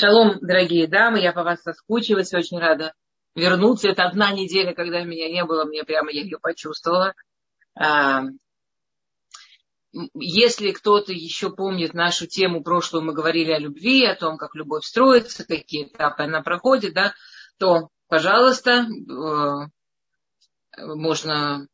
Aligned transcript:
Шалом, 0.00 0.38
дорогие 0.40 0.86
дамы, 0.86 1.18
я 1.18 1.32
по 1.32 1.42
вас 1.42 1.60
соскучилась, 1.62 2.32
очень 2.32 2.58
рада 2.58 2.94
вернуться. 3.34 3.88
Это 3.88 4.04
одна 4.04 4.30
неделя, 4.30 4.72
когда 4.72 5.02
меня 5.02 5.28
не 5.28 5.44
было, 5.44 5.64
мне 5.64 5.82
прямо 5.82 6.12
я 6.12 6.22
ее 6.22 6.38
почувствовала. 6.38 7.14
А, 7.74 8.22
если 10.14 10.70
кто-то 10.70 11.12
еще 11.12 11.50
помнит 11.50 11.94
нашу 11.94 12.28
тему 12.28 12.62
прошлую, 12.62 13.02
мы 13.02 13.12
говорили 13.12 13.50
о 13.50 13.58
любви, 13.58 14.04
о 14.04 14.14
том, 14.14 14.36
как 14.36 14.54
любовь 14.54 14.84
строится, 14.84 15.44
какие 15.44 15.88
этапы 15.88 16.22
она 16.22 16.42
проходит, 16.42 16.94
да, 16.94 17.12
то, 17.58 17.88
пожалуйста, 18.06 18.86
э, 18.86 20.84
можно 20.94 21.66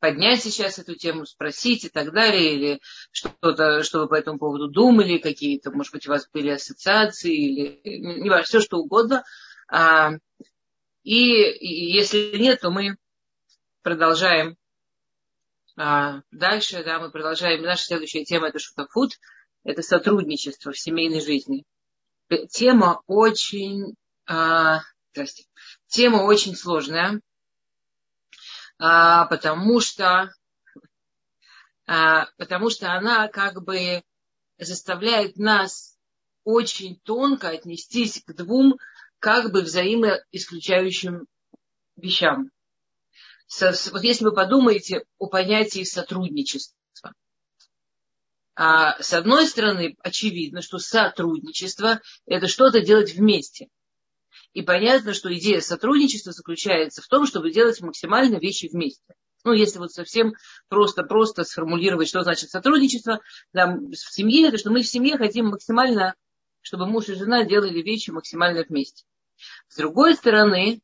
поднять 0.00 0.42
сейчас 0.42 0.78
эту 0.78 0.94
тему, 0.94 1.26
спросить 1.26 1.84
и 1.84 1.88
так 1.88 2.12
далее, 2.12 2.54
или 2.54 2.80
что-то, 3.10 3.82
что 3.82 4.00
вы 4.00 4.08
по 4.08 4.14
этому 4.14 4.38
поводу 4.38 4.68
думали, 4.68 5.18
какие-то, 5.18 5.70
может 5.70 5.92
быть, 5.92 6.06
у 6.06 6.10
вас 6.10 6.28
были 6.32 6.50
ассоциации, 6.50 7.34
или 7.34 7.80
не 8.20 8.30
важно, 8.30 8.44
все 8.44 8.60
что 8.60 8.78
угодно. 8.78 9.24
А, 9.68 10.12
и, 11.02 11.42
и 11.42 11.92
если 11.92 12.36
нет, 12.38 12.60
то 12.60 12.70
мы 12.70 12.96
продолжаем 13.82 14.56
а, 15.76 16.22
дальше, 16.32 16.82
да, 16.82 16.98
мы 16.98 17.10
продолжаем. 17.10 17.62
Наша 17.62 17.84
следующая 17.84 18.24
тема 18.24 18.48
это 18.48 18.58
шутафут, 18.58 19.12
это 19.62 19.82
сотрудничество 19.82 20.72
в 20.72 20.78
семейной 20.78 21.20
жизни. 21.20 21.64
Тема 22.50 23.02
очень, 23.06 23.94
а, 24.26 24.80
тема 25.86 26.24
очень 26.24 26.56
сложная, 26.56 27.20
а, 28.78 29.26
потому 29.26 29.80
что, 29.80 30.32
а, 31.86 32.26
потому 32.36 32.70
что 32.70 32.92
она 32.92 33.28
как 33.28 33.62
бы 33.64 34.02
заставляет 34.58 35.36
нас 35.36 35.96
очень 36.44 36.98
тонко 37.00 37.48
отнестись 37.48 38.22
к 38.24 38.32
двум 38.34 38.78
как 39.18 39.52
бы 39.52 39.62
взаимоисключающим 39.62 41.26
вещам. 41.96 42.50
Вот 43.60 44.02
если 44.02 44.24
вы 44.24 44.34
подумаете 44.34 45.04
о 45.18 45.26
понятии 45.28 45.84
сотрудничества. 45.84 46.74
А 48.54 49.00
с 49.00 49.12
одной 49.12 49.46
стороны, 49.46 49.96
очевидно, 50.02 50.62
что 50.62 50.78
сотрудничество– 50.78 52.00
это 52.26 52.48
что-то 52.48 52.80
делать 52.80 53.14
вместе. 53.14 53.68
И 54.52 54.62
понятно, 54.62 55.14
что 55.14 55.32
идея 55.34 55.60
сотрудничества 55.60 56.32
заключается 56.32 57.02
в 57.02 57.08
том, 57.08 57.26
чтобы 57.26 57.50
делать 57.50 57.80
максимально 57.80 58.36
вещи 58.36 58.68
вместе. 58.72 59.14
Ну, 59.44 59.52
если 59.52 59.78
вот 59.78 59.92
совсем 59.92 60.34
просто-просто 60.68 61.44
сформулировать, 61.44 62.08
что 62.08 62.22
значит 62.22 62.50
сотрудничество 62.50 63.20
там, 63.52 63.90
в 63.90 63.96
семье, 63.96 64.48
это 64.48 64.58
что 64.58 64.70
мы 64.70 64.82
в 64.82 64.88
семье 64.88 65.16
хотим 65.16 65.46
максимально, 65.46 66.14
чтобы 66.60 66.86
муж 66.86 67.08
и 67.08 67.14
жена 67.14 67.44
делали 67.44 67.80
вещи 67.80 68.10
максимально 68.10 68.64
вместе. 68.68 69.04
С 69.68 69.76
другой 69.76 70.14
стороны, 70.16 70.80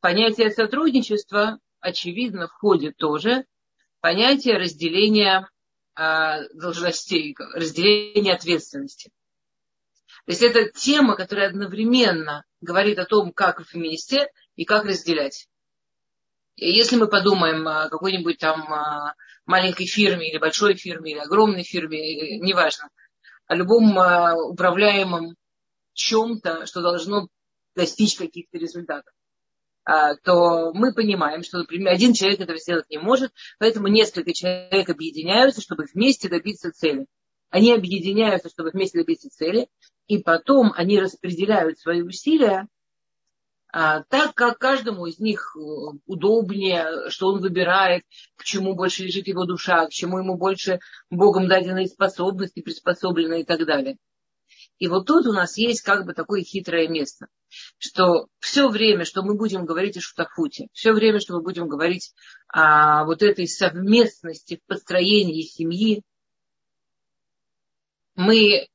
понятие 0.00 0.50
сотрудничества, 0.50 1.58
очевидно, 1.80 2.48
входит 2.48 2.96
тоже 2.96 3.44
понятие 4.00 4.56
разделения 4.56 5.48
э, 5.96 6.48
должностей, 6.54 7.36
разделения 7.54 8.34
ответственности. 8.34 9.10
То 10.26 10.32
есть 10.32 10.42
это 10.42 10.70
тема, 10.70 11.16
которая 11.16 11.48
одновременно 11.48 12.44
говорит 12.60 12.98
о 12.98 13.04
том, 13.04 13.32
как 13.32 13.62
вместе 13.72 14.28
и 14.56 14.64
как 14.64 14.84
разделять. 14.84 15.48
Если 16.56 16.96
мы 16.96 17.08
подумаем 17.08 17.66
о 17.68 17.88
какой-нибудь 17.88 18.38
там 18.38 18.66
маленькой 19.44 19.86
фирме 19.86 20.30
или 20.30 20.38
большой 20.38 20.76
фирме 20.76 21.12
или 21.12 21.18
огромной 21.18 21.64
фирме, 21.64 22.38
неважно, 22.38 22.88
о 23.46 23.54
любом 23.54 23.96
управляемом 24.50 25.36
чем-то, 25.92 26.64
что 26.66 26.80
должно 26.80 27.28
достичь 27.74 28.16
каких-то 28.16 28.56
результатов, 28.56 29.12
а, 29.84 30.14
то 30.16 30.72
мы 30.72 30.94
понимаем, 30.94 31.42
что, 31.42 31.58
например, 31.58 31.92
один 31.92 32.14
человек 32.14 32.40
этого 32.40 32.58
сделать 32.58 32.88
не 32.88 32.98
может, 32.98 33.32
поэтому 33.58 33.88
несколько 33.88 34.32
человек 34.32 34.88
объединяются, 34.88 35.60
чтобы 35.60 35.84
вместе 35.92 36.30
добиться 36.30 36.72
цели. 36.72 37.06
Они 37.50 37.72
объединяются, 37.72 38.48
чтобы 38.48 38.70
вместе 38.70 38.98
добиться 38.98 39.28
цели, 39.28 39.68
и 40.06 40.18
потом 40.18 40.72
они 40.76 41.00
распределяют 41.00 41.78
свои 41.78 42.02
усилия 42.02 42.68
а, 43.76 44.04
так, 44.04 44.34
как 44.34 44.58
каждому 44.58 45.06
из 45.06 45.18
них 45.18 45.56
э, 45.56 45.60
удобнее, 46.06 47.10
что 47.10 47.26
он 47.26 47.40
выбирает, 47.40 48.04
к 48.36 48.44
чему 48.44 48.76
больше 48.76 49.02
лежит 49.02 49.26
его 49.26 49.46
душа, 49.46 49.84
к 49.86 49.90
чему 49.90 50.18
ему 50.18 50.36
больше 50.36 50.78
Богом 51.10 51.48
даденные 51.48 51.88
способности, 51.88 52.62
приспособлены 52.62 53.40
и 53.40 53.44
так 53.44 53.66
далее. 53.66 53.96
И 54.78 54.86
вот 54.86 55.06
тут 55.06 55.26
у 55.26 55.32
нас 55.32 55.56
есть 55.56 55.82
как 55.82 56.06
бы 56.06 56.14
такое 56.14 56.42
хитрое 56.42 56.86
место, 56.86 57.26
что 57.78 58.28
все 58.38 58.68
время, 58.68 59.04
что 59.04 59.22
мы 59.22 59.36
будем 59.36 59.64
говорить 59.64 59.96
о 59.96 60.00
шутафуте, 60.00 60.68
все 60.72 60.92
время, 60.92 61.18
что 61.18 61.34
мы 61.34 61.42
будем 61.42 61.66
говорить 61.66 62.12
о 62.46 63.04
вот 63.04 63.24
этой 63.24 63.48
совместности 63.48 64.60
в 64.62 64.68
построении 64.68 65.42
семьи, 65.42 66.02
мы 68.14 68.68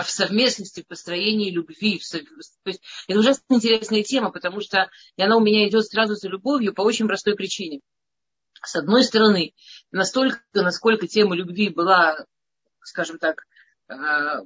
в 0.00 0.10
совместности, 0.10 0.82
в 0.82 0.86
построении 0.86 1.50
любви. 1.50 2.00
То 2.10 2.18
есть, 2.64 2.82
это 3.06 3.18
ужасно 3.18 3.44
интересная 3.50 4.02
тема, 4.02 4.30
потому 4.30 4.60
что 4.60 4.90
она 5.18 5.36
у 5.36 5.40
меня 5.40 5.68
идет 5.68 5.84
сразу 5.86 6.14
за 6.14 6.28
любовью 6.28 6.72
по 6.72 6.80
очень 6.80 7.06
простой 7.06 7.34
причине. 7.34 7.80
С 8.64 8.76
одной 8.76 9.04
стороны, 9.04 9.52
настолько, 9.90 10.40
насколько 10.54 11.06
тема 11.06 11.36
любви 11.36 11.68
была, 11.68 12.24
скажем 12.80 13.18
так, 13.18 13.44
а, 13.88 14.42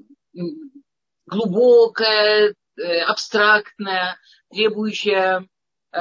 глубокая, 1.26 2.54
э, 2.76 3.00
абстрактная, 3.02 4.18
требующая 4.50 5.46
э, 5.92 5.98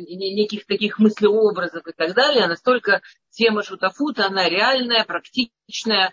неких 0.00 0.66
таких 0.66 0.98
мыслеобразов 0.98 1.86
и 1.86 1.92
так 1.92 2.14
далее, 2.14 2.46
настолько 2.46 3.02
тема 3.30 3.62
шутафута, 3.62 4.26
она 4.26 4.48
реальная, 4.48 5.04
практичная, 5.04 6.08
а, 6.08 6.12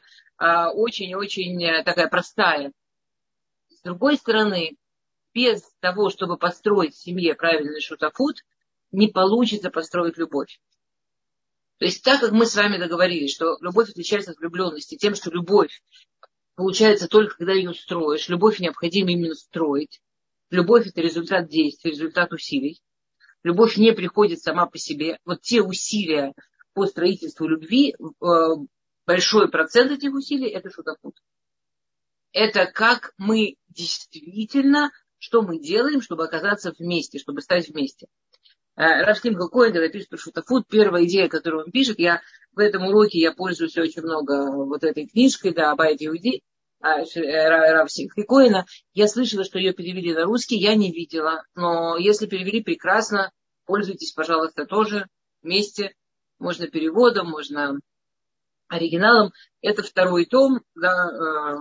очень-очень 0.73 1.63
э, 1.63 1.83
такая 1.83 2.07
простая. 2.07 2.71
С 3.69 3.81
другой 3.81 4.17
стороны, 4.17 4.75
без 5.33 5.63
того, 5.79 6.09
чтобы 6.09 6.37
построить 6.37 6.95
в 6.95 7.01
семье 7.01 7.35
правильный 7.35 7.81
шутафут, 7.81 8.37
не 8.91 9.07
получится 9.07 9.69
построить 9.69 10.17
любовь. 10.17 10.59
То 11.77 11.85
есть 11.85 12.03
так 12.03 12.19
как 12.19 12.31
мы 12.31 12.45
с 12.45 12.55
вами 12.55 12.77
договорились, 12.77 13.33
что 13.33 13.57
любовь 13.61 13.89
отличается 13.89 14.31
от 14.31 14.37
влюбленности 14.37 14.97
тем, 14.97 15.15
что 15.15 15.31
любовь 15.31 15.81
получается 16.55 17.07
только 17.07 17.37
когда 17.37 17.53
ее 17.53 17.73
строишь. 17.73 18.29
Любовь 18.29 18.59
необходимо 18.59 19.11
именно 19.11 19.35
строить. 19.35 20.01
Любовь 20.49 20.87
это 20.87 21.01
результат 21.01 21.47
действий, 21.49 21.91
результат 21.91 22.33
усилий. 22.33 22.81
Любовь 23.43 23.77
не 23.77 23.93
приходит 23.93 24.41
сама 24.41 24.65
по 24.65 24.77
себе. 24.77 25.17
Вот 25.25 25.41
те 25.41 25.61
усилия 25.61 26.33
по 26.73 26.85
строительству 26.85 27.47
любви, 27.47 27.95
э, 27.95 28.25
большой 29.05 29.49
процент 29.49 29.91
этих 29.91 30.13
усилий 30.13 30.49
это 30.49 30.69
шутопут. 30.69 31.21
Это 32.33 32.65
как 32.65 33.13
мы 33.17 33.57
действительно, 33.69 34.91
что 35.17 35.41
мы 35.41 35.59
делаем, 35.59 36.01
чтобы 36.01 36.23
оказаться 36.23 36.73
вместе, 36.77 37.19
чтобы 37.19 37.41
стать 37.41 37.69
вместе. 37.69 38.07
Э, 38.75 39.03
Рафтим 39.03 39.33
Галкоин, 39.33 39.73
когда 39.73 39.89
пишет 39.89 40.09
про 40.09 40.17
шутофуд, 40.17 40.67
первая 40.67 41.05
идея, 41.05 41.27
которую 41.27 41.65
он 41.65 41.71
пишет, 41.71 41.99
я 41.99 42.21
в 42.53 42.59
этом 42.59 42.85
уроке 42.85 43.19
я 43.19 43.31
пользуюсь 43.33 43.77
очень 43.77 44.01
много 44.01 44.65
вот 44.65 44.83
этой 44.83 45.07
книжкой, 45.07 45.53
да, 45.53 45.71
Абайт 45.71 46.01
Иуди, 46.01 46.41
а, 46.79 47.01
э, 47.01 47.73
Равсинг 47.73 48.13
Коина. 48.27 48.65
Я 48.93 49.07
слышала, 49.07 49.43
что 49.43 49.59
ее 49.59 49.73
перевели 49.73 50.13
на 50.13 50.23
русский, 50.23 50.57
я 50.57 50.75
не 50.75 50.91
видела. 50.91 51.43
Но 51.55 51.97
если 51.97 52.25
перевели, 52.25 52.63
прекрасно. 52.63 53.31
Пользуйтесь, 53.65 54.13
пожалуйста, 54.13 54.65
тоже 54.65 55.07
вместе. 55.43 55.93
Можно 56.39 56.67
переводом, 56.67 57.29
можно 57.29 57.79
оригиналом. 58.75 59.31
Это 59.61 59.83
второй 59.83 60.25
том, 60.25 60.61
да, 60.75 60.91
э, 60.91 61.55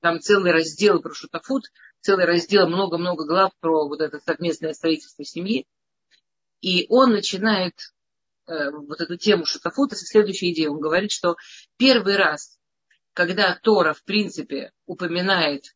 там 0.00 0.20
целый 0.20 0.52
раздел 0.52 1.00
про 1.00 1.12
шутафут, 1.14 1.64
целый 2.00 2.24
раздел, 2.24 2.68
много-много 2.68 3.26
глав 3.26 3.52
про 3.60 3.88
вот 3.88 4.00
это 4.00 4.18
совместное 4.20 4.72
строительство 4.72 5.24
семьи. 5.24 5.66
И 6.60 6.86
он 6.88 7.10
начинает 7.10 7.74
э, 8.46 8.70
вот 8.70 9.00
эту 9.00 9.16
тему 9.16 9.44
шутафута 9.44 9.96
со 9.96 10.06
следующей 10.06 10.52
идеей. 10.52 10.68
Он 10.68 10.80
говорит, 10.80 11.12
что 11.12 11.36
первый 11.76 12.16
раз 12.16 12.56
когда 13.16 13.58
Тора, 13.62 13.94
в 13.94 14.04
принципе, 14.04 14.72
упоминает 14.84 15.74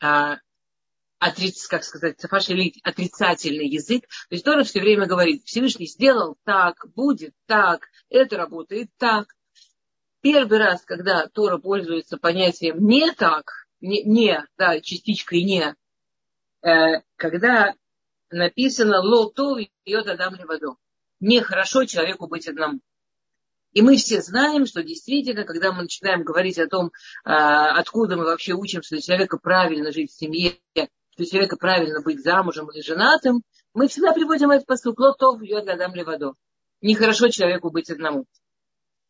а, 0.00 0.38
отриц, 1.18 1.66
как 1.66 1.82
сказать, 1.82 2.16
отрицательный 2.22 3.66
язык, 3.66 4.02
то 4.06 4.34
есть 4.34 4.44
Тора 4.44 4.62
все 4.62 4.80
время 4.80 5.06
говорит, 5.06 5.42
Всевышний 5.44 5.88
сделал 5.88 6.38
так, 6.44 6.76
будет 6.94 7.34
так, 7.46 7.88
это 8.08 8.36
работает 8.36 8.88
так. 8.98 9.34
Первый 10.22 10.58
раз, 10.58 10.82
когда 10.84 11.26
Тора 11.26 11.58
пользуется 11.58 12.16
понятием 12.16 12.78
не 12.86 13.10
так, 13.12 13.66
не, 13.80 14.02
не 14.04 14.46
да, 14.56 14.80
частичкой 14.80 15.42
не, 15.42 15.74
э, 16.62 17.02
когда 17.16 17.74
написано 18.30 19.00
лото 19.00 19.58
йод 19.84 20.06
адам 20.06 20.36
левадо. 20.36 20.76
Нехорошо 21.20 21.84
человеку 21.84 22.28
быть 22.28 22.48
одному. 22.48 22.80
И 23.72 23.82
мы 23.82 23.96
все 23.96 24.20
знаем, 24.20 24.66
что 24.66 24.82
действительно, 24.82 25.44
когда 25.44 25.72
мы 25.72 25.82
начинаем 25.82 26.24
говорить 26.24 26.58
о 26.58 26.68
том, 26.68 26.92
а, 27.24 27.78
откуда 27.78 28.16
мы 28.16 28.24
вообще 28.24 28.52
учим, 28.52 28.82
что 28.82 29.00
человека 29.00 29.38
правильно 29.38 29.92
жить 29.92 30.10
в 30.10 30.18
семье, 30.18 30.58
что 30.74 31.24
человека 31.24 31.56
правильно 31.56 32.02
быть 32.02 32.22
замужем 32.22 32.70
или 32.70 32.82
женатым, 32.82 33.42
мы 33.72 33.88
всегда 33.88 34.12
приводим 34.12 34.50
этот 34.50 34.66
посыл 34.66 34.94
«Лотов 34.96 35.40
льет 35.40 35.64
гадам 35.64 35.94
левадо». 35.94 36.34
Нехорошо 36.82 37.28
человеку 37.28 37.70
быть 37.70 37.90
одному. 37.90 38.26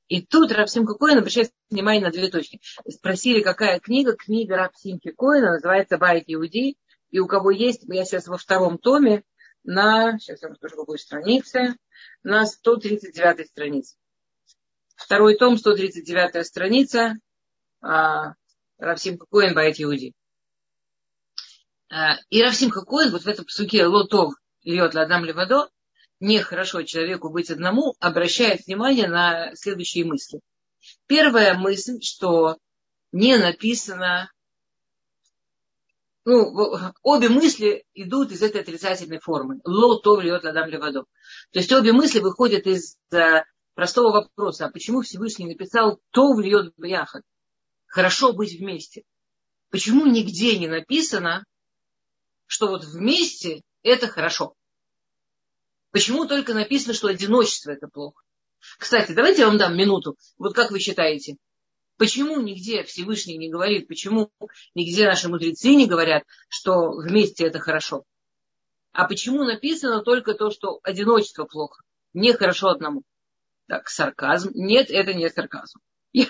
И 0.08 0.20
тут 0.20 0.52
Рапсимха 0.52 0.94
Коэн 0.94 1.18
обращает 1.18 1.52
внимание 1.70 2.02
на 2.02 2.10
две 2.10 2.28
точки. 2.28 2.60
Спросили, 2.88 3.40
какая 3.42 3.80
книга. 3.80 4.14
Книга 4.14 4.56
Рапсимхи 4.56 5.10
Коэна 5.12 5.52
называется 5.52 5.98
«Байт 5.98 6.24
Иудей». 6.26 6.76
И 7.10 7.18
у 7.18 7.26
кого 7.26 7.50
есть, 7.50 7.82
я 7.86 8.04
сейчас 8.04 8.26
во 8.26 8.38
втором 8.38 8.78
томе, 8.78 9.22
на, 9.64 10.18
сейчас 10.18 10.42
я 10.42 10.48
вам 10.48 10.56
скажу, 10.56 10.76
какой 10.76 10.98
странице, 10.98 11.76
на 12.22 12.46
139 12.46 13.48
странице. 13.48 13.96
Второй 14.96 15.36
том, 15.36 15.58
139 15.58 16.46
страница, 16.46 17.18
а, 17.80 18.34
Равсимха 18.78 19.26
Коэн 19.30 19.54
Байт 19.54 19.78
Иуди. 19.78 20.14
А, 21.90 22.16
и 22.30 22.42
Равсимха 22.42 22.82
Коэн 22.82 23.10
вот 23.10 23.22
в 23.22 23.28
этом 23.28 23.44
псуке 23.44 23.86
Лотов 23.86 24.34
льет 24.64 24.94
Ладам 24.94 25.24
Левадо, 25.24 25.68
нехорошо 26.22 26.82
человеку 26.82 27.30
быть 27.30 27.50
одному, 27.50 27.94
обращает 27.98 28.66
внимание 28.66 29.08
на 29.08 29.54
следующие 29.54 30.04
мысли. 30.04 30.40
Первая 31.06 31.54
мысль, 31.54 32.00
что 32.00 32.58
не 33.10 33.36
написано, 33.36 34.30
ну, 36.24 36.78
обе 37.02 37.28
мысли 37.28 37.84
идут 37.94 38.30
из 38.30 38.42
этой 38.42 38.60
отрицательной 38.60 39.18
формы. 39.18 39.60
Ло 39.64 39.98
то 39.98 40.20
льет 40.20 40.44
ладам 40.44 40.68
левадо. 40.68 41.02
То 41.50 41.58
есть 41.58 41.72
обе 41.72 41.92
мысли 41.92 42.20
выходят 42.20 42.66
из 42.68 42.96
э, 43.12 43.42
простого 43.74 44.12
вопроса. 44.12 44.66
А 44.66 44.70
почему 44.70 45.02
Всевышний 45.02 45.46
написал 45.46 46.00
то 46.10 46.32
вльет 46.32 46.72
бяхат? 46.76 47.24
Хорошо 47.86 48.32
быть 48.32 48.56
вместе. 48.58 49.02
Почему 49.70 50.06
нигде 50.06 50.56
не 50.58 50.68
написано, 50.68 51.44
что 52.46 52.68
вот 52.68 52.84
вместе 52.84 53.62
это 53.82 54.06
хорошо? 54.06 54.54
Почему 55.92 56.26
только 56.26 56.54
написано, 56.54 56.94
что 56.94 57.08
одиночество 57.08 57.70
это 57.70 57.86
плохо? 57.86 58.24
Кстати, 58.78 59.12
давайте 59.12 59.42
я 59.42 59.48
вам 59.48 59.58
дам 59.58 59.76
минуту. 59.76 60.16
Вот 60.38 60.54
как 60.54 60.70
вы 60.70 60.80
считаете, 60.80 61.36
почему 61.98 62.40
нигде 62.40 62.82
Всевышний 62.82 63.36
не 63.36 63.50
говорит, 63.50 63.88
почему 63.88 64.30
нигде 64.74 65.06
наши 65.06 65.28
мудрецы 65.28 65.74
не 65.74 65.86
говорят, 65.86 66.24
что 66.48 66.92
вместе 66.92 67.44
это 67.44 67.58
хорошо? 67.58 68.04
А 68.92 69.06
почему 69.06 69.44
написано 69.44 70.02
только 70.02 70.34
то, 70.34 70.50
что 70.50 70.80
одиночество 70.82 71.44
плохо? 71.44 71.82
Мне 72.14 72.34
хорошо 72.34 72.68
одному. 72.68 73.02
Так, 73.68 73.88
сарказм. 73.88 74.50
Нет, 74.54 74.90
это 74.90 75.12
не 75.12 75.28
сарказм. 75.28 75.80
Я 76.12 76.26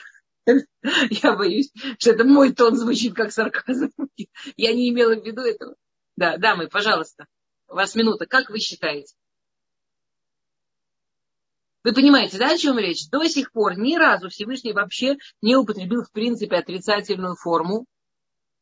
боюсь, 1.37 1.73
что 1.99 2.11
это 2.11 2.25
мой 2.25 2.53
тон 2.53 2.77
звучит 2.77 3.15
как 3.15 3.31
сарказм. 3.33 3.93
Я 4.57 4.73
не 4.73 4.91
имела 4.91 5.15
в 5.15 5.25
виду 5.25 5.43
этого. 5.43 5.77
Да, 6.17 6.37
дамы, 6.37 6.69
пожалуйста, 6.69 7.27
у 7.69 7.75
вас 7.75 7.95
минута. 7.95 8.27
Как 8.27 8.51
вы 8.51 8.59
считаете? 8.59 9.15
Вы 11.85 11.93
понимаете, 11.95 12.39
да, 12.39 12.53
о 12.53 12.59
чем 12.59 12.79
речь? 12.79 13.09
До 13.11 13.27
сих 13.27 13.51
пор 13.51 13.77
ни 13.77 13.97
разу 13.97 14.29
Всевышний 14.29 14.73
вообще 14.73 15.17
не 15.41 15.57
употребил, 15.57 16.05
в 16.05 16.13
принципе, 16.13 16.57
отрицательную 16.57 17.35
форму. 17.35 17.87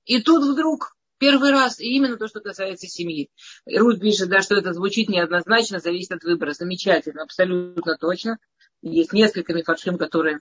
И 0.07 0.23
тут 0.23 0.43
вдруг 0.45 0.97
первый 1.19 1.51
раз, 1.51 1.81
и 1.81 1.95
именно 1.95 2.17
то, 2.17 2.29
что 2.29 2.41
касается 2.41 2.87
семьи. 2.87 3.31
Рут 3.67 4.01
пишет, 4.01 4.31
да, 4.31 4.41
что 4.41 4.57
это 4.57 4.73
звучит 4.73 5.11
неоднозначно, 5.11 5.81
зависит 5.81 6.13
от 6.13 6.25
выбора. 6.25 6.53
Замечательно, 6.53 7.23
абсолютно 7.23 7.99
точно. 7.99 8.39
Есть 8.81 9.13
несколько 9.13 9.53
мифаршим, 9.53 9.99
которые 9.99 10.41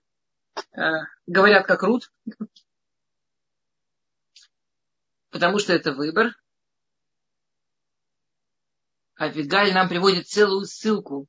э, 0.72 0.82
говорят 1.28 1.68
как 1.68 1.84
Рут. 1.84 2.10
Потому 5.32 5.60
что 5.60 5.74
это 5.74 5.92
выбор. 5.92 6.34
А 9.16 9.28
Вигаль 9.28 9.74
нам 9.74 9.90
приводит 9.90 10.28
целую 10.28 10.66
ссылку 10.66 11.28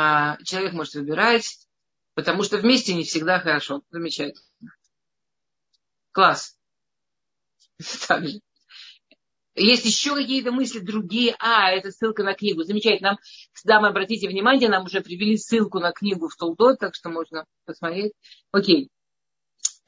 а, 0.00 0.36
человек 0.44 0.74
может 0.74 0.94
выбирать, 0.94 1.66
потому 2.14 2.44
что 2.44 2.58
вместе 2.58 2.94
не 2.94 3.02
всегда 3.02 3.40
хорошо. 3.40 3.82
Замечательно. 3.90 4.40
Класс. 6.12 6.56
Есть 9.56 9.84
еще 9.84 10.14
какие-то 10.14 10.52
мысли 10.52 10.78
другие. 10.78 11.34
А, 11.40 11.72
это 11.72 11.90
ссылка 11.90 12.22
на 12.22 12.34
книгу. 12.34 12.62
Замечательно. 12.62 13.10
Нам, 13.10 13.18
дамы, 13.64 13.88
обратите 13.88 14.28
внимание, 14.28 14.68
нам 14.68 14.84
уже 14.84 15.00
привели 15.00 15.36
ссылку 15.36 15.80
на 15.80 15.90
книгу 15.90 16.28
в 16.28 16.36
Толдот, 16.36 16.78
так 16.78 16.94
что 16.94 17.08
можно 17.08 17.44
посмотреть. 17.64 18.12
Окей. 18.52 18.90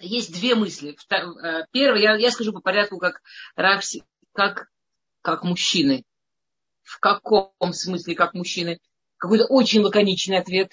Есть 0.00 0.32
две 0.32 0.56
мысли. 0.56 0.96
Э, 1.08 1.66
первое, 1.70 2.00
я, 2.00 2.16
я 2.16 2.32
скажу 2.32 2.52
по 2.52 2.60
порядку, 2.60 2.98
как, 2.98 3.22
как, 4.32 4.72
как 5.22 5.44
мужчины. 5.44 6.04
В 6.82 6.98
каком 6.98 7.72
смысле 7.72 8.16
как 8.16 8.34
мужчины? 8.34 8.80
Какой-то 9.20 9.44
очень 9.44 9.82
лаконичный 9.82 10.38
ответ, 10.38 10.72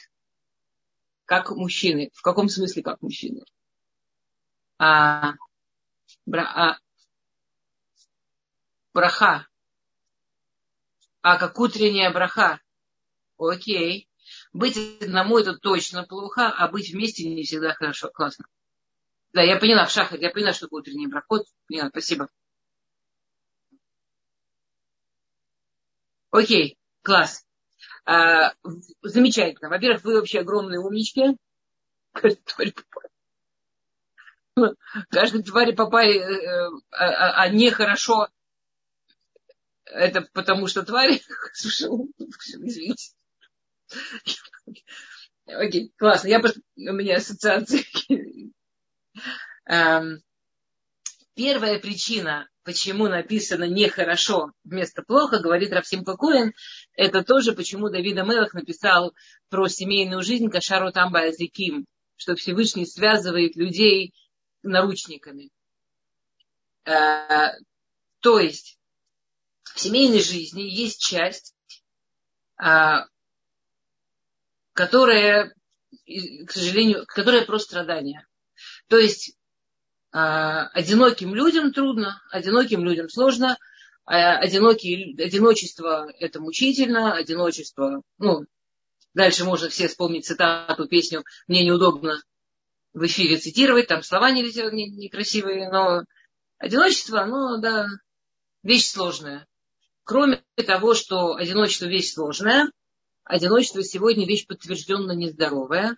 как 1.25 1.51
мужчины. 1.51 2.09
В 2.13 2.21
каком 2.21 2.47
смысле 2.47 2.81
как 2.81 3.01
мужчины? 3.01 3.43
А, 4.79 5.33
бра, 6.25 6.43
а, 6.55 6.79
браха. 8.93 9.47
А 11.21 11.37
как 11.37 11.59
утренняя 11.59 12.11
браха. 12.11 12.61
Окей. 13.37 14.09
Быть 14.53 14.77
одному 15.01 15.37
это 15.37 15.57
точно 15.57 16.05
плохо, 16.05 16.49
а 16.49 16.69
быть 16.69 16.93
вместе 16.93 17.27
не 17.27 17.43
всегда 17.43 17.73
хорошо. 17.73 18.09
Классно. 18.09 18.45
Да, 19.33 19.41
я 19.41 19.57
поняла, 19.57 19.85
в 19.85 19.91
шахмат, 19.91 20.21
я 20.21 20.29
поняла, 20.29 20.53
что 20.53 20.67
утренний 20.71 21.07
брахот. 21.07 21.45
Поняла, 21.67 21.89
спасибо. 21.89 22.29
Окей, 26.31 26.77
класс. 27.01 27.45
А, 28.09 28.53
замечательно. 29.01 29.67
Во-первых, 29.67 30.01
вы 30.05 30.15
вообще 30.15 30.39
огромные 30.39 30.79
умнички. 30.79 31.37
Каждый 32.13 32.39
Папай. 34.55 34.75
Каждый 35.09 35.43
тварь 35.43 35.75
Папай, 35.75 36.19
а, 36.19 36.69
а, 36.91 37.43
а 37.43 37.49
нехорошо. 37.49 38.29
Это 39.83 40.21
потому 40.31 40.67
что 40.67 40.83
тварь. 40.83 41.19
Извините. 41.61 43.13
Окей, 45.45 45.91
классно. 45.97 46.29
Я 46.29 46.39
у 46.39 46.93
меня 46.93 47.17
ассоциации. 47.17 47.85
Первая 51.35 51.79
причина, 51.79 52.47
почему 52.67 53.07
написано 53.07 53.63
нехорошо 53.63 54.51
вместо 54.65 55.01
плохо, 55.01 55.39
говорит 55.39 55.71
Равсим 55.71 56.03
Коэн, 56.03 56.53
это 56.95 57.23
тоже, 57.23 57.53
почему 57.53 57.87
Давид 57.87 58.17
Амелах 58.17 58.53
написал 58.53 59.13
про 59.47 59.69
семейную 59.69 60.21
жизнь 60.21 60.49
Кашару 60.49 60.91
Тамба 60.91 61.21
Азиким, 61.21 61.85
что 62.17 62.35
Всевышний 62.35 62.85
связывает 62.85 63.55
людей 63.55 64.13
наручниками. 64.63 65.49
Э, 66.83 67.53
то 68.19 68.37
есть 68.37 68.77
в 69.63 69.79
семейной 69.79 70.21
жизни 70.21 70.63
есть 70.63 70.99
часть, 70.99 71.55
э, 72.61 72.97
которая, 74.73 75.55
к 76.05 76.51
сожалению, 76.51 77.05
которая 77.07 77.45
про 77.45 77.59
страдания. 77.59 78.27
То 78.89 78.97
есть 78.97 79.36
одиноким 80.11 81.35
людям 81.35 81.73
трудно, 81.73 82.21
одиноким 82.31 82.83
людям 82.83 83.09
сложно, 83.09 83.57
а 84.05 84.37
одинокие, 84.37 85.15
одиночество 85.21 86.09
это 86.19 86.39
мучительно, 86.39 87.13
одиночество, 87.13 88.01
ну, 88.17 88.45
дальше 89.13 89.43
можно 89.43 89.69
все 89.69 89.87
вспомнить 89.87 90.25
цитату, 90.25 90.87
песню 90.87 91.23
«Мне 91.47 91.65
неудобно 91.65 92.21
в 92.93 93.05
эфире 93.05 93.37
цитировать, 93.37 93.87
там 93.87 94.01
слова 94.01 94.31
некрасивые, 94.31 95.57
не 95.65 95.69
но 95.69 96.03
одиночество, 96.57 97.25
ну, 97.25 97.59
да, 97.59 97.87
вещь 98.63 98.87
сложная. 98.87 99.45
Кроме 100.03 100.41
того, 100.65 100.93
что 100.93 101.35
одиночество 101.35 101.85
вещь 101.85 102.13
сложная, 102.13 102.71
одиночество 103.23 103.83
сегодня 103.83 104.25
вещь 104.25 104.47
подтвержденно 104.47 105.11
нездоровая. 105.11 105.97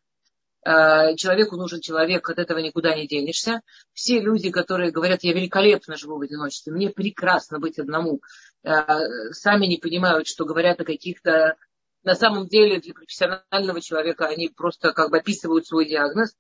Э, 0.66 1.16
человеку 1.16 1.56
нужен 1.56 1.80
человек, 1.80 2.30
от 2.30 2.38
этого 2.38 2.60
никуда 2.60 2.96
не 2.96 3.08
денешься. 3.08 3.62
Все 3.94 4.20
люди, 4.20 4.52
которые 4.52 4.92
говорят, 4.92 5.24
я 5.24 5.34
великолепно 5.34 5.96
живу 5.96 6.18
в 6.18 6.22
одиночестве, 6.22 6.74
мне 6.74 6.90
прекрасно 6.90 7.60
быть 7.60 7.80
одному, 7.80 8.22
э, 8.64 8.72
сами 9.32 9.68
не 9.68 9.78
понимают, 9.78 10.28
что 10.28 10.46
говорят 10.46 10.82
о 10.82 10.86
каких-то... 10.86 11.56
На 12.04 12.16
самом 12.16 12.48
деле 12.48 12.80
для 12.80 12.94
профессионального 12.94 13.82
человека 13.82 14.26
они 14.28 14.48
просто 14.48 14.94
как 14.94 15.12
бы 15.12 15.18
описывают 15.18 15.68
свой 15.68 15.86
диагноз. 15.86 16.34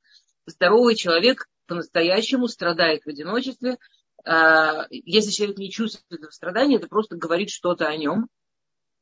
Здоровый 0.45 0.95
человек 0.95 1.47
по-настоящему 1.67 2.47
страдает 2.47 3.03
в 3.03 3.09
одиночестве. 3.09 3.77
Э, 4.25 4.85
если 4.89 5.31
человек 5.31 5.57
не 5.57 5.71
чувствует 5.71 6.19
этого 6.19 6.31
страдания, 6.31 6.75
это 6.77 6.87
просто 6.87 7.15
говорит 7.15 7.49
что-то 7.49 7.87
о 7.87 7.95
нем. 7.95 8.27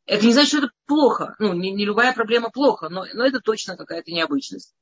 Это 0.05 0.25
не 0.25 0.33
значит, 0.33 0.49
что 0.49 0.57
это 0.59 0.71
плохо. 0.85 1.35
Ну, 1.39 1.53
не, 1.53 1.71
не 1.71 1.85
любая 1.85 2.13
проблема 2.13 2.49
плохо, 2.49 2.87
но, 2.89 3.05
но 3.13 3.25
это 3.25 3.39
точно 3.39 3.75
какая-то 3.75 4.11
необычность. 4.11 4.73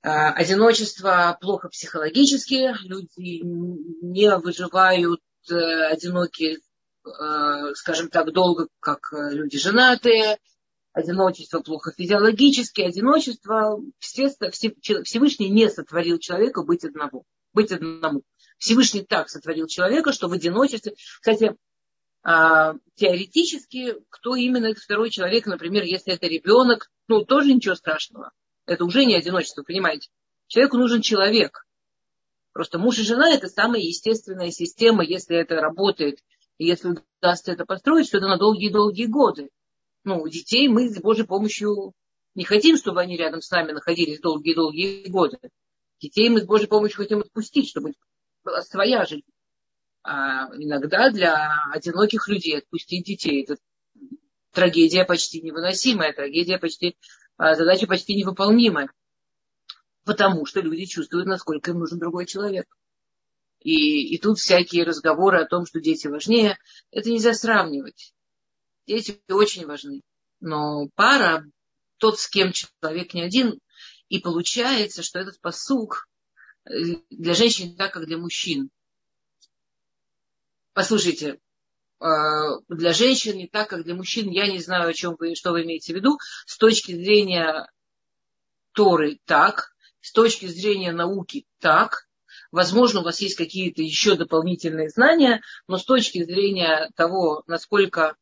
А, 0.00 0.32
одиночество 0.32 1.36
плохо 1.40 1.68
психологически, 1.68 2.72
люди 2.84 3.42
не 3.42 4.36
выживают 4.38 5.20
э, 5.50 5.54
одинокие, 5.54 6.58
э, 7.04 7.74
скажем 7.74 8.08
так, 8.08 8.32
долго, 8.32 8.68
как 8.78 9.12
люди 9.12 9.58
женатые. 9.58 10.38
Одиночество 10.92 11.60
плохо 11.60 11.92
физиологически, 11.96 12.80
одиночество, 12.80 13.80
Всевышний 13.98 15.48
не 15.48 15.68
сотворил 15.68 16.18
человека 16.18 16.62
быть 16.62 16.84
одному. 16.84 17.24
Быть 17.52 17.70
одному. 17.72 18.22
Всевышний 18.56 19.02
так 19.02 19.28
сотворил 19.28 19.66
человека, 19.66 20.12
что 20.12 20.28
в 20.28 20.32
одиночестве... 20.32 20.94
Кстати, 21.20 21.54
теоретически, 22.24 23.94
кто 24.10 24.34
именно 24.34 24.66
этот 24.66 24.82
второй 24.82 25.10
человек, 25.10 25.46
например, 25.46 25.84
если 25.84 26.14
это 26.14 26.26
ребенок, 26.26 26.90
ну, 27.06 27.24
тоже 27.24 27.54
ничего 27.54 27.76
страшного. 27.76 28.32
Это 28.68 28.84
уже 28.84 29.06
не 29.06 29.16
одиночество, 29.16 29.62
понимаете? 29.62 30.10
Человеку 30.46 30.76
нужен 30.76 31.00
человек. 31.00 31.66
Просто 32.52 32.78
муж 32.78 32.98
и 32.98 33.02
жена– 33.02 33.32
это 33.32 33.48
самая 33.48 33.80
естественная 33.80 34.50
система, 34.50 35.02
если 35.02 35.38
это 35.38 35.56
работает. 35.56 36.18
И 36.58 36.66
если 36.66 36.88
удастся 36.88 37.52
это 37.52 37.64
построить, 37.64 38.10
то 38.10 38.18
это 38.18 38.26
на 38.26 38.36
долгие-долгие 38.36 39.06
годы. 39.06 39.48
Ну, 40.04 40.28
детей 40.28 40.68
мы 40.68 40.90
с 40.90 41.00
Божьей 41.00 41.24
помощью 41.24 41.94
не 42.34 42.44
хотим, 42.44 42.76
чтобы 42.76 43.00
они 43.00 43.16
рядом 43.16 43.40
с 43.40 43.50
нами 43.50 43.72
находились 43.72 44.20
долгие-долгие 44.20 45.08
годы. 45.08 45.38
Детей 45.98 46.28
мы 46.28 46.42
с 46.42 46.44
Божьей 46.44 46.68
помощью 46.68 46.98
хотим 46.98 47.20
отпустить, 47.20 47.70
чтобы 47.70 47.94
была 48.44 48.60
своя 48.62 49.06
жизнь. 49.06 49.24
А 50.02 50.54
иногда 50.56 51.10
для 51.10 51.54
одиноких 51.72 52.28
людей 52.28 52.58
отпустить 52.58 53.06
детей 53.06 53.44
это 53.44 53.56
трагедия 54.52 55.06
почти 55.06 55.40
невыносимая, 55.40 56.12
трагедия 56.12 56.58
почти, 56.58 56.98
задача 57.38 57.86
почти 57.86 58.14
невыполнимая. 58.14 58.92
Потому 60.04 60.46
что 60.46 60.60
люди 60.60 60.86
чувствуют, 60.86 61.26
насколько 61.26 61.70
им 61.70 61.78
нужен 61.78 61.98
другой 61.98 62.26
человек. 62.26 62.66
И, 63.60 64.14
и 64.14 64.18
тут 64.18 64.38
всякие 64.38 64.84
разговоры 64.84 65.40
о 65.40 65.46
том, 65.46 65.66
что 65.66 65.80
дети 65.80 66.06
важнее, 66.06 66.58
это 66.90 67.10
нельзя 67.10 67.34
сравнивать. 67.34 68.14
Дети 68.86 69.20
очень 69.28 69.66
важны. 69.66 70.02
Но 70.40 70.88
пара, 70.94 71.44
тот, 71.98 72.18
с 72.18 72.28
кем 72.28 72.52
человек 72.52 73.14
не 73.14 73.22
один, 73.22 73.60
и 74.08 74.18
получается, 74.18 75.02
что 75.02 75.18
этот 75.18 75.40
посук 75.40 76.08
э, 76.64 76.70
для 77.10 77.34
женщин 77.34 77.76
так, 77.76 77.92
как 77.92 78.06
для 78.06 78.16
мужчин. 78.16 78.70
Послушайте, 80.72 81.40
для 82.00 82.92
женщин 82.92 83.36
не 83.36 83.48
так, 83.48 83.68
как 83.68 83.84
для 83.84 83.94
мужчин. 83.94 84.30
Я 84.30 84.50
не 84.50 84.60
знаю, 84.60 84.88
о 84.88 84.94
чем 84.94 85.16
вы, 85.18 85.34
что 85.34 85.52
вы 85.52 85.64
имеете 85.64 85.92
в 85.92 85.96
виду. 85.96 86.18
С 86.46 86.56
точки 86.56 86.92
зрения 86.92 87.68
Торы 88.72 89.18
так, 89.24 89.72
с 90.00 90.12
точки 90.12 90.46
зрения 90.46 90.92
науки 90.92 91.46
так. 91.58 92.06
Возможно, 92.50 93.00
у 93.00 93.04
вас 93.04 93.20
есть 93.20 93.36
какие-то 93.36 93.82
еще 93.82 94.14
дополнительные 94.14 94.88
знания, 94.88 95.42
но 95.66 95.76
с 95.76 95.84
точки 95.84 96.24
зрения 96.24 96.88
того, 96.94 97.42
насколько 97.46 98.16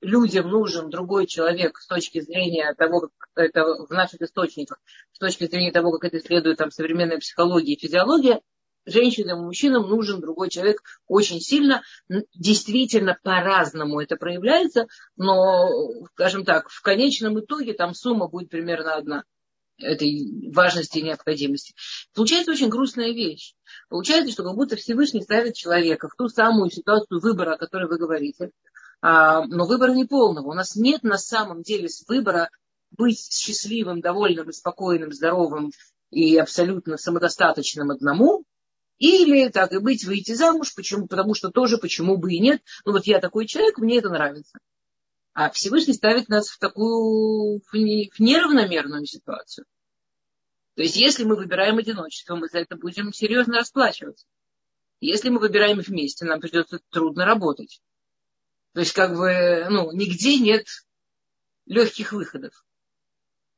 людям 0.00 0.50
нужен 0.50 0.90
другой 0.90 1.26
человек 1.26 1.78
с 1.78 1.86
точки 1.86 2.20
зрения 2.20 2.74
того, 2.74 3.08
как 3.16 3.30
это 3.34 3.64
в 3.64 3.90
наших 3.90 4.20
источниках, 4.20 4.78
с 5.12 5.18
точки 5.18 5.46
зрения 5.46 5.72
того, 5.72 5.92
как 5.92 6.04
это 6.12 6.18
исследует 6.18 6.58
там 6.58 6.70
современная 6.70 7.18
психология 7.18 7.72
и 7.72 7.80
физиология, 7.80 8.40
женщинам 8.86 9.40
и 9.40 9.44
мужчинам 9.44 9.88
нужен 9.88 10.20
другой 10.20 10.50
человек 10.50 10.82
очень 11.06 11.40
сильно. 11.40 11.82
Действительно, 12.34 13.18
по-разному 13.22 14.00
это 14.00 14.16
проявляется, 14.16 14.86
но, 15.16 15.68
скажем 16.12 16.44
так, 16.44 16.68
в 16.68 16.82
конечном 16.82 17.40
итоге 17.40 17.74
там 17.74 17.94
сумма 17.94 18.28
будет 18.28 18.50
примерно 18.50 18.94
одна 18.94 19.24
этой 19.78 20.50
важности 20.52 20.98
и 20.98 21.02
необходимости. 21.02 21.74
Получается 22.14 22.52
очень 22.52 22.68
грустная 22.68 23.12
вещь. 23.12 23.54
Получается, 23.88 24.32
что 24.32 24.44
как 24.44 24.54
будто 24.54 24.76
Всевышний 24.76 25.22
ставит 25.22 25.54
человека 25.54 26.08
в 26.08 26.14
ту 26.16 26.28
самую 26.28 26.70
ситуацию 26.70 27.20
выбора, 27.20 27.54
о 27.54 27.58
которой 27.58 27.88
вы 27.88 27.98
говорите. 27.98 28.50
А, 29.00 29.44
но 29.46 29.66
выбора 29.66 29.92
не 29.92 30.04
полного. 30.04 30.48
У 30.48 30.54
нас 30.54 30.76
нет 30.76 31.02
на 31.02 31.18
самом 31.18 31.62
деле 31.62 31.88
выбора 32.08 32.50
быть 32.92 33.18
счастливым, 33.18 34.00
довольным, 34.00 34.52
спокойным, 34.52 35.12
здоровым 35.12 35.72
и 36.10 36.36
абсолютно 36.38 36.96
самодостаточным 36.96 37.90
одному, 37.90 38.44
или, 38.98 39.48
так 39.48 39.72
и 39.72 39.78
быть, 39.78 40.04
выйти 40.04 40.32
замуж, 40.32 40.74
почему? 40.74 41.06
потому 41.06 41.34
что 41.34 41.50
тоже 41.50 41.78
почему 41.78 42.16
бы 42.16 42.32
и 42.32 42.40
нет. 42.40 42.62
Ну 42.84 42.92
вот 42.92 43.06
я 43.06 43.20
такой 43.20 43.46
человек, 43.46 43.78
мне 43.78 43.98
это 43.98 44.08
нравится. 44.08 44.58
А 45.32 45.50
Всевышний 45.50 45.94
ставит 45.94 46.28
нас 46.28 46.48
в 46.48 46.58
такую 46.58 47.60
в 47.60 47.74
неравномерную 47.74 49.04
ситуацию. 49.04 49.66
То 50.76 50.82
есть, 50.82 50.96
если 50.96 51.24
мы 51.24 51.36
выбираем 51.36 51.78
одиночество, 51.78 52.36
мы 52.36 52.48
за 52.48 52.58
это 52.58 52.76
будем 52.76 53.12
серьезно 53.12 53.58
расплачиваться. 53.58 54.26
Если 55.00 55.28
мы 55.28 55.38
выбираем 55.38 55.78
вместе, 55.80 56.24
нам 56.24 56.40
придется 56.40 56.80
трудно 56.90 57.24
работать. 57.24 57.80
То 58.72 58.80
есть, 58.80 58.92
как 58.92 59.16
бы, 59.16 59.66
ну, 59.70 59.92
нигде 59.92 60.38
нет 60.38 60.66
легких 61.66 62.12
выходов. 62.12 62.64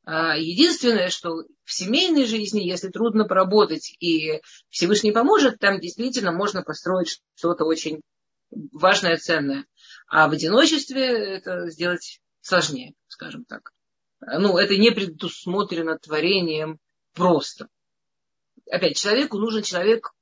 А 0.06 0.36
единственное, 0.36 1.08
что 1.08 1.42
в 1.64 1.72
семейной 1.72 2.26
жизни, 2.26 2.60
если 2.60 2.90
трудно 2.90 3.24
поработать 3.24 3.92
и 3.98 4.40
Всевышний 4.68 5.10
поможет, 5.10 5.58
там 5.58 5.80
действительно 5.80 6.30
можно 6.30 6.62
построить 6.62 7.20
что-то 7.34 7.64
очень 7.64 8.00
важное, 8.50 9.16
ценное. 9.16 9.66
А 10.06 10.28
в 10.28 10.30
одиночестве 10.30 11.02
это 11.02 11.68
сделать 11.70 12.20
сложнее, 12.40 12.94
скажем 13.08 13.44
так. 13.44 13.72
Ну, 14.20 14.56
это 14.56 14.76
не 14.76 14.92
предусмотрено 14.92 15.98
творением 15.98 16.78
просто. 17.12 17.68
Опять, 18.70 18.96
человеку 18.96 19.38
нужен 19.38 19.64
человек 19.64 20.12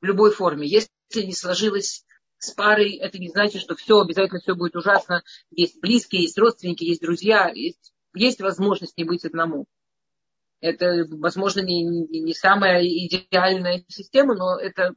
в 0.00 0.04
любой 0.04 0.30
форме. 0.30 0.68
Если 0.68 0.90
не 1.16 1.34
сложилось 1.34 2.04
с 2.38 2.52
парой, 2.52 2.98
это 2.98 3.18
не 3.18 3.30
значит, 3.30 3.62
что 3.62 3.74
все, 3.74 3.98
обязательно 3.98 4.38
все 4.38 4.54
будет 4.54 4.76
ужасно. 4.76 5.24
Есть 5.50 5.80
близкие, 5.80 6.22
есть 6.22 6.38
родственники, 6.38 6.84
есть 6.84 7.00
друзья, 7.00 7.50
есть 7.52 7.93
есть 8.14 8.40
возможность 8.40 8.96
не 8.96 9.04
быть 9.04 9.24
одному. 9.24 9.66
Это, 10.60 11.04
возможно, 11.10 11.60
не, 11.60 11.82
не, 11.82 12.20
не 12.20 12.34
самая 12.34 12.82
идеальная 12.84 13.84
система, 13.88 14.34
но 14.34 14.58
это 14.58 14.94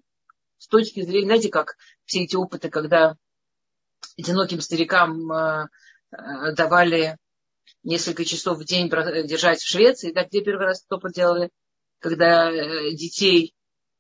с 0.58 0.68
точки 0.68 1.02
зрения, 1.02 1.26
знаете, 1.26 1.50
как 1.50 1.76
все 2.06 2.24
эти 2.24 2.36
опыты, 2.36 2.70
когда 2.70 3.18
одиноким 4.18 4.62
старикам 4.62 5.32
э, 5.32 5.68
э, 6.12 6.56
давали 6.56 7.18
несколько 7.84 8.26
часов 8.26 8.60
в 8.60 8.66
день 8.66 8.90
держать 8.90 9.60
в 9.60 9.70
Швеции, 9.70 10.12
да, 10.12 10.24
где 10.24 10.42
первый 10.42 10.66
раз 10.66 10.86
это 10.90 11.14
делали, 11.14 11.50
когда 12.00 12.52
э, 12.52 12.92
детей 12.92 13.54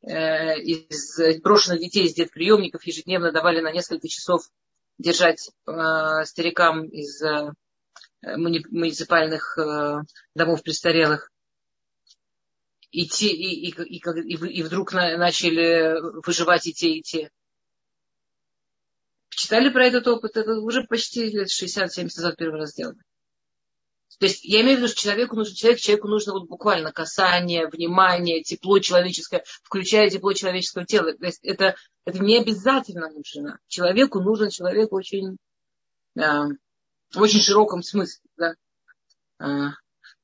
из 0.03 1.41
брошенных 1.41 1.79
детей 1.79 2.05
из 2.05 2.13
детприемников 2.13 2.85
ежедневно 2.85 3.31
давали 3.31 3.61
на 3.61 3.71
несколько 3.71 4.07
часов 4.07 4.43
держать 4.99 5.49
старикам 5.65 6.85
из 6.85 7.19
муниципальных 8.21 9.57
э, 9.57 10.01
домов 10.35 10.63
престарелых. 10.63 11.31
И, 12.91 13.07
те, 13.07 13.27
и, 13.27 13.69
и, 13.69 13.83
и, 13.83 13.97
и, 13.97 14.59
и 14.59 14.63
вдруг 14.63 14.93
на, 14.93 15.17
начали 15.17 15.99
выживать 16.25 16.67
и 16.67 16.73
те, 16.73 16.93
и 16.93 17.01
те. 17.01 17.29
Читали 19.29 19.69
про 19.69 19.85
этот 19.85 20.07
опыт? 20.07 20.35
Это 20.35 20.59
уже 20.59 20.83
почти 20.83 21.29
лет 21.29 21.49
60-70 21.49 22.03
назад 22.03 22.37
первый 22.37 22.59
раз 22.59 22.71
сделали. 22.71 22.97
То 24.19 24.25
есть 24.25 24.43
я 24.43 24.61
имею 24.61 24.77
в 24.77 24.79
виду, 24.79 24.87
что 24.87 25.01
человеку 25.01 25.35
нужно, 25.35 25.55
человек, 25.55 25.79
человеку 25.79 26.07
нужно 26.07 26.33
вот 26.33 26.47
буквально 26.47 26.91
касание, 26.91 27.67
внимание, 27.67 28.41
тепло 28.41 28.79
человеческое, 28.79 29.43
включая 29.61 30.09
тепло 30.09 30.33
человеческого 30.33 30.85
тела. 30.85 31.13
То 31.13 31.25
есть 31.25 31.43
это, 31.43 31.75
это 32.03 32.19
не 32.19 32.39
обязательно 32.39 33.11
нужно. 33.11 33.59
Человеку 33.67 34.19
нужен 34.21 34.49
человек 34.49 34.91
очень 34.91 35.37
в 37.13 37.21
очень 37.21 37.41
широком 37.41 37.83
смысле. 37.83 38.21
Да. 38.37 38.55
А, 39.39 39.71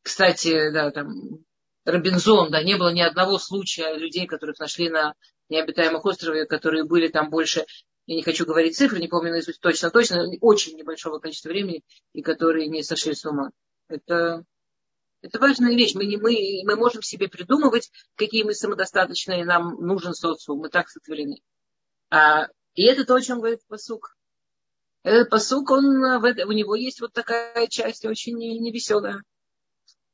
кстати, 0.02 0.72
да, 0.72 0.92
там 0.92 1.44
Робинзон, 1.86 2.52
да, 2.52 2.64
не 2.64 2.78
было 2.78 2.94
ни 2.94 3.02
одного 3.02 3.38
случая 3.38 3.96
людей, 3.96 4.26
которых 4.26 4.60
нашли 4.60 4.90
на 4.90 5.14
необитаемых 5.50 6.06
островах, 6.06 6.48
которые 6.48 6.86
были 6.86 7.08
там 7.08 7.30
больше, 7.30 7.66
я 8.06 8.16
не 8.16 8.24
хочу 8.24 8.46
говорить 8.46 8.78
цифры, 8.78 9.00
не 9.00 9.08
помню 9.08 9.32
наизусть 9.32 9.62
точно-точно, 9.62 10.26
очень 10.42 10.78
небольшого 10.78 11.20
количества 11.20 11.50
времени, 11.50 11.84
и 12.14 12.22
которые 12.22 12.68
не 12.68 12.84
сошли 12.84 13.14
с 13.14 13.26
ума. 13.26 13.52
Это, 13.88 14.44
это 15.22 15.40
важная 15.40 15.74
вещь. 15.76 15.94
Мы, 15.96 16.06
не, 16.06 16.18
мы, 16.18 16.64
мы 16.66 16.76
можем 16.76 17.02
себе 17.02 17.28
придумывать, 17.28 17.92
какие 18.16 18.44
мы 18.44 18.54
самодостаточные, 18.54 19.46
нам 19.46 19.76
нужен 19.76 20.14
социум, 20.14 20.60
мы 20.60 20.70
так 20.70 20.90
сотворены. 20.90 21.42
А, 22.10 22.48
и 22.76 22.84
это 22.84 23.06
то, 23.06 23.16
о 23.16 23.22
чем 23.22 23.40
говорит 23.40 23.60
посук. 23.68 24.16
Этот 25.04 25.30
посук, 25.30 25.70
он, 25.70 25.86
у 25.86 26.52
него 26.52 26.76
есть 26.76 27.02
вот 27.02 27.12
такая 27.12 27.68
часть 27.68 28.06
очень 28.06 28.38
невеселая. 28.38 29.22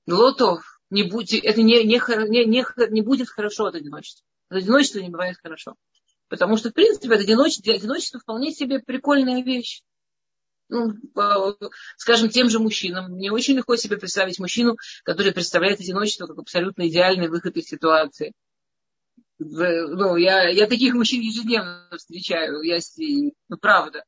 Лотов, 0.07 0.81
не 0.89 1.03
будь, 1.03 1.33
это 1.33 1.61
не, 1.61 1.83
не, 1.83 2.01
не, 2.29 2.45
не, 2.45 2.91
не 2.91 3.01
будет 3.01 3.29
хорошо 3.29 3.65
от 3.65 3.75
одиночества. 3.75 4.25
От 4.49 4.57
одиночества 4.57 4.99
не 4.99 5.09
бывает 5.09 5.37
хорошо. 5.41 5.75
Потому 6.27 6.57
что, 6.57 6.69
в 6.69 6.73
принципе, 6.73 7.13
от 7.13 7.21
одиночества, 7.21 7.73
одиночество 7.73 8.19
вполне 8.19 8.51
себе 8.51 8.79
прикольная 8.79 9.43
вещь. 9.43 9.83
ну, 10.69 10.93
скажем, 11.97 12.29
тем 12.29 12.49
же 12.49 12.57
мужчинам. 12.57 13.11
Мне 13.11 13.31
очень 13.31 13.55
легко 13.55 13.75
себе 13.75 13.97
представить 13.97 14.39
мужчину, 14.39 14.77
который 15.03 15.33
представляет 15.33 15.79
одиночество 15.79 16.25
как 16.25 16.39
абсолютно 16.39 16.87
идеальный 16.87 17.29
выход 17.29 17.55
из 17.57 17.65
ситуации. 17.65 18.33
Ну, 19.37 20.15
я, 20.17 20.49
я 20.49 20.67
таких 20.67 20.95
мужчин 20.95 21.21
ежедневно 21.21 21.87
встречаю, 21.95 22.61
я, 22.61 22.79
ну, 23.47 23.57
правда, 23.57 24.03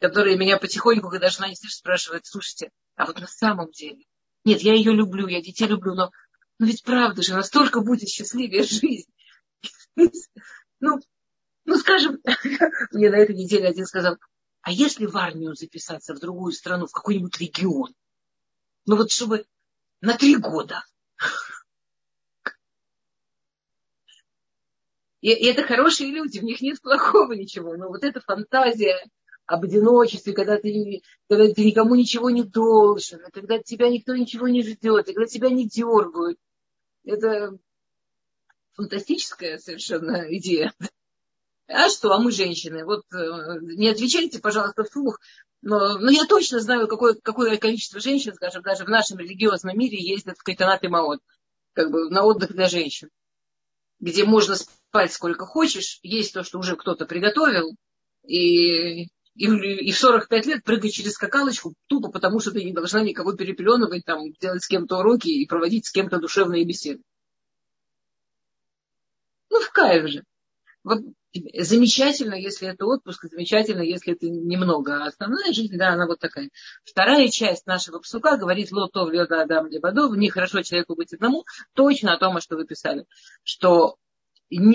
которые 0.00 0.36
меня 0.36 0.58
потихоньку, 0.58 1.10
когда 1.10 1.28
жена 1.28 1.48
не 1.48 1.56
слышит, 1.56 1.78
спрашивают, 1.78 2.26
слушайте, 2.26 2.70
а 2.96 3.06
вот 3.06 3.20
на 3.20 3.26
самом 3.26 3.70
деле, 3.70 4.04
нет, 4.44 4.60
я 4.62 4.74
ее 4.74 4.92
люблю, 4.92 5.26
я 5.26 5.40
детей 5.42 5.66
люблю, 5.66 5.94
но, 5.94 6.10
ну 6.58 6.66
ведь 6.66 6.82
правда 6.82 7.22
же, 7.22 7.34
настолько 7.34 7.80
будет 7.80 8.08
счастливее 8.08 8.62
жизнь. 8.62 9.10
Ну, 10.78 11.00
ну, 11.64 11.78
скажем, 11.78 12.18
мне 12.92 13.08
на 13.10 13.16
этой 13.16 13.34
неделе 13.34 13.66
один 13.66 13.86
сказал, 13.86 14.18
а 14.60 14.70
если 14.70 15.06
в 15.06 15.16
армию 15.16 15.54
записаться 15.54 16.14
в 16.14 16.20
другую 16.20 16.52
страну, 16.52 16.86
в 16.86 16.92
какой-нибудь 16.92 17.38
регион? 17.38 17.94
Ну 18.84 18.96
вот 18.96 19.10
чтобы 19.10 19.46
на 20.00 20.16
три 20.18 20.36
года. 20.36 20.84
И, 25.22 25.30
и 25.30 25.46
это 25.46 25.62
хорошие 25.64 26.12
люди, 26.12 26.38
в 26.38 26.44
них 26.44 26.60
нет 26.60 26.80
плохого 26.80 27.32
ничего. 27.32 27.74
Но 27.76 27.88
вот 27.88 28.04
эта 28.04 28.20
фантазия 28.20 29.02
об 29.46 29.64
одиночестве, 29.64 30.32
когда 30.32 30.58
ты, 30.58 31.02
когда 31.28 31.52
ты 31.52 31.64
никому 31.64 31.94
ничего 31.94 32.30
не 32.30 32.42
должен, 32.42 33.20
когда 33.32 33.58
тебя 33.58 33.88
никто 33.88 34.14
ничего 34.14 34.48
не 34.48 34.62
ждет, 34.62 35.06
когда 35.06 35.26
тебя 35.26 35.50
не 35.50 35.68
дергают. 35.68 36.38
Это 37.04 37.56
фантастическая 38.74 39.58
совершенно 39.58 40.26
идея. 40.36 40.74
А 41.68 41.88
что, 41.88 42.12
а 42.12 42.20
мы 42.20 42.30
женщины? 42.30 42.84
Вот 42.84 43.04
э, 43.12 43.58
не 43.62 43.88
отвечайте, 43.88 44.38
пожалуйста, 44.40 44.84
вслух. 44.84 45.20
Но, 45.62 45.98
но 45.98 46.10
я 46.10 46.24
точно 46.26 46.60
знаю, 46.60 46.86
какое, 46.86 47.14
какое 47.14 47.56
количество 47.56 47.98
женщин, 47.98 48.34
скажем, 48.34 48.62
даже 48.62 48.84
в 48.84 48.88
нашем 48.88 49.18
религиозном 49.18 49.76
мире 49.76 49.98
ездят 49.98 50.38
в 50.38 50.42
Кайтанат 50.44 50.84
и 50.84 50.88
Маот, 50.88 51.20
как 51.72 51.90
бы 51.90 52.08
на 52.10 52.24
отдых 52.24 52.52
для 52.52 52.68
женщин, 52.68 53.08
где 53.98 54.24
можно 54.24 54.54
спать 54.54 55.12
сколько 55.12 55.44
хочешь, 55.44 55.98
есть 56.02 56.34
то, 56.34 56.44
что 56.44 56.58
уже 56.58 56.76
кто-то 56.76 57.04
приготовил, 57.06 57.74
и, 58.26 59.08
и, 59.36 59.46
и 59.46 59.92
в 59.92 59.98
45 59.98 60.46
лет 60.46 60.64
прыгать 60.64 60.92
через 60.92 61.12
скакалочку 61.12 61.74
тупо 61.86 62.10
потому, 62.10 62.40
что 62.40 62.52
ты 62.52 62.64
не 62.64 62.72
должна 62.72 63.02
никого 63.02 63.34
перепеленывать, 63.34 64.04
там, 64.04 64.32
делать 64.40 64.62
с 64.62 64.68
кем-то 64.68 64.98
уроки 64.98 65.28
и 65.28 65.46
проводить 65.46 65.86
с 65.86 65.92
кем-то 65.92 66.18
душевные 66.18 66.64
беседы. 66.64 67.02
Ну, 69.50 69.60
в 69.60 69.70
кайф 69.70 70.08
же. 70.08 70.24
Вот 70.82 71.00
замечательно, 71.58 72.34
если 72.34 72.68
это 72.68 72.86
отпуск, 72.86 73.26
замечательно, 73.30 73.82
если 73.82 74.14
это 74.14 74.28
немного. 74.28 75.04
А 75.04 75.08
основная 75.08 75.52
жизнь, 75.52 75.76
да, 75.76 75.90
она 75.90 76.06
вот 76.06 76.18
такая. 76.18 76.48
Вторая 76.84 77.28
часть 77.28 77.66
нашего 77.66 77.98
псука 77.98 78.36
говорит 78.36 78.72
лотов 78.72 79.10
леда 79.10 79.42
адам 79.42 79.66
лебадов, 79.66 80.16
нехорошо 80.16 80.62
человеку 80.62 80.94
быть 80.94 81.12
одному, 81.12 81.44
точно 81.74 82.14
о 82.14 82.18
том, 82.18 82.40
что 82.40 82.56
вы 82.56 82.66
писали, 82.66 83.04
что 83.42 83.96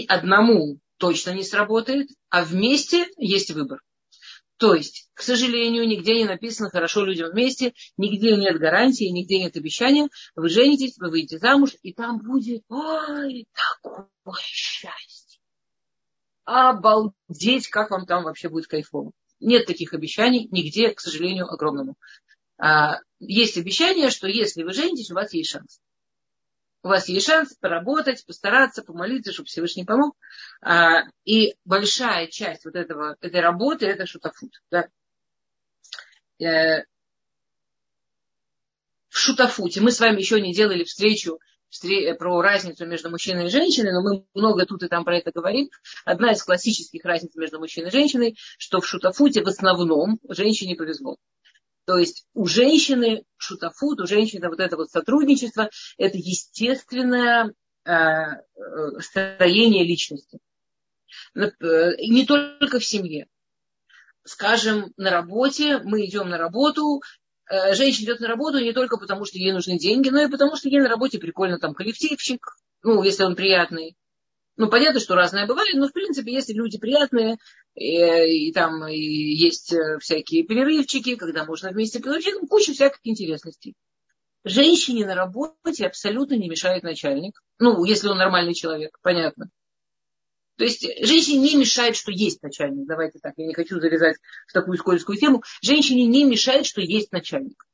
одному 0.07 0.79
точно 0.97 1.31
не 1.31 1.43
сработает, 1.43 2.09
а 2.29 2.43
вместе 2.43 3.07
есть 3.17 3.51
выбор. 3.51 3.81
То 4.61 4.75
есть, 4.75 5.09
к 5.15 5.23
сожалению, 5.23 5.87
нигде 5.87 6.13
не 6.17 6.25
написано 6.25 6.69
хорошо 6.69 7.03
людям 7.03 7.31
вместе, 7.31 7.73
нигде 7.97 8.37
нет 8.37 8.59
гарантии, 8.59 9.05
нигде 9.05 9.39
нет 9.39 9.57
обещания. 9.57 10.07
Вы 10.35 10.49
женитесь, 10.49 10.99
вы 10.99 11.09
выйдете 11.09 11.39
замуж, 11.39 11.71
и 11.81 11.91
там 11.95 12.19
будет, 12.19 12.61
ой, 12.69 13.47
такое 13.81 14.07
счастье 14.39 15.39
обалдеть, 16.45 17.69
как 17.69 17.89
вам 17.89 18.05
там 18.05 18.23
вообще 18.23 18.49
будет 18.49 18.67
кайфово. 18.67 19.13
Нет 19.39 19.65
таких 19.65 19.95
обещаний 19.95 20.47
нигде, 20.51 20.91
к 20.91 20.99
сожалению, 20.99 21.51
огромному. 21.51 21.95
А, 22.59 22.99
есть 23.17 23.57
обещание, 23.57 24.11
что 24.11 24.27
если 24.27 24.61
вы 24.61 24.73
женитесь, 24.73 25.09
у 25.09 25.15
вас 25.15 25.33
есть 25.33 25.49
шанс. 25.49 25.81
У 26.83 26.87
вас 26.87 27.07
есть 27.09 27.27
шанс 27.27 27.53
поработать, 27.53 28.25
постараться, 28.25 28.83
помолиться, 28.83 29.31
чтобы 29.31 29.47
Всевышний 29.47 29.85
помог. 29.85 30.17
А, 30.61 31.03
и 31.25 31.55
большая 31.63 32.27
часть 32.27 32.65
вот 32.65 32.75
этого, 32.75 33.17
этой 33.21 33.39
работы 33.39 33.85
это 33.85 34.07
шутафут. 34.07 34.61
Да? 34.71 34.87
Э, 36.39 36.83
в 39.09 39.17
шутафуте 39.17 39.81
мы 39.81 39.91
с 39.91 39.99
вами 39.99 40.19
еще 40.19 40.41
не 40.41 40.53
делали 40.53 40.83
встречу 40.83 41.39
про 42.19 42.41
разницу 42.41 42.85
между 42.85 43.09
мужчиной 43.09 43.45
и 43.45 43.49
женщиной, 43.49 43.93
но 43.93 44.01
мы 44.01 44.25
много 44.33 44.65
тут 44.65 44.83
и 44.83 44.87
там 44.87 45.05
про 45.05 45.17
это 45.17 45.31
говорим. 45.31 45.69
Одна 46.03 46.31
из 46.31 46.43
классических 46.43 47.05
разниц 47.05 47.35
между 47.35 47.59
мужчиной 47.59 47.89
и 47.89 47.91
женщиной, 47.91 48.37
что 48.57 48.81
в 48.81 48.87
шутафуте 48.87 49.43
в 49.43 49.47
основном 49.47 50.19
женщине 50.27 50.75
повезло. 50.75 51.17
То 51.91 51.97
есть 51.97 52.25
у 52.33 52.45
женщины 52.45 53.25
шутафут, 53.35 53.99
у 53.99 54.07
женщины 54.07 54.47
вот 54.47 54.61
это 54.61 54.77
вот 54.77 54.89
сотрудничество, 54.89 55.69
это 55.97 56.17
естественное 56.17 57.53
э, 57.83 57.91
э 57.91 59.01
строение 59.01 59.83
личности. 59.83 60.39
Э, 61.35 61.41
не 61.99 62.25
только 62.25 62.79
в 62.79 62.85
семье. 62.85 63.27
Скажем, 64.23 64.93
на 64.95 65.09
работе, 65.09 65.79
мы 65.79 66.05
идем 66.05 66.29
на 66.29 66.37
работу, 66.37 67.01
женщина 67.73 68.05
идет 68.05 68.21
на 68.21 68.29
работу 68.29 68.59
не 68.59 68.71
только 68.71 68.95
потому, 68.95 69.25
что 69.25 69.37
ей 69.37 69.51
нужны 69.51 69.77
деньги, 69.77 70.07
но 70.07 70.21
и 70.21 70.31
потому, 70.31 70.55
что 70.55 70.69
ей 70.69 70.79
на 70.79 70.87
работе 70.87 71.19
прикольно 71.19 71.59
там 71.59 71.73
коллективчик, 71.73 72.55
ну, 72.83 73.03
если 73.03 73.25
он 73.25 73.35
приятный. 73.35 73.97
Ну, 74.57 74.69
понятно, 74.69 74.99
что 74.99 75.15
разное 75.15 75.47
бывает, 75.47 75.75
но, 75.75 75.87
в 75.87 75.93
принципе, 75.93 76.33
если 76.33 76.53
люди 76.53 76.77
приятные, 76.77 77.37
и, 77.75 78.47
и 78.47 78.53
там 78.53 78.85
и 78.87 78.97
есть 78.97 79.73
э, 79.73 79.97
всякие 79.99 80.43
перерывчики, 80.43 81.15
когда 81.15 81.45
можно 81.45 81.71
вместе 81.71 81.99
получить, 81.99 82.35
ну, 82.39 82.47
куча 82.47 82.73
всяких 82.73 82.99
интересностей. 83.03 83.75
Женщине 84.43 85.05
на 85.05 85.15
работе 85.15 85.85
абсолютно 85.85 86.33
не 86.35 86.49
мешает 86.49 86.83
начальник. 86.83 87.41
Ну, 87.59 87.83
если 87.85 88.07
он 88.07 88.17
нормальный 88.17 88.53
человек, 88.53 88.97
понятно. 89.01 89.49
То 90.57 90.65
есть 90.65 90.81
женщине 90.81 91.39
не 91.39 91.55
мешает, 91.55 91.95
что 91.95 92.11
есть 92.11 92.43
начальник. 92.43 92.87
Давайте 92.87 93.19
так, 93.19 93.33
я 93.37 93.47
не 93.47 93.53
хочу 93.53 93.79
залезать 93.79 94.17
в 94.47 94.53
такую 94.53 94.77
скользкую 94.77 95.17
тему. 95.17 95.43
Женщине 95.61 96.05
не 96.05 96.23
мешает, 96.23 96.65
что 96.65 96.81
есть 96.81 97.11
начальник. 97.11 97.65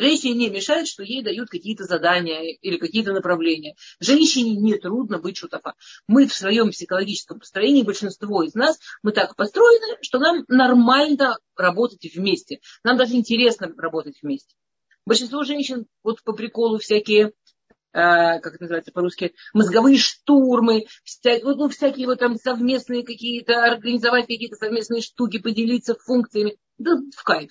Женщине 0.00 0.34
не 0.34 0.48
мешает, 0.48 0.88
что 0.88 1.02
ей 1.02 1.22
дают 1.22 1.50
какие-то 1.50 1.84
задания 1.84 2.56
или 2.60 2.78
какие-то 2.78 3.12
направления. 3.12 3.74
Женщине 4.00 4.56
не 4.56 4.76
трудно 4.78 5.18
быть 5.18 5.36
шутофа. 5.36 5.74
Мы 6.08 6.26
в 6.26 6.32
своем 6.32 6.70
психологическом 6.70 7.38
построении, 7.38 7.82
большинство 7.82 8.42
из 8.42 8.54
нас, 8.54 8.78
мы 9.02 9.12
так 9.12 9.36
построены, 9.36 9.98
что 10.00 10.18
нам 10.18 10.44
нормально 10.48 11.36
работать 11.54 12.14
вместе. 12.14 12.60
Нам 12.82 12.96
даже 12.96 13.14
интересно 13.14 13.72
работать 13.76 14.16
вместе. 14.22 14.54
Большинство 15.04 15.44
женщин, 15.44 15.86
вот 16.02 16.22
по 16.22 16.32
приколу 16.32 16.78
всякие 16.78 17.32
а, 17.92 18.38
как 18.38 18.54
это 18.54 18.62
называется 18.62 18.92
по-русски, 18.92 19.34
мозговые 19.52 19.98
штурмы, 19.98 20.86
вся, 21.02 21.38
ну, 21.42 21.68
всякие 21.68 22.06
вот 22.06 22.20
там 22.20 22.36
совместные 22.36 23.04
какие-то, 23.04 23.64
организовать 23.64 24.28
какие-то 24.28 24.56
совместные 24.56 25.02
штуки, 25.02 25.38
поделиться 25.38 25.94
функциями. 25.94 26.56
Да 26.78 26.92
в 27.14 27.22
кайф. 27.24 27.50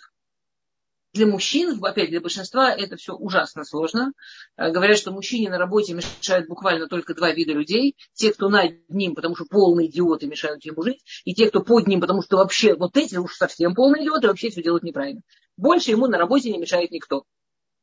Для 1.12 1.26
мужчин, 1.26 1.84
опять 1.84 2.10
для 2.10 2.22
большинства, 2.22 2.72
это 2.72 2.95
все 2.95 3.15
ужасно 3.15 3.63
сложно. 3.63 4.13
А, 4.56 4.69
говорят, 4.69 4.98
что 4.98 5.12
мужчине 5.12 5.50
на 5.50 5.58
работе 5.58 5.93
мешают 5.93 6.48
буквально 6.48 6.88
только 6.88 7.15
два 7.15 7.32
вида 7.32 7.54
людей. 7.54 7.95
Те, 8.13 8.32
кто 8.32 8.48
над 8.48 8.88
ним, 8.89 9.15
потому 9.15 9.36
что 9.36 9.45
полные 9.45 9.89
идиоты 9.89 10.28
мешают 10.28 10.63
ему 10.65 10.84
жить, 10.84 11.04
и 11.26 11.34
те, 11.34 11.50
кто 11.50 11.63
под 11.63 11.88
ним, 11.88 12.00
потому 12.00 12.22
что 12.22 12.38
вообще 12.38 12.76
вот 12.76 12.95
эти 12.95 13.15
уж 13.15 13.36
совсем 13.36 13.74
полные 13.74 14.04
идиоты, 14.04 14.28
вообще 14.28 14.52
все 14.52 14.62
делают 14.62 14.84
неправильно. 14.84 15.22
Больше 15.58 15.91
ему 15.91 16.06
на 16.06 16.19
работе 16.19 16.52
не 16.52 16.60
мешает 16.60 16.91
никто. 16.91 17.24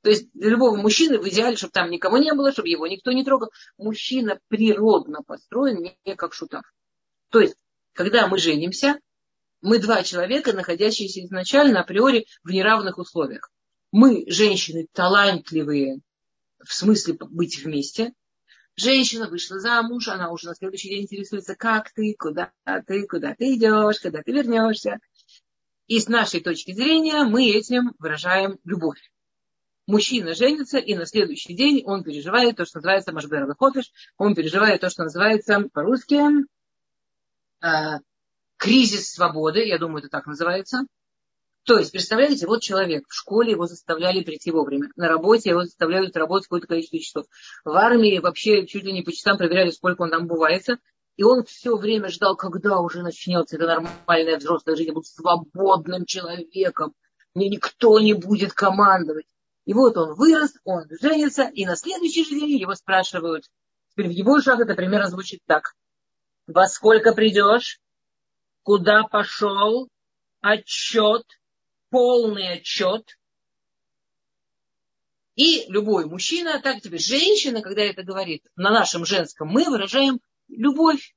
То 0.03 0.11
есть 0.11 0.29
для 0.33 0.51
любого 0.51 0.77
мужчины 0.77 1.19
в 1.19 1.29
идеале, 1.29 1.57
чтобы 1.57 1.73
там 1.73 1.91
никого 1.91 2.19
не 2.19 2.33
было, 2.33 2.53
чтобы 2.53 2.69
его 2.69 2.87
никто 2.87 3.11
не 3.11 3.25
трогал. 3.25 3.51
Мужчина 3.77 4.39
природно 4.47 5.23
построен 5.27 5.83
не 6.05 6.15
как 6.15 6.33
шутов. 6.33 6.63
То 7.31 7.41
есть, 7.41 7.57
когда 7.93 8.29
мы 8.29 8.39
женимся, 8.39 9.01
мы 9.63 9.79
два 9.79 10.03
человека, 10.03 10.53
находящиеся 10.53 11.25
изначально 11.25 11.81
априори 11.81 12.27
в 12.43 12.51
неравных 12.51 12.99
условиях. 12.99 13.51
Мы, 13.93 14.25
женщины, 14.29 14.87
талантливые 14.93 16.01
в 16.65 16.73
смысле 16.73 17.15
быть 17.19 17.59
вместе. 17.59 18.13
Женщина 18.75 19.29
вышла 19.29 19.59
замуж, 19.59 20.09
она 20.09 20.31
уже 20.31 20.49
на 20.49 20.55
следующий 20.55 20.91
день 20.91 21.03
интересуется, 21.03 21.55
как 21.55 21.91
ты, 21.93 22.15
куда 22.19 22.53
ты, 22.87 23.07
куда 23.07 23.35
ты 23.35 23.55
идешь, 23.55 24.01
когда 24.01 24.23
ты 24.23 24.33
вернешься. 24.33 24.99
И 25.87 25.99
с 26.01 26.09
нашей 26.09 26.41
точки 26.41 26.73
зрения 26.73 27.25
мы 27.25 27.49
этим 27.51 27.95
выражаем 27.99 28.59
любовь 28.65 29.01
мужчина 29.87 30.35
женится, 30.35 30.79
и 30.79 30.95
на 30.95 31.07
следующий 31.07 31.55
день 31.55 31.83
он 31.85 32.03
переживает 32.03 32.57
то, 32.57 32.65
что 32.65 32.79
называется 32.79 33.13
Машбер 33.13 33.47
Хофиш, 33.59 33.91
он 34.19 34.35
переживает 34.35 34.81
то, 34.81 34.91
что 34.91 35.05
называется 35.05 35.69
по-русски 35.73 36.21
э, 37.63 38.01
кризис 38.57 39.13
свободы, 39.13 39.67
я 39.67 39.79
думаю, 39.79 39.99
это 39.99 40.09
так 40.09 40.27
называется. 40.27 40.87
То 41.65 41.79
есть, 41.79 41.91
представляете, 41.91 42.47
вот 42.47 42.63
человек, 42.63 43.05
в 43.09 43.15
школе 43.15 43.53
его 43.53 43.67
заставляли 43.67 44.23
прийти 44.23 44.53
вовремя, 44.53 44.89
на 44.95 45.09
работе 45.09 45.51
его 45.51 45.65
заставляют 45.65 46.17
работать 46.17 46.47
какое-то 46.47 46.69
количество 46.69 47.01
часов. 47.01 47.27
В 47.65 47.71
армии 47.71 48.19
вообще 48.19 48.67
чуть 48.67 48.85
ли 48.85 48.93
не 48.93 49.03
по 49.03 49.13
часам 49.13 49.37
проверяли, 49.37 49.71
сколько 49.71 50.03
он 50.03 50.11
там 50.11 50.27
бывается. 50.27 50.79
И 51.17 51.25
он 51.25 51.45
все 51.45 51.77
время 51.77 52.09
ждал, 52.09 52.37
когда 52.37 52.79
уже 52.79 53.03
начнется 53.03 53.57
эта 53.57 53.67
нормальная 53.67 54.37
взрослая 54.37 54.77
жизнь, 54.77 54.89
я 54.89 54.95
буду 54.95 55.07
свободным 55.07 56.05
человеком 56.05 56.95
мне 57.37 57.51
никто 57.51 58.01
не 58.01 58.15
будет 58.15 58.55
командовать. 58.55 59.27
И 59.67 59.75
вот 59.75 59.97
он 59.99 60.15
вырос, 60.15 60.55
он 60.65 60.85
женится, 61.01 61.43
и 61.43 61.67
на 61.67 61.77
следующий 61.77 62.25
же 62.25 62.31
день 62.31 62.59
его 62.59 62.75
спрашивают. 62.75 63.45
Теперь 63.91 64.09
в 64.09 64.13
его 64.13 64.33
ушах 64.33 64.59
это 64.59 64.75
примерно 64.75 65.09
звучит 65.09 65.41
так. 65.47 65.75
Во 66.47 66.67
сколько 66.67 67.13
придешь? 67.13 67.79
Куда 68.67 69.05
пошел? 69.05 69.89
Отчет, 70.41 71.23
полный 71.89 72.55
отчет. 72.55 73.17
И 75.37 75.67
любой 75.69 76.07
мужчина, 76.07 76.61
так 76.61 76.81
теперь 76.81 76.99
женщина, 76.99 77.63
когда 77.63 77.83
это 77.83 78.03
говорит 78.03 78.45
на 78.57 78.73
нашем 78.73 79.05
женском, 79.05 79.47
мы 79.47 79.67
выражаем 79.67 80.19
любовь, 80.49 81.15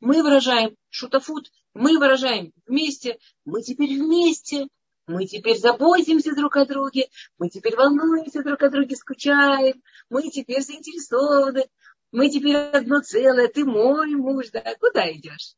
мы 0.00 0.20
выражаем 0.24 0.74
шутафут, 0.88 1.52
мы 1.74 1.96
выражаем 1.96 2.52
вместе, 2.66 3.20
мы 3.44 3.62
теперь 3.62 3.96
вместе, 3.96 4.66
мы 5.06 5.26
теперь 5.26 5.58
заботимся 5.58 6.34
друг 6.34 6.56
о 6.56 6.66
друге, 6.66 7.08
мы 7.38 7.50
теперь 7.50 7.76
волнуемся 7.76 8.42
друг 8.42 8.60
о 8.64 8.68
друге, 8.68 8.96
скучаем, 8.96 9.80
мы 10.08 10.28
теперь 10.28 10.62
заинтересованы, 10.62 11.70
мы 12.10 12.30
теперь 12.30 12.56
одно 12.56 13.00
целое, 13.00 13.46
ты 13.46 13.64
мой 13.64 14.08
муж, 14.16 14.48
да, 14.50 14.74
куда 14.80 15.08
идешь? 15.12 15.54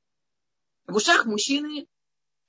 В 0.87 0.97
ушах 0.97 1.27
мужчины 1.27 1.87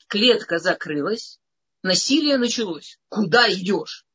клетка 0.07 0.59
закрылась, 0.59 1.39
насилие 1.81 2.37
началось. 2.37 2.99
Куда 3.09 3.51
идешь? 3.51 4.05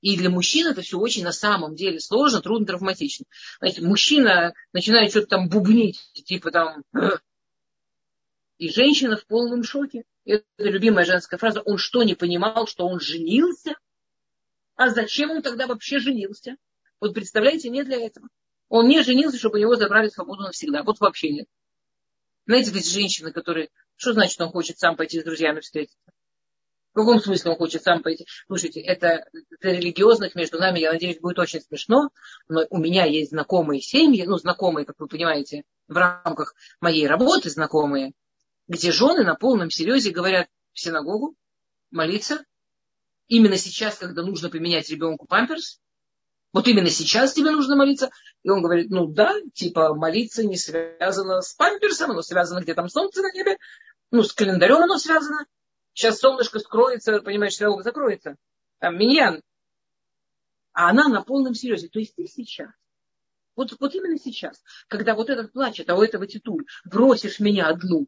И 0.00 0.16
для 0.16 0.30
мужчин 0.30 0.66
это 0.66 0.82
все 0.82 0.98
очень 0.98 1.22
на 1.22 1.32
самом 1.32 1.76
деле 1.76 2.00
сложно, 2.00 2.40
трудно, 2.40 2.66
травматично. 2.66 3.24
Знаете, 3.58 3.82
мужчина 3.82 4.52
начинает 4.72 5.10
что-то 5.10 5.28
там 5.28 5.48
бубнить, 5.48 6.00
типа 6.12 6.50
там... 6.50 6.82
И 8.58 8.68
женщина 8.68 9.16
в 9.16 9.26
полном 9.26 9.64
шоке. 9.64 10.04
Это 10.24 10.44
любимая 10.58 11.04
женская 11.04 11.36
фраза. 11.36 11.60
Он 11.62 11.78
что, 11.78 12.02
не 12.02 12.14
понимал, 12.14 12.66
что 12.66 12.86
он 12.86 13.00
женился? 13.00 13.74
А 14.76 14.88
зачем 14.90 15.30
он 15.30 15.42
тогда 15.42 15.66
вообще 15.66 15.98
женился? 15.98 16.56
Вот 17.00 17.14
представляете, 17.14 17.70
не 17.70 17.82
для 17.82 18.04
этого. 18.04 18.28
Он 18.68 18.86
не 18.86 19.02
женился, 19.02 19.38
чтобы 19.38 19.58
у 19.58 19.60
него 19.60 19.74
забрали 19.74 20.08
свободу 20.08 20.42
навсегда. 20.42 20.82
Вот 20.82 21.00
вообще 21.00 21.30
нет. 21.30 21.48
Знаете, 22.46 22.70
эти 22.70 22.88
женщины, 22.88 23.32
которые... 23.32 23.68
Что 23.96 24.12
значит, 24.12 24.40
он 24.40 24.50
хочет 24.50 24.78
сам 24.78 24.96
пойти 24.96 25.20
с 25.20 25.24
друзьями 25.24 25.60
встретиться? 25.60 25.98
В 26.92 26.96
каком 26.96 27.20
смысле 27.20 27.52
он 27.52 27.56
хочет 27.56 27.82
сам 27.82 28.02
пойти? 28.02 28.26
Слушайте, 28.46 28.80
это 28.80 29.24
для 29.60 29.72
религиозных 29.72 30.34
между 30.34 30.58
нами, 30.58 30.80
я 30.80 30.92
надеюсь, 30.92 31.20
будет 31.20 31.38
очень 31.38 31.60
смешно, 31.60 32.10
но 32.48 32.66
у 32.68 32.78
меня 32.78 33.06
есть 33.06 33.30
знакомые 33.30 33.80
семьи, 33.80 34.24
ну, 34.24 34.36
знакомые, 34.36 34.84
как 34.84 34.96
вы 34.98 35.06
понимаете, 35.08 35.62
в 35.88 35.96
рамках 35.96 36.54
моей 36.80 37.06
работы 37.06 37.48
знакомые, 37.48 38.12
где 38.68 38.92
жены 38.92 39.24
на 39.24 39.34
полном 39.34 39.70
серьезе 39.70 40.10
говорят 40.10 40.48
в 40.72 40.80
синагогу 40.80 41.34
молиться. 41.90 42.44
Именно 43.28 43.56
сейчас, 43.56 43.96
когда 43.96 44.22
нужно 44.22 44.50
поменять 44.50 44.90
ребенку 44.90 45.26
памперс, 45.26 45.80
вот 46.52 46.68
именно 46.68 46.90
сейчас 46.90 47.32
тебе 47.32 47.50
нужно 47.50 47.76
молиться. 47.76 48.10
И 48.42 48.50
он 48.50 48.62
говорит, 48.62 48.90
ну 48.90 49.06
да, 49.06 49.34
типа 49.54 49.94
молиться 49.94 50.44
не 50.44 50.56
связано 50.56 51.40
с 51.40 51.54
памперсом, 51.54 52.10
оно 52.10 52.22
связано 52.22 52.60
где 52.60 52.74
там 52.74 52.88
солнце 52.88 53.22
на 53.22 53.32
небе, 53.32 53.56
ну 54.10 54.22
с 54.22 54.32
календарем 54.32 54.82
оно 54.82 54.98
связано. 54.98 55.46
Сейчас 55.94 56.18
солнышко 56.18 56.58
скроется, 56.58 57.20
понимаешь, 57.20 57.54
синагога 57.54 57.82
закроется. 57.82 58.36
Там 58.78 58.98
миньян. 58.98 59.42
А 60.72 60.90
она 60.90 61.08
на 61.08 61.22
полном 61.22 61.54
серьезе. 61.54 61.88
То 61.88 61.98
есть 61.98 62.14
ты 62.14 62.26
сейчас, 62.26 62.70
вот, 63.56 63.74
вот 63.78 63.94
именно 63.94 64.18
сейчас, 64.18 64.62
когда 64.88 65.14
вот 65.14 65.28
этот 65.28 65.52
плачет, 65.52 65.90
а 65.90 65.96
у 65.96 66.02
этого 66.02 66.26
титуль, 66.26 66.64
бросишь 66.84 67.40
меня 67.40 67.68
одну. 67.68 68.06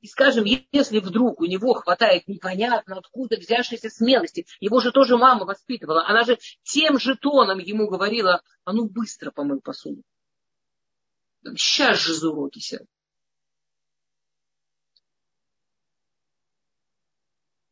И 0.00 0.06
скажем, 0.06 0.44
если 0.44 0.98
вдруг 0.98 1.40
у 1.40 1.44
него 1.44 1.74
хватает 1.74 2.26
непонятно 2.26 2.96
откуда 2.96 3.36
взявшейся 3.36 3.90
смелости, 3.90 4.46
его 4.58 4.80
же 4.80 4.92
тоже 4.92 5.18
мама 5.18 5.44
воспитывала, 5.44 6.06
она 6.06 6.24
же 6.24 6.38
тем 6.62 6.98
же 6.98 7.16
тоном 7.16 7.58
ему 7.58 7.88
говорила, 7.88 8.42
а 8.64 8.72
ну 8.72 8.88
быстро 8.88 9.30
помой 9.30 9.60
посуду. 9.60 10.02
Сейчас 11.56 11.98
же 11.98 12.14
за. 12.14 12.30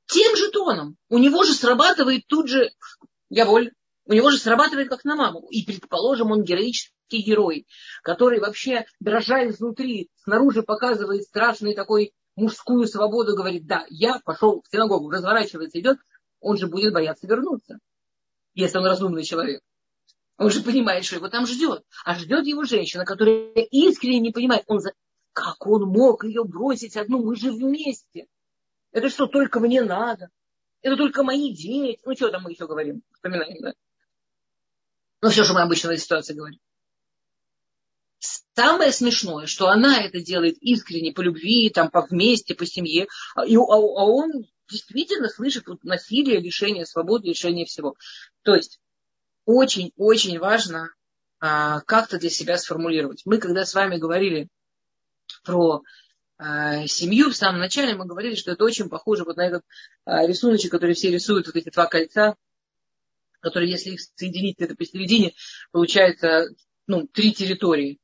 Тем 0.06 0.36
же 0.36 0.50
тоном. 0.50 0.96
У 1.08 1.18
него 1.18 1.44
же 1.44 1.52
срабатывает 1.52 2.26
тут 2.26 2.48
же, 2.48 2.70
я 3.30 3.44
воль, 3.46 3.72
у 4.08 4.14
него 4.14 4.30
же 4.30 4.38
срабатывает 4.38 4.88
как 4.88 5.04
на 5.04 5.14
маму. 5.14 5.46
И, 5.50 5.64
предположим, 5.64 6.32
он 6.32 6.42
героический 6.42 7.22
герой, 7.22 7.66
который 8.02 8.40
вообще, 8.40 8.86
дрожа 9.00 9.46
изнутри, 9.46 10.10
снаружи 10.24 10.62
показывает 10.62 11.24
страшный 11.24 11.74
такой 11.74 12.14
мужскую 12.34 12.86
свободу, 12.86 13.36
говорит, 13.36 13.66
да, 13.66 13.84
я 13.90 14.18
пошел 14.24 14.62
в 14.62 14.70
синагогу, 14.72 15.10
разворачивается, 15.10 15.78
идет, 15.78 15.98
он 16.40 16.56
же 16.56 16.68
будет 16.68 16.94
бояться 16.94 17.26
вернуться, 17.26 17.80
если 18.54 18.78
он 18.78 18.86
разумный 18.86 19.24
человек. 19.24 19.60
Он 20.38 20.50
же 20.50 20.62
понимает, 20.62 21.04
что 21.04 21.16
его 21.16 21.28
там 21.28 21.46
ждет. 21.46 21.84
А 22.04 22.14
ждет 22.14 22.46
его 22.46 22.64
женщина, 22.64 23.04
которая 23.04 23.50
искренне 23.70 24.20
не 24.20 24.30
понимает, 24.30 24.64
он 24.68 24.80
за... 24.80 24.92
как 25.34 25.66
он 25.66 25.82
мог 25.82 26.24
ее 26.24 26.44
бросить 26.44 26.96
одну, 26.96 27.22
мы 27.22 27.36
же 27.36 27.50
вместе. 27.50 28.26
Это 28.92 29.10
что, 29.10 29.26
только 29.26 29.60
мне 29.60 29.82
надо? 29.82 30.30
Это 30.80 30.96
только 30.96 31.24
мои 31.24 31.52
дети. 31.52 32.00
Ну, 32.06 32.14
что 32.14 32.30
там 32.30 32.44
мы 32.44 32.52
еще 32.52 32.66
говорим? 32.66 33.02
Вспоминаем, 33.12 33.60
да? 33.60 33.74
Ну, 35.20 35.30
все, 35.30 35.44
что 35.44 35.54
мы 35.54 35.62
обычно 35.62 35.88
в 35.88 35.92
этой 35.92 36.02
ситуации 36.02 36.34
говорим. 36.34 36.60
Самое 38.54 38.92
смешное, 38.92 39.46
что 39.46 39.68
она 39.68 40.02
это 40.02 40.20
делает 40.20 40.58
искренне, 40.60 41.12
по 41.12 41.20
любви, 41.20 41.70
там, 41.70 41.90
по 41.90 42.02
вместе, 42.02 42.54
по 42.54 42.66
семье, 42.66 43.06
а, 43.36 43.46
и, 43.46 43.56
а, 43.56 43.60
а 43.60 44.04
он 44.04 44.46
действительно 44.68 45.28
слышит 45.28 45.66
вот, 45.68 45.84
насилие, 45.84 46.40
лишение 46.40 46.84
свободы, 46.84 47.28
лишение 47.28 47.66
всего. 47.66 47.94
То 48.42 48.54
есть 48.54 48.80
очень-очень 49.44 50.38
важно 50.38 50.90
а, 51.40 51.80
как-то 51.80 52.18
для 52.18 52.30
себя 52.30 52.58
сформулировать. 52.58 53.22
Мы, 53.24 53.38
когда 53.38 53.64
с 53.64 53.74
вами 53.74 53.96
говорили 53.96 54.48
про 55.44 55.82
а, 56.36 56.86
семью 56.86 57.30
в 57.30 57.36
самом 57.36 57.60
начале, 57.60 57.94
мы 57.94 58.06
говорили, 58.06 58.34
что 58.34 58.52
это 58.52 58.64
очень 58.64 58.88
похоже 58.88 59.24
вот 59.24 59.36
на 59.36 59.46
этот 59.46 59.64
а, 60.04 60.26
рисуночек, 60.26 60.70
который 60.70 60.94
все 60.94 61.10
рисуют, 61.10 61.46
вот 61.46 61.56
эти 61.56 61.70
два 61.70 61.86
кольца, 61.86 62.34
которые, 63.40 63.70
если 63.70 63.90
их 63.90 64.00
соединить 64.00 64.56
где-то 64.56 64.74
посередине, 64.74 65.34
получается 65.72 66.48
ну, 66.86 67.06
три 67.06 67.32
территории. 67.32 67.98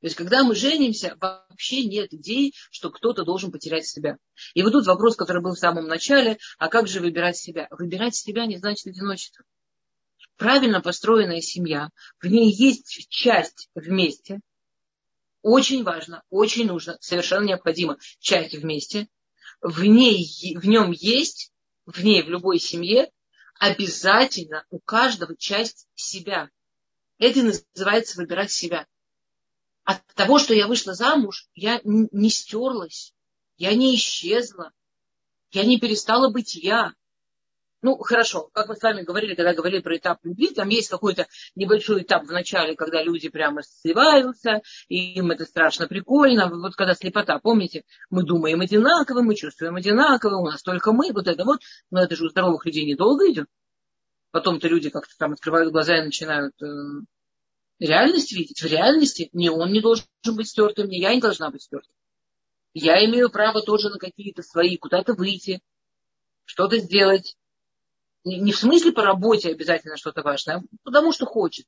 То 0.00 0.06
есть, 0.06 0.16
когда 0.16 0.44
мы 0.44 0.54
женимся, 0.54 1.16
вообще 1.20 1.84
нет 1.84 2.12
идеи, 2.12 2.52
что 2.70 2.90
кто-то 2.90 3.24
должен 3.24 3.50
потерять 3.50 3.86
себя. 3.86 4.18
И 4.54 4.62
вот 4.62 4.72
тут 4.72 4.86
вопрос, 4.86 5.16
который 5.16 5.42
был 5.42 5.54
в 5.54 5.58
самом 5.58 5.86
начале, 5.86 6.38
а 6.58 6.68
как 6.68 6.86
же 6.86 7.00
выбирать 7.00 7.36
себя? 7.36 7.66
Выбирать 7.70 8.14
себя 8.14 8.46
не 8.46 8.58
значит 8.58 8.86
одиночество. 8.86 9.44
Правильно 10.36 10.82
построенная 10.82 11.40
семья, 11.40 11.90
в 12.20 12.26
ней 12.26 12.52
есть 12.52 13.06
часть 13.08 13.70
вместе, 13.74 14.40
очень 15.40 15.84
важно, 15.84 16.22
очень 16.28 16.66
нужно, 16.66 16.98
совершенно 17.00 17.46
необходимо 17.46 17.98
часть 18.18 18.54
вместе. 18.54 19.08
В, 19.60 19.84
ней, 19.84 20.28
в 20.56 20.66
нем 20.66 20.90
есть, 20.90 21.52
в 21.86 22.02
ней, 22.04 22.22
в 22.22 22.28
любой 22.28 22.58
семье, 22.58 23.10
обязательно 23.58 24.64
у 24.70 24.78
каждого 24.78 25.36
часть 25.36 25.88
себя. 25.94 26.50
Это 27.18 27.42
называется 27.42 28.18
выбирать 28.18 28.50
себя. 28.50 28.86
От 29.84 30.04
того, 30.14 30.38
что 30.38 30.52
я 30.54 30.66
вышла 30.66 30.94
замуж, 30.94 31.48
я 31.54 31.80
не 31.84 32.30
стерлась, 32.30 33.14
я 33.56 33.74
не 33.74 33.94
исчезла, 33.94 34.72
я 35.52 35.64
не 35.64 35.78
перестала 35.78 36.30
быть 36.30 36.54
я. 36.54 36.92
Ну, 37.82 37.96
хорошо, 37.98 38.48
как 38.52 38.68
мы 38.68 38.76
с 38.76 38.82
вами 38.82 39.02
говорили, 39.02 39.34
когда 39.34 39.52
говорили 39.52 39.80
про 39.80 39.96
этап 39.96 40.18
любви, 40.24 40.52
там 40.54 40.68
есть 40.70 40.88
какой-то 40.88 41.26
небольшой 41.54 42.02
этап 42.02 42.24
в 42.24 42.32
начале, 42.32 42.74
когда 42.74 43.02
люди 43.02 43.28
прямо 43.28 43.62
сливаются, 43.62 44.62
и 44.88 45.14
им 45.18 45.30
это 45.30 45.44
страшно 45.44 45.86
прикольно. 45.86 46.48
Вот 46.48 46.74
когда 46.74 46.94
слепота, 46.94 47.38
помните, 47.38 47.84
мы 48.08 48.24
думаем 48.24 48.60
одинаково, 48.60 49.20
мы 49.20 49.34
чувствуем 49.34 49.76
одинаково, 49.76 50.36
у 50.36 50.46
нас 50.46 50.62
только 50.62 50.92
мы, 50.92 51.12
вот 51.12 51.28
это 51.28 51.44
вот. 51.44 51.60
Но 51.90 52.02
это 52.02 52.16
же 52.16 52.24
у 52.24 52.28
здоровых 52.28 52.64
людей 52.64 52.86
недолго 52.86 53.30
идет. 53.30 53.46
Потом-то 54.30 54.68
люди 54.68 54.90
как-то 54.90 55.14
там 55.18 55.32
открывают 55.32 55.70
глаза 55.70 55.98
и 55.98 56.04
начинают 56.04 56.54
э, 56.62 56.66
реальность 57.78 58.32
видеть. 58.32 58.60
В 58.60 58.66
реальности 58.66 59.28
не 59.32 59.50
он 59.50 59.72
не 59.72 59.80
должен 59.80 60.06
быть 60.24 60.48
стертым, 60.48 60.88
не 60.88 61.00
я 61.00 61.14
не 61.14 61.20
должна 61.20 61.50
быть 61.50 61.62
стертым. 61.62 61.92
Я 62.72 63.04
имею 63.06 63.30
право 63.30 63.62
тоже 63.62 63.90
на 63.90 63.98
какие-то 63.98 64.42
свои, 64.42 64.76
куда-то 64.76 65.14
выйти, 65.14 65.60
что-то 66.44 66.78
сделать. 66.78 67.36
Не 68.26 68.52
в 68.52 68.58
смысле 68.58 68.92
по 68.92 69.02
работе 69.02 69.50
обязательно 69.50 69.96
что-то 69.96 70.22
важное, 70.22 70.56
а 70.56 70.62
потому 70.82 71.12
что 71.12 71.26
хочет. 71.26 71.66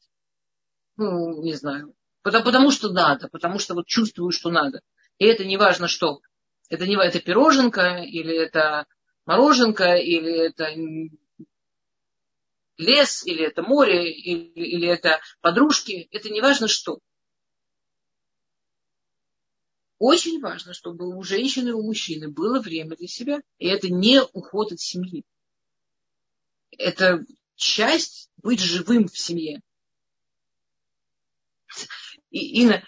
Ну, 0.96 1.42
не 1.42 1.54
знаю. 1.54 1.94
Потому, 2.22 2.44
потому 2.44 2.70
что 2.72 2.90
надо, 2.90 3.28
потому 3.28 3.58
что 3.58 3.74
вот 3.74 3.86
чувствую, 3.86 4.32
что 4.32 4.50
надо. 4.50 4.80
И 5.18 5.24
это 5.24 5.44
не 5.44 5.56
важно 5.56 5.86
что. 5.86 6.20
Это 6.68 6.86
не 6.86 6.96
это 6.96 7.20
пироженка, 7.20 7.98
или 7.98 8.36
это 8.36 8.86
мороженка, 9.24 9.94
или 9.94 10.48
это 10.48 10.74
лес, 12.76 13.24
или 13.24 13.44
это 13.44 13.62
море, 13.62 14.12
или, 14.12 14.50
или 14.54 14.88
это 14.88 15.20
подружки. 15.40 16.08
Это 16.10 16.28
не 16.28 16.40
важно 16.40 16.66
что. 16.66 16.98
очень 19.98 20.40
важно, 20.40 20.74
чтобы 20.74 21.08
у 21.08 21.22
женщины 21.22 21.70
и 21.70 21.72
у 21.72 21.82
мужчины 21.82 22.28
было 22.28 22.60
время 22.60 22.96
для 22.96 23.08
себя. 23.08 23.40
И 23.58 23.66
это 23.66 23.92
не 23.92 24.22
уход 24.22 24.72
от 24.72 24.80
семьи. 24.80 25.24
Это 26.78 27.24
часть 27.56 28.30
быть 28.38 28.60
живым 28.60 29.08
в 29.08 29.18
семье. 29.18 29.60
И, 32.30 32.62
Ирина, 32.62 32.82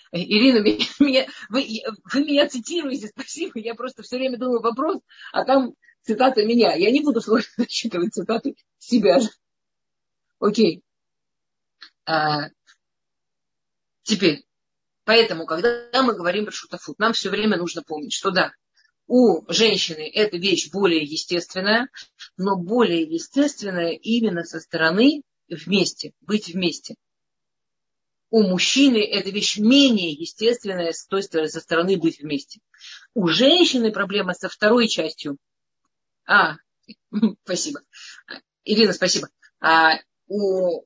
меня, 1.01 1.27
вы, 1.49 1.67
вы 2.13 2.25
меня 2.25 2.49
цитируете, 2.49 3.09
спасибо. 3.09 3.59
Я 3.59 3.75
просто 3.75 4.03
все 4.03 4.17
время 4.17 4.39
думаю 4.39 4.63
вопрос, 4.63 5.01
а 5.33 5.45
там 5.45 5.75
цитата 6.03 6.45
меня. 6.45 6.75
Я 6.75 6.91
не 6.91 7.01
буду 7.01 7.21
сложно 7.21 7.51
зачитывать 7.59 8.15
цитаты 8.15 8.55
себя 8.79 9.21
же. 9.21 9.29
Окей. 10.39 10.83
А, 12.07 12.49
теперь, 14.03 14.45
Поэтому, 15.11 15.45
когда 15.45 16.03
мы 16.05 16.15
говорим 16.15 16.45
про 16.45 16.53
шутафут, 16.53 17.01
нам 17.01 17.15
все 17.15 17.31
время 17.31 17.57
нужно 17.57 17.83
помнить, 17.83 18.13
что 18.13 18.31
да, 18.31 18.53
у 19.11 19.45
женщины 19.53 20.09
эта 20.09 20.37
вещь 20.37 20.71
более 20.71 21.03
естественная, 21.03 21.89
но 22.37 22.57
более 22.57 23.03
естественная 23.03 23.91
именно 23.91 24.45
со 24.45 24.61
стороны 24.61 25.23
вместе, 25.49 26.13
быть 26.21 26.55
вместе. 26.55 26.95
У 28.31 28.45
мужчины 28.45 28.99
эта 28.99 29.31
вещь 29.31 29.59
менее 29.59 30.13
естественная 30.13 30.93
с 30.93 31.07
той 31.07 31.25
стороны, 31.25 31.49
со 31.49 31.59
стороны 31.59 31.97
быть 31.97 32.21
вместе. 32.21 32.61
У 33.13 33.27
женщины 33.27 33.91
проблема 33.91 34.33
со 34.33 34.49
второй 34.49 34.87
частью. 34.87 35.39
А, 36.25 36.59
спасибо. 37.43 37.81
Ирина, 38.63 38.93
спасибо. 38.93 39.29
А 39.59 39.99
у 40.29 40.85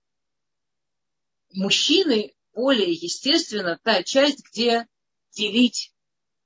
мужчины 1.52 2.32
более 2.54 2.90
естественно 2.90 3.78
та 3.82 4.02
часть, 4.02 4.42
где 4.50 4.87
делить 5.32 5.93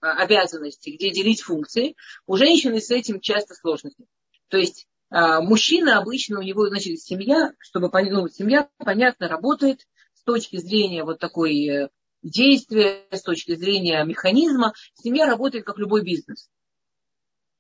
обязанности, 0.01 0.91
где 0.91 1.11
делить 1.11 1.43
функции. 1.43 1.97
У 2.27 2.37
женщины 2.37 2.81
с 2.81 2.91
этим 2.91 3.21
часто 3.21 3.55
сложности. 3.55 4.07
То 4.49 4.57
есть 4.57 4.87
а, 5.11 5.41
мужчина 5.41 5.99
обычно, 5.99 6.39
у 6.39 6.43
него, 6.43 6.69
значит, 6.69 7.01
семья, 7.01 7.53
чтобы 7.59 7.91
ну, 8.11 8.29
семья, 8.29 8.69
понятно, 8.79 9.29
работает 9.29 9.87
с 10.15 10.23
точки 10.23 10.59
зрения 10.59 11.05
вот 11.05 11.19
такой 11.19 11.67
э, 11.67 11.89
действия, 12.23 13.07
с 13.11 13.23
точки 13.23 13.55
зрения 13.55 14.05
механизма. 14.05 14.75
Семья 14.95 15.27
работает 15.27 15.65
как 15.65 15.79
любой 15.79 16.03
бизнес. 16.05 16.51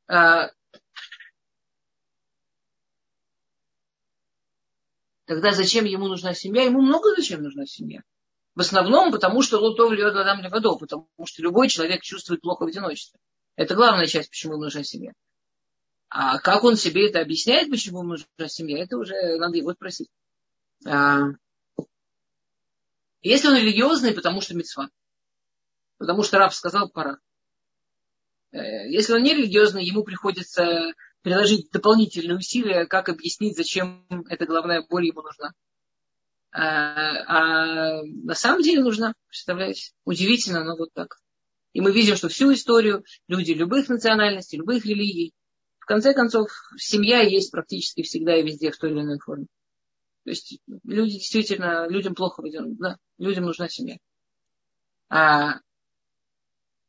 А, 0.07 0.51
тогда 5.24 5.53
зачем 5.53 5.87
ему 5.87 6.07
нужна 6.07 6.35
семья? 6.35 6.64
Ему 6.64 6.83
много 6.83 7.14
зачем 7.16 7.42
нужна 7.42 7.64
семья. 7.64 8.03
В 8.59 8.61
основном 8.61 9.12
потому, 9.12 9.40
что 9.42 9.61
лутов 9.61 9.92
льет 9.92 10.14
водам 10.14 10.40
ли 10.40 10.49
водой, 10.49 10.77
потому 10.81 11.07
что 11.25 11.42
любой 11.42 11.68
человек 11.68 12.03
чувствует 12.03 12.40
плохо 12.40 12.64
в 12.64 12.66
одиночестве. 12.66 13.21
Это 13.55 13.77
главная 13.77 14.07
часть, 14.07 14.31
почему 14.31 14.55
ему 14.55 14.64
нужна 14.64 14.83
семья. 14.83 15.12
А 16.09 16.40
как 16.40 16.64
он 16.64 16.75
себе 16.75 17.09
это 17.09 17.21
объясняет, 17.21 17.71
почему 17.71 18.01
ему 18.01 18.09
нужна 18.14 18.49
семья, 18.49 18.83
это 18.83 18.97
уже 18.97 19.14
надо 19.38 19.57
его 19.59 19.75
спросить. 19.75 20.09
А, 20.85 21.27
если 23.23 23.47
он 23.47 23.59
религиозный, 23.59 24.12
потому 24.12 24.40
что 24.40 24.57
мецва. 24.57 24.90
Потому 25.99 26.25
что 26.25 26.38
раб 26.38 26.53
сказал, 26.53 26.88
пора. 26.90 27.18
Э, 28.51 28.88
если 28.88 29.12
он 29.12 29.23
не 29.23 29.35
религиозный, 29.35 29.85
ему 29.85 30.03
приходится 30.03 30.94
приложить 31.23 31.71
дополнительные 31.71 32.37
усилия, 32.37 32.87
как 32.87 33.09
объяснить, 33.09 33.57
зачем 33.57 34.05
эта 34.29 34.47
головная 34.47 34.85
боль 34.85 35.07
ему 35.07 35.23
нужна. 35.23 35.53
А, 36.50 38.00
а 38.00 38.02
на 38.02 38.34
самом 38.34 38.62
деле 38.62 38.82
нужна, 38.82 39.14
представляете? 39.28 39.92
Удивительно, 40.04 40.64
но 40.64 40.76
вот 40.76 40.92
так. 40.94 41.18
И 41.72 41.80
мы 41.80 41.92
видим, 41.92 42.16
что 42.16 42.28
всю 42.28 42.52
историю 42.52 43.04
люди 43.28 43.52
любых 43.52 43.88
национальностей, 43.88 44.58
любых 44.58 44.84
религий, 44.84 45.32
в 45.78 45.84
конце 45.84 46.14
концов, 46.14 46.50
семья 46.76 47.20
есть 47.20 47.50
практически 47.50 48.02
всегда 48.02 48.37
и 48.37 48.42
везде 48.42 48.70
в 48.70 48.78
той 48.78 48.90
или 48.90 49.00
иной 49.00 49.18
форме. 49.18 49.46
То 50.24 50.30
есть 50.30 50.58
люди 50.84 51.12
действительно, 51.12 51.88
людям 51.88 52.14
плохо 52.14 52.42
да, 52.78 52.98
людям 53.18 53.44
нужна 53.44 53.68
семья. 53.68 53.98
А, 55.08 55.61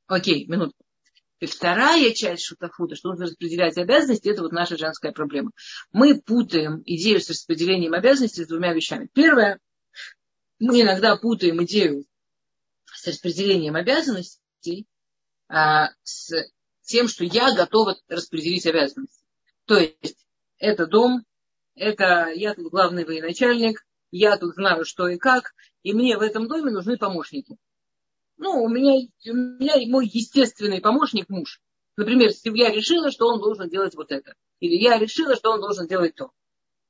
окей, 0.07 0.45
минутку. 0.47 0.78
И 1.39 1.45
вторая 1.45 2.11
часть 2.13 2.43
шутафута, 2.43 2.95
что 2.95 3.09
нужно 3.09 3.25
распределять 3.25 3.77
обязанности, 3.77 4.27
это 4.27 4.41
вот 4.41 4.51
наша 4.51 4.77
женская 4.77 5.13
проблема. 5.13 5.51
Мы 5.93 6.19
путаем 6.21 6.83
идею 6.85 7.21
с 7.21 7.29
распределением 7.29 7.93
обязанностей 7.93 8.43
с 8.43 8.47
двумя 8.47 8.73
вещами. 8.73 9.09
Первое, 9.13 9.59
мы 10.59 10.81
иногда 10.81 11.15
путаем 11.15 11.63
идею 11.63 12.05
с 12.85 13.07
распределением 13.07 13.75
обязанностей 13.75 14.85
а, 15.47 15.91
с 16.03 16.33
тем, 16.81 17.07
что 17.07 17.23
я 17.23 17.55
готова 17.55 17.97
распределить 18.09 18.65
обязанности. 18.65 19.23
То 19.65 19.77
есть 19.77 20.27
это 20.57 20.87
дом, 20.87 21.23
это 21.75 22.31
я 22.35 22.53
тут 22.53 22.69
главный 22.69 23.05
военачальник, 23.05 23.85
я 24.11 24.37
тут 24.37 24.55
знаю, 24.55 24.83
что 24.83 25.07
и 25.07 25.17
как, 25.17 25.53
и 25.83 25.93
мне 25.93 26.17
в 26.17 26.21
этом 26.21 26.49
доме 26.49 26.71
нужны 26.71 26.97
помощники. 26.97 27.55
Ну, 28.39 28.63
у 28.63 28.69
меня, 28.69 29.05
у 29.27 29.33
меня 29.33 29.75
мой 29.91 30.07
естественный 30.07 30.79
помощник 30.79 31.27
муж. 31.27 31.59
Например, 31.97 32.31
я 32.45 32.71
решила, 32.71 33.11
что 33.11 33.27
он 33.27 33.41
должен 33.41 33.67
делать 33.67 33.95
вот 33.95 34.13
это. 34.13 34.33
Или 34.61 34.81
я 34.81 34.97
решила, 34.97 35.35
что 35.35 35.51
он 35.51 35.59
должен 35.59 35.87
делать 35.87 36.15
то. 36.15 36.31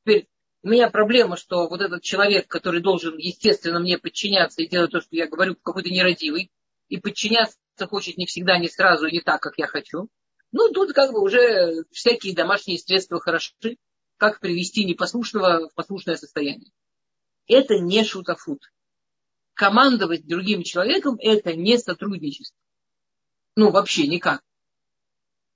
Теперь 0.04 0.28
у 0.62 0.70
меня 0.70 0.92
проблема, 0.92 1.38
что 1.38 1.68
вот 1.68 1.82
этот 1.82 2.04
человек, 2.04 2.48
который 2.48 2.82
должен, 2.82 3.18
естественно, 3.18 3.80
мне 3.80 3.98
подчиняться 3.98 4.62
и 4.62 4.68
делать 4.68 4.92
то, 4.92 5.02
что 5.02 5.16
я 5.16 5.26
говорю, 5.28 5.56
какой-то 5.56 5.90
нерадивый, 5.90 6.52
и 6.88 6.98
подчиняться 6.98 7.58
хочет 7.90 8.18
не 8.18 8.28
всегда, 8.28 8.60
не 8.60 8.70
сразу, 8.70 9.08
не 9.08 9.22
так, 9.22 9.42
как 9.42 9.58
я 9.58 9.66
хочу. 9.66 10.08
Ну, 10.52 10.72
тут 10.72 10.94
как 10.94 11.12
бы 11.12 11.20
уже 11.20 11.84
всякие 11.92 12.36
домашние 12.36 12.78
средства 12.78 13.20
хороши, 13.20 13.78
как 14.18 14.40
привести 14.40 14.86
непослушного 14.86 15.68
в 15.70 15.74
послушное 15.74 16.16
состояние. 16.16 16.70
Это 17.48 17.80
не 17.80 18.04
шутафут 18.04 18.62
командовать 19.60 20.26
другим 20.26 20.64
человеком– 20.64 21.18
это 21.22 21.54
не 21.54 21.78
сотрудничество. 21.78 22.58
Ну, 23.58 23.72
вообще 23.72 24.08
никак. 24.08 24.42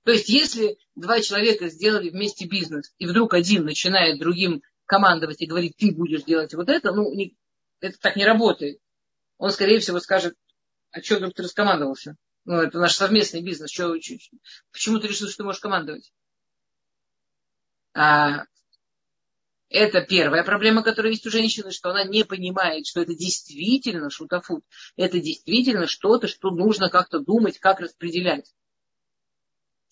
То 0.04 0.12
есть, 0.12 0.28
если 0.28 0.76
два 0.94 1.22
человека 1.22 1.70
сделали 1.70 2.10
вместе 2.10 2.46
бизнес, 2.46 2.92
и 2.98 3.06
вдруг 3.06 3.32
один 3.32 3.64
начинает 3.64 4.18
другим 4.18 4.60
командовать 4.84 5.40
и 5.40 5.46
говорит, 5.46 5.78
ты 5.78 5.90
будешь 5.90 6.22
делать 6.24 6.52
вот 6.52 6.68
это, 6.68 6.92
ну, 6.92 7.14
не, 7.14 7.34
это 7.80 7.98
так 7.98 8.16
не 8.16 8.26
работает. 8.26 8.78
Он, 9.38 9.50
скорее 9.50 9.80
всего, 9.80 9.98
скажет, 10.00 10.36
а 10.90 11.00
что 11.00 11.16
вдруг 11.16 11.32
ты 11.32 11.44
раскомандовался? 11.44 12.16
Ну, 12.44 12.56
это 12.56 12.78
наш 12.78 12.96
совместный 12.96 13.40
бизнес. 13.40 13.70
Что, 13.70 13.98
что, 14.02 14.16
почему 14.70 14.98
ты 14.98 15.08
решил, 15.08 15.28
что 15.28 15.38
ты 15.38 15.44
можешь 15.44 15.62
командовать? 15.62 16.12
А, 17.94 18.44
это 19.74 20.02
первая 20.02 20.44
проблема, 20.44 20.84
которая 20.84 21.10
есть 21.10 21.26
у 21.26 21.30
женщины, 21.30 21.72
что 21.72 21.90
она 21.90 22.04
не 22.04 22.24
понимает, 22.24 22.86
что 22.86 23.00
это 23.00 23.12
действительно 23.12 24.08
шутафут. 24.08 24.64
Это 24.96 25.18
действительно 25.18 25.88
что-то, 25.88 26.28
что 26.28 26.50
нужно 26.50 26.90
как-то 26.90 27.18
думать, 27.18 27.58
как 27.58 27.80
распределять. 27.80 28.54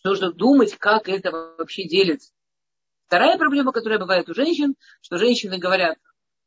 Нужно 0.05 0.33
думать, 0.33 0.77
как 0.77 1.09
это 1.09 1.33
вообще 1.33 1.88
делится. 1.88 2.33
Вторая 3.09 3.37
проблема, 3.37 3.73
которая 3.73 3.99
бывает 3.99 4.29
у 4.29 4.35
женщин, 4.35 4.77
что 5.01 5.18
женщины 5.18 5.59
говорят, 5.59 5.99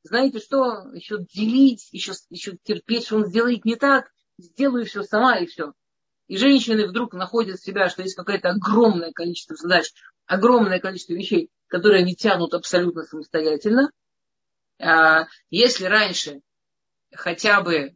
знаете 0.03 0.39
что, 0.39 0.89
еще 0.93 1.17
делить, 1.19 1.89
еще, 1.91 2.13
еще 2.29 2.57
терпеть, 2.63 3.05
что 3.05 3.17
он 3.17 3.25
сделает 3.25 3.65
не 3.65 3.75
так, 3.75 4.13
сделаю 4.37 4.85
все 4.85 5.03
сама 5.03 5.39
и 5.39 5.45
все. 5.45 5.73
И 6.27 6.37
женщины 6.37 6.87
вдруг 6.87 7.13
находят 7.13 7.59
себя, 7.59 7.89
что 7.89 8.01
есть 8.01 8.15
какое-то 8.15 8.51
огромное 8.51 9.11
количество 9.11 9.57
задач, 9.57 9.91
огромное 10.25 10.79
количество 10.79 11.13
вещей, 11.13 11.51
которые 11.67 12.01
они 12.01 12.15
тянут 12.15 12.53
абсолютно 12.53 13.03
самостоятельно. 13.03 13.91
А, 14.79 15.25
если 15.49 15.85
раньше 15.85 16.41
хотя 17.11 17.61
бы 17.61 17.95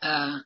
а, 0.00 0.40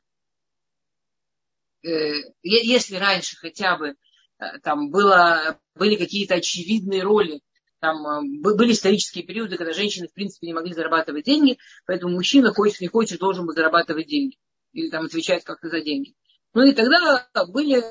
э, 1.83 2.33
если 2.43 2.95
раньше 2.97 3.37
хотя 3.37 3.77
бы 3.77 3.95
э, 4.39 4.59
там 4.63 4.89
было, 4.89 5.59
были 5.75 5.95
какие-то 5.95 6.35
очевидные 6.35 7.03
роли, 7.03 7.41
там 7.79 8.05
э, 8.05 8.41
были 8.41 8.73
исторические 8.73 9.23
периоды, 9.23 9.57
когда 9.57 9.73
женщины 9.73 10.07
в 10.07 10.13
принципе 10.13 10.47
не 10.47 10.53
могли 10.53 10.73
зарабатывать 10.73 11.25
деньги, 11.25 11.57
поэтому 11.85 12.13
мужчина, 12.13 12.53
хочешь 12.53 12.81
не 12.81 12.87
хочешь, 12.87 13.17
должен 13.17 13.45
был 13.45 13.53
зарабатывать 13.53 14.07
деньги 14.07 14.37
или 14.73 14.89
там 14.89 15.05
отвечать 15.05 15.43
как-то 15.43 15.69
за 15.69 15.81
деньги. 15.81 16.15
Ну 16.53 16.63
и 16.63 16.73
тогда 16.73 17.27
были, 17.47 17.81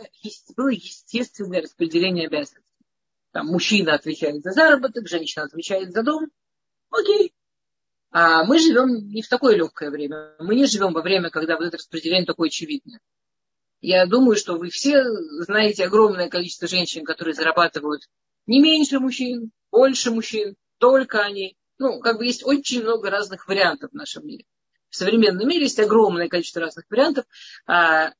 было 0.57 0.69
естественное 0.69 1.63
распределение 1.63 2.27
обязанностей. 2.27 2.74
Там 3.35 3.49
мужчина 3.49 3.95
отвечает 3.95 4.45
за 4.45 4.53
заработок, 4.53 5.09
женщина 5.09 5.47
отвечает 5.47 5.91
за 5.93 6.05
дом. 6.05 6.29
Окей. 6.91 7.35
А 8.13 8.45
мы 8.45 8.61
живем 8.61 9.09
не 9.09 9.23
в 9.23 9.29
такое 9.29 9.57
легкое 9.57 9.91
время. 9.91 10.37
Мы 10.39 10.55
не 10.55 10.67
живем 10.67 10.93
во 10.93 11.03
время, 11.03 11.31
когда 11.31 11.57
вот 11.57 11.65
это 11.65 11.77
распределение 11.77 12.27
такое 12.27 12.47
очевидное. 12.47 13.01
Я 13.81 14.07
думаю, 14.07 14.37
что 14.37 14.57
вы 14.57 14.71
все 14.71 15.03
знаете 15.43 15.85
огромное 15.85 16.29
количество 16.29 16.69
женщин, 16.69 17.05
которые 17.05 17.35
зарабатывают 17.35 18.03
не 18.47 18.61
меньше 18.61 19.01
мужчин, 19.01 19.51
больше 19.73 20.13
мужчин, 20.13 20.55
только 20.79 21.21
они. 21.21 21.57
Ну, 21.79 21.99
как 21.99 22.19
бы 22.19 22.27
есть 22.27 22.45
очень 22.45 22.83
много 22.83 23.11
разных 23.11 23.49
вариантов 23.49 23.91
в 23.91 23.95
нашем 23.95 24.25
мире. 24.29 24.45
В 24.91 24.97
современном 24.97 25.49
мире 25.49 25.65
есть 25.65 25.81
огромное 25.81 26.29
количество 26.29 26.63
разных 26.63 26.85
вариантов. 26.89 27.25
А, 27.67 28.13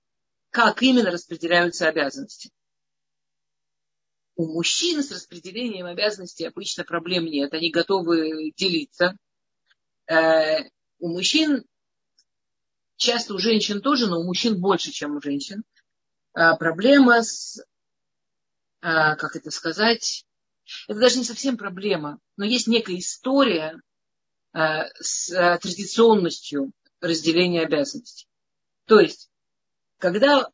как 0.51 0.83
именно 0.83 1.13
распределяются 1.13 1.87
обязанности. 1.87 2.51
У 4.37 4.47
мужчин 4.47 5.03
с 5.03 5.13
распределением 5.13 5.87
обязанностей 5.87 6.45
обычно 6.45 6.85
проблем 6.85 7.27
нет. 7.27 7.53
Они 7.53 7.71
готовы 7.71 8.53
делиться. 8.57 9.17
Э, 10.07 10.65
у 10.99 11.09
мужчин, 11.09 11.65
часто 12.97 13.35
у 13.35 13.39
женщин 13.39 13.81
тоже, 13.81 14.09
но 14.09 14.19
у 14.19 14.25
мужчин 14.25 14.61
больше, 14.61 14.91
чем 14.91 15.17
у 15.17 15.21
женщин, 15.21 15.63
э, 16.35 16.57
проблема 16.59 17.23
с, 17.23 17.61
э, 17.61 17.63
как 18.81 19.37
это 19.37 19.51
сказать, 19.53 20.27
это 20.89 20.99
даже 20.99 21.19
не 21.19 21.25
совсем 21.25 21.57
проблема, 21.57 22.19
но 22.37 22.45
есть 22.45 22.67
некая 22.67 22.99
история 22.99 23.81
с 24.53 25.59
традиционностью 25.61 26.71
разделения 27.01 27.63
обязанностей. 27.63 28.29
То 28.87 29.01
есть, 29.01 29.29
когда 29.99 30.49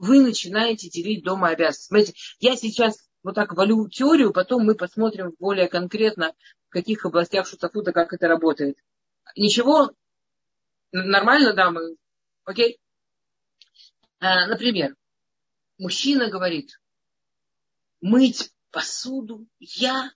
вы 0.00 0.20
начинаете 0.20 0.88
делить 0.88 1.24
дома 1.24 1.48
обязанности. 1.48 1.86
Смотрите, 1.88 2.14
я 2.40 2.56
сейчас 2.56 3.08
вот 3.22 3.34
так 3.34 3.54
валю 3.54 3.88
теорию, 3.88 4.32
потом 4.32 4.64
мы 4.64 4.74
посмотрим 4.74 5.34
более 5.38 5.68
конкретно, 5.68 6.34
в 6.68 6.70
каких 6.70 7.04
областях 7.06 7.46
шутафута, 7.46 7.92
как 7.92 8.12
это 8.12 8.28
работает. 8.28 8.76
Ничего? 9.36 9.92
Нормально, 10.92 11.54
дамы? 11.54 11.96
Окей? 12.44 12.78
А, 14.20 14.46
например, 14.46 14.94
мужчина 15.78 16.30
говорит, 16.30 16.78
мыть 18.00 18.52
посуду 18.70 19.46
я. 19.58 20.12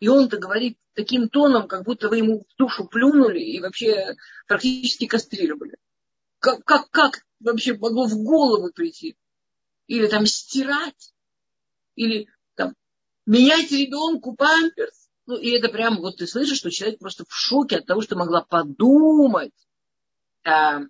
И 0.00 0.08
он-то 0.08 0.38
говорит 0.38 0.78
таким 0.94 1.28
тоном, 1.28 1.68
как 1.68 1.84
будто 1.84 2.08
вы 2.08 2.18
ему 2.18 2.40
в 2.40 2.56
душу 2.56 2.86
плюнули 2.86 3.40
и 3.40 3.60
вообще 3.60 4.14
практически 4.46 5.06
кастрировали. 5.06 5.76
Как, 6.38 6.64
как, 6.64 6.90
как 6.90 7.22
вообще 7.42 7.76
могло 7.76 8.06
в 8.06 8.16
голову 8.16 8.72
прийти? 8.72 9.16
Или 9.86 10.06
там 10.06 10.26
стирать? 10.26 11.12
Или 11.94 12.28
там 12.54 12.74
менять 13.26 13.70
ребенку 13.70 14.34
памперс? 14.34 15.10
Ну, 15.26 15.36
и 15.36 15.50
это 15.50 15.68
прямо, 15.68 16.00
вот 16.00 16.16
ты 16.16 16.26
слышишь, 16.26 16.58
что 16.58 16.70
человек 16.70 16.98
просто 16.98 17.24
в 17.28 17.32
шоке 17.32 17.76
от 17.76 17.86
того, 17.86 18.00
что 18.00 18.16
могла 18.16 18.42
подумать. 18.42 19.52
А, 20.44 20.80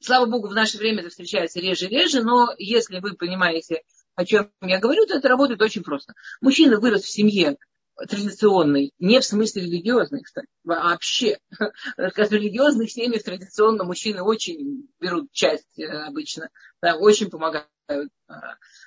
слава 0.00 0.26
богу, 0.26 0.48
в 0.48 0.54
наше 0.54 0.78
время 0.78 1.00
это 1.00 1.10
встречается 1.10 1.60
реже 1.60 1.86
и 1.86 1.88
реже, 1.88 2.22
но 2.22 2.54
если 2.56 3.00
вы 3.00 3.14
понимаете, 3.14 3.82
о 4.14 4.24
чем 4.24 4.50
я 4.62 4.78
говорю, 4.78 5.06
то 5.06 5.16
это 5.16 5.28
работает 5.28 5.60
очень 5.60 5.82
просто. 5.82 6.14
Мужчина 6.40 6.80
вырос 6.80 7.02
в 7.02 7.10
семье, 7.10 7.58
традиционный, 7.96 8.92
не 8.98 9.20
в 9.20 9.24
смысле 9.24 9.62
религиозный, 9.62 10.22
кстати, 10.22 10.48
вообще. 10.64 11.38
В 11.96 12.32
религиозных 12.32 12.90
семьях 12.90 13.22
традиционно 13.22 13.84
мужчины 13.84 14.22
очень 14.22 14.88
берут 15.00 15.30
часть 15.32 15.78
э, 15.78 15.86
обычно, 15.86 16.48
да, 16.80 16.96
очень 16.96 17.30
помогают. 17.30 17.68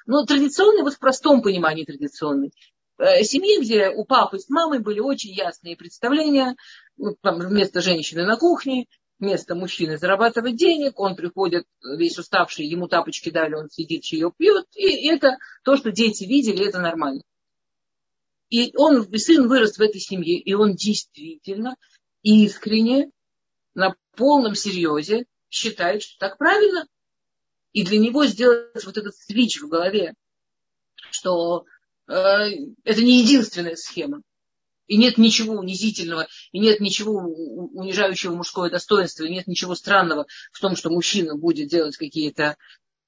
Но 0.06 0.26
традиционный, 0.26 0.84
вот 0.84 0.94
в 0.94 1.00
простом 1.00 1.42
понимании 1.42 1.86
традиционный. 1.86 2.52
Э, 2.98 3.24
семьи, 3.24 3.62
где 3.62 3.90
у 3.90 4.06
папы 4.06 4.40
с 4.40 4.50
мамой 4.50 4.80
были 4.80 5.00
очень 5.00 5.32
ясные 5.32 5.76
представления, 5.76 6.56
ну, 6.98 7.16
там, 7.22 7.40
вместо 7.40 7.82
женщины 7.82 8.26
на 8.26 8.38
кухне, 8.38 8.88
вместо 9.20 9.56
мужчины 9.56 9.98
зарабатывать 9.98 10.56
денег, 10.56 11.00
он 11.00 11.16
приходит 11.16 11.66
весь 11.84 12.18
уставший, 12.18 12.66
ему 12.66 12.88
тапочки 12.88 13.30
дали, 13.30 13.54
он 13.54 13.70
сидит, 13.70 14.04
чаек 14.04 14.34
пьет, 14.38 14.66
и 14.76 15.08
это 15.08 15.38
то, 15.64 15.78
что 15.78 15.92
дети 15.92 16.24
видели, 16.26 16.68
это 16.68 16.80
нормально. 16.80 17.22
И 18.50 18.76
он, 18.76 19.08
сын 19.18 19.48
вырос 19.48 19.78
в 19.78 19.82
этой 19.82 20.00
семье, 20.00 20.38
и 20.38 20.54
он 20.54 20.76
действительно 20.76 21.76
искренне, 22.22 23.12
на 23.74 23.96
полном 24.16 24.56
серьезе 24.56 25.26
считает, 25.50 26.04
что 26.04 26.18
так 26.20 26.38
правильно. 26.38 26.88
И 27.74 27.84
для 27.84 28.00
него 28.00 28.26
сделать 28.26 28.86
вот 28.86 28.98
этот 28.98 29.16
свич 29.16 29.60
в 29.60 29.68
голове, 29.68 30.14
что 31.12 31.66
э, 32.08 32.14
это 32.84 33.04
не 33.04 33.22
единственная 33.22 33.76
схема. 33.76 34.22
И 34.88 34.98
нет 34.98 35.18
ничего 35.18 35.56
унизительного, 35.56 36.28
и 36.52 36.60
нет 36.60 36.80
ничего 36.80 37.16
унижающего 37.16 38.36
мужское 38.36 38.70
достоинство, 38.70 39.26
и 39.26 39.32
нет 39.32 39.48
ничего 39.48 39.76
странного 39.76 40.28
в 40.52 40.60
том, 40.60 40.76
что 40.76 40.90
мужчина 40.92 41.36
будет 41.36 41.68
делать 41.68 41.98
какие-то 41.98 42.56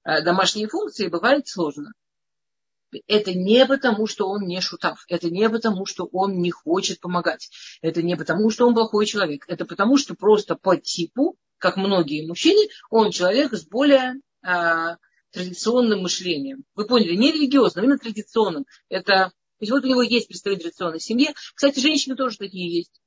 э, 0.04 0.22
домашние 0.24 0.68
функции, 0.68 1.08
бывает 1.08 1.48
сложно 1.48 1.94
это 3.08 3.34
не 3.34 3.66
потому, 3.66 4.08
что 4.08 4.28
он 4.28 4.48
не 4.48 4.62
шутав, 4.62 5.04
это 5.08 5.30
не 5.30 5.50
потому, 5.50 5.86
что 5.86 6.06
он 6.12 6.40
не 6.40 6.52
хочет 6.52 7.00
помогать, 7.00 7.50
это 7.82 8.02
не 8.02 8.16
потому, 8.16 8.50
что 8.50 8.68
он 8.68 8.74
плохой 8.74 9.06
человек, 9.06 9.46
это 9.48 9.66
потому, 9.66 9.98
что 9.98 10.16
просто 10.16 10.56
по 10.56 10.76
типу, 10.78 11.38
как 11.58 11.78
многие 11.78 12.28
мужчины, 12.28 12.70
он 12.90 13.12
человек 13.12 13.54
с 13.54 13.66
более 13.66 14.16
а, 14.44 14.98
традиционным 15.32 16.02
мышлением. 16.02 16.64
Вы 16.76 16.86
поняли, 16.86 17.16
не 17.16 17.32
религиозным, 17.32 17.86
именно 17.86 17.98
традиционным. 17.98 18.66
Это, 18.90 19.14
то 19.14 19.34
есть 19.60 19.72
вот 19.72 19.84
у 19.84 19.88
него 19.88 20.02
есть 20.02 20.28
представитель 20.28 20.66
традиционной 20.66 21.00
семьи. 21.00 21.34
Кстати, 21.56 21.80
женщины 21.80 22.16
тоже 22.16 22.38
такие 22.38 22.78
есть. 22.78 23.02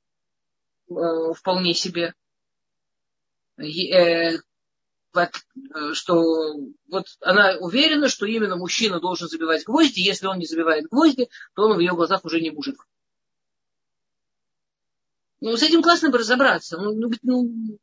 Э, 0.89 1.33
вполне 1.33 1.73
себе. 1.73 2.13
Э, 3.57 3.63
Э, 3.63 4.37
что 5.93 6.55
вот 6.87 7.05
она 7.21 7.57
уверена, 7.59 8.07
что 8.07 8.25
именно 8.25 8.55
мужчина 8.55 8.99
должен 8.99 9.27
забивать 9.27 9.65
гвозди. 9.65 9.99
Если 9.99 10.27
он 10.27 10.37
не 10.37 10.45
забивает 10.45 10.87
гвозди, 10.89 11.29
то 11.55 11.63
он 11.63 11.77
в 11.77 11.79
ее 11.79 11.93
глазах 11.93 12.25
уже 12.25 12.41
не 12.41 12.51
мужик. 12.51 12.87
Ну, 15.41 15.57
с 15.57 15.63
этим 15.63 15.81
классно 15.81 16.09
бы 16.09 16.19
разобраться. 16.19 16.77
Ну, 16.77 16.93
ну, 16.93 17.11
ну, 17.23 17.77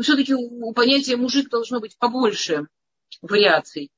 все-таки 0.00 0.34
у 0.34 0.72
понятия 0.72 1.16
мужик 1.16 1.50
должно 1.50 1.80
быть 1.80 1.98
побольше 1.98 2.68
вариаций, 3.20 3.90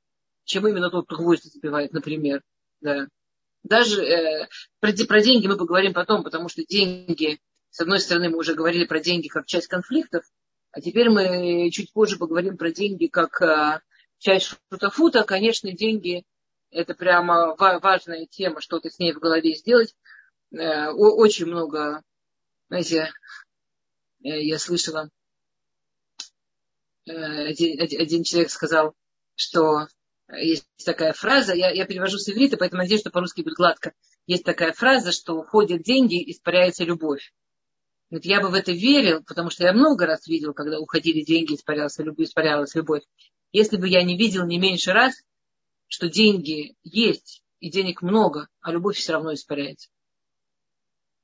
чем 0.44 0.66
именно 0.66 0.90
тот, 0.90 1.06
кто 1.06 1.16
гвозди 1.16 1.48
забивает, 1.48 1.92
например. 1.92 2.42
Да. 2.80 3.08
Даже 3.62 4.02
э, 4.02 4.48
про, 4.80 4.92
про 4.92 5.20
деньги 5.20 5.46
мы 5.46 5.56
поговорим 5.56 5.92
потом, 5.92 6.22
потому 6.22 6.48
что 6.48 6.64
деньги, 6.64 7.38
с 7.70 7.80
одной 7.80 8.00
стороны, 8.00 8.30
мы 8.30 8.38
уже 8.38 8.54
говорили 8.54 8.86
про 8.86 9.00
деньги 9.00 9.28
как 9.28 9.46
часть 9.46 9.66
конфликтов, 9.66 10.24
а 10.76 10.80
теперь 10.82 11.08
мы 11.08 11.70
чуть 11.70 11.90
позже 11.90 12.18
поговорим 12.18 12.58
про 12.58 12.70
деньги 12.70 13.06
как 13.06 13.40
а, 13.40 13.80
часть 14.18 14.58
шутафута. 14.70 15.24
Конечно, 15.24 15.72
деньги– 15.72 16.22
это 16.70 16.94
прямо 16.94 17.56
важная 17.56 18.26
тема, 18.26 18.60
что-то 18.60 18.90
с 18.90 18.98
ней 18.98 19.14
в 19.14 19.18
голове 19.18 19.54
сделать. 19.54 19.96
Э, 20.52 20.88
очень 20.90 21.46
много, 21.46 22.02
знаете, 22.68 23.10
э, 24.22 24.42
я 24.42 24.58
слышала, 24.58 25.08
э, 27.06 27.12
один, 27.12 27.80
один 27.80 28.22
человек 28.22 28.50
сказал, 28.50 28.94
что 29.34 29.88
есть 30.30 30.68
такая 30.84 31.14
фраза, 31.14 31.54
я, 31.54 31.70
я 31.70 31.86
перевожу 31.86 32.18
с 32.18 32.28
иврита, 32.28 32.58
поэтому 32.58 32.82
надеюсь, 32.82 33.00
что 33.00 33.10
по-русски 33.10 33.40
будет 33.40 33.56
гладко. 33.56 33.94
Есть 34.26 34.44
такая 34.44 34.74
фраза, 34.74 35.10
что 35.10 35.38
уходят 35.38 35.82
деньги, 35.82 36.30
испаряется 36.30 36.84
любовь. 36.84 37.32
Вот 38.10 38.24
я 38.24 38.40
бы 38.40 38.48
в 38.48 38.54
это 38.54 38.72
верил, 38.72 39.22
потому 39.24 39.50
что 39.50 39.64
я 39.64 39.72
много 39.72 40.06
раз 40.06 40.26
видел, 40.28 40.54
когда 40.54 40.78
уходили 40.78 41.24
деньги, 41.24 41.54
испарялась 41.54 41.98
любовь, 41.98 42.26
испарялась 42.26 42.74
любовь. 42.74 43.02
Если 43.52 43.76
бы 43.76 43.88
я 43.88 44.02
не 44.02 44.16
видел 44.16 44.46
не 44.46 44.58
меньше 44.58 44.92
раз, 44.92 45.14
что 45.88 46.08
деньги 46.08 46.76
есть 46.82 47.42
и 47.60 47.70
денег 47.70 48.02
много, 48.02 48.48
а 48.60 48.72
любовь 48.72 48.96
все 48.96 49.12
равно 49.12 49.34
испаряется. 49.34 49.88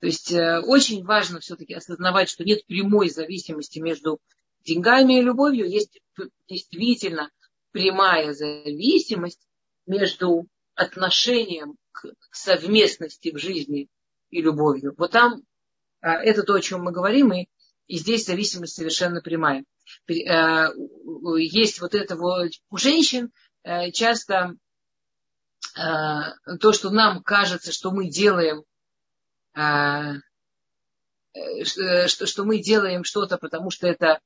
То 0.00 0.06
есть 0.06 0.32
э, 0.32 0.60
очень 0.60 1.04
важно 1.04 1.38
все-таки 1.38 1.74
осознавать, 1.74 2.28
что 2.28 2.42
нет 2.42 2.66
прямой 2.66 3.08
зависимости 3.08 3.78
между 3.78 4.18
деньгами 4.64 5.18
и 5.18 5.22
любовью. 5.22 5.68
Есть 5.68 6.00
действительно 6.48 7.30
прямая 7.70 8.32
зависимость 8.32 9.46
между 9.86 10.48
отношением 10.74 11.76
к 11.92 12.06
совместности 12.32 13.30
в 13.30 13.38
жизни 13.38 13.88
и 14.30 14.42
любовью. 14.42 14.94
Вот 14.96 15.12
там 15.12 15.42
это 16.02 16.42
то, 16.42 16.54
о 16.54 16.60
чем 16.60 16.82
мы 16.82 16.92
говорим, 16.92 17.32
и, 17.32 17.46
и 17.86 17.98
здесь 17.98 18.26
зависимость 18.26 18.74
совершенно 18.74 19.20
прямая. 19.20 19.64
Э, 20.08 20.68
есть 21.38 21.80
вот 21.80 21.94
это 21.94 22.16
вот 22.16 22.50
у 22.70 22.76
женщин 22.76 23.32
э, 23.62 23.90
часто 23.92 24.56
э, 25.76 26.56
то, 26.60 26.72
что 26.72 26.90
нам 26.90 27.22
кажется, 27.22 27.72
что 27.72 27.90
мы 27.90 28.08
делаем, 28.08 28.64
что, 31.64 32.26
что 32.26 32.44
мы 32.44 32.62
делаем 32.62 33.04
что-то, 33.04 33.36
потому 33.36 33.70
что 33.70 33.86
это 33.86 34.18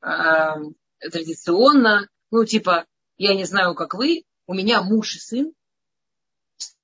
традиционно, 0.00 2.08
ну, 2.30 2.46
типа, 2.46 2.86
я 3.18 3.34
не 3.34 3.44
знаю, 3.44 3.74
как 3.74 3.92
вы, 3.92 4.24
у 4.46 4.54
меня 4.54 4.82
муж 4.82 5.16
и 5.16 5.18
сын 5.18 5.52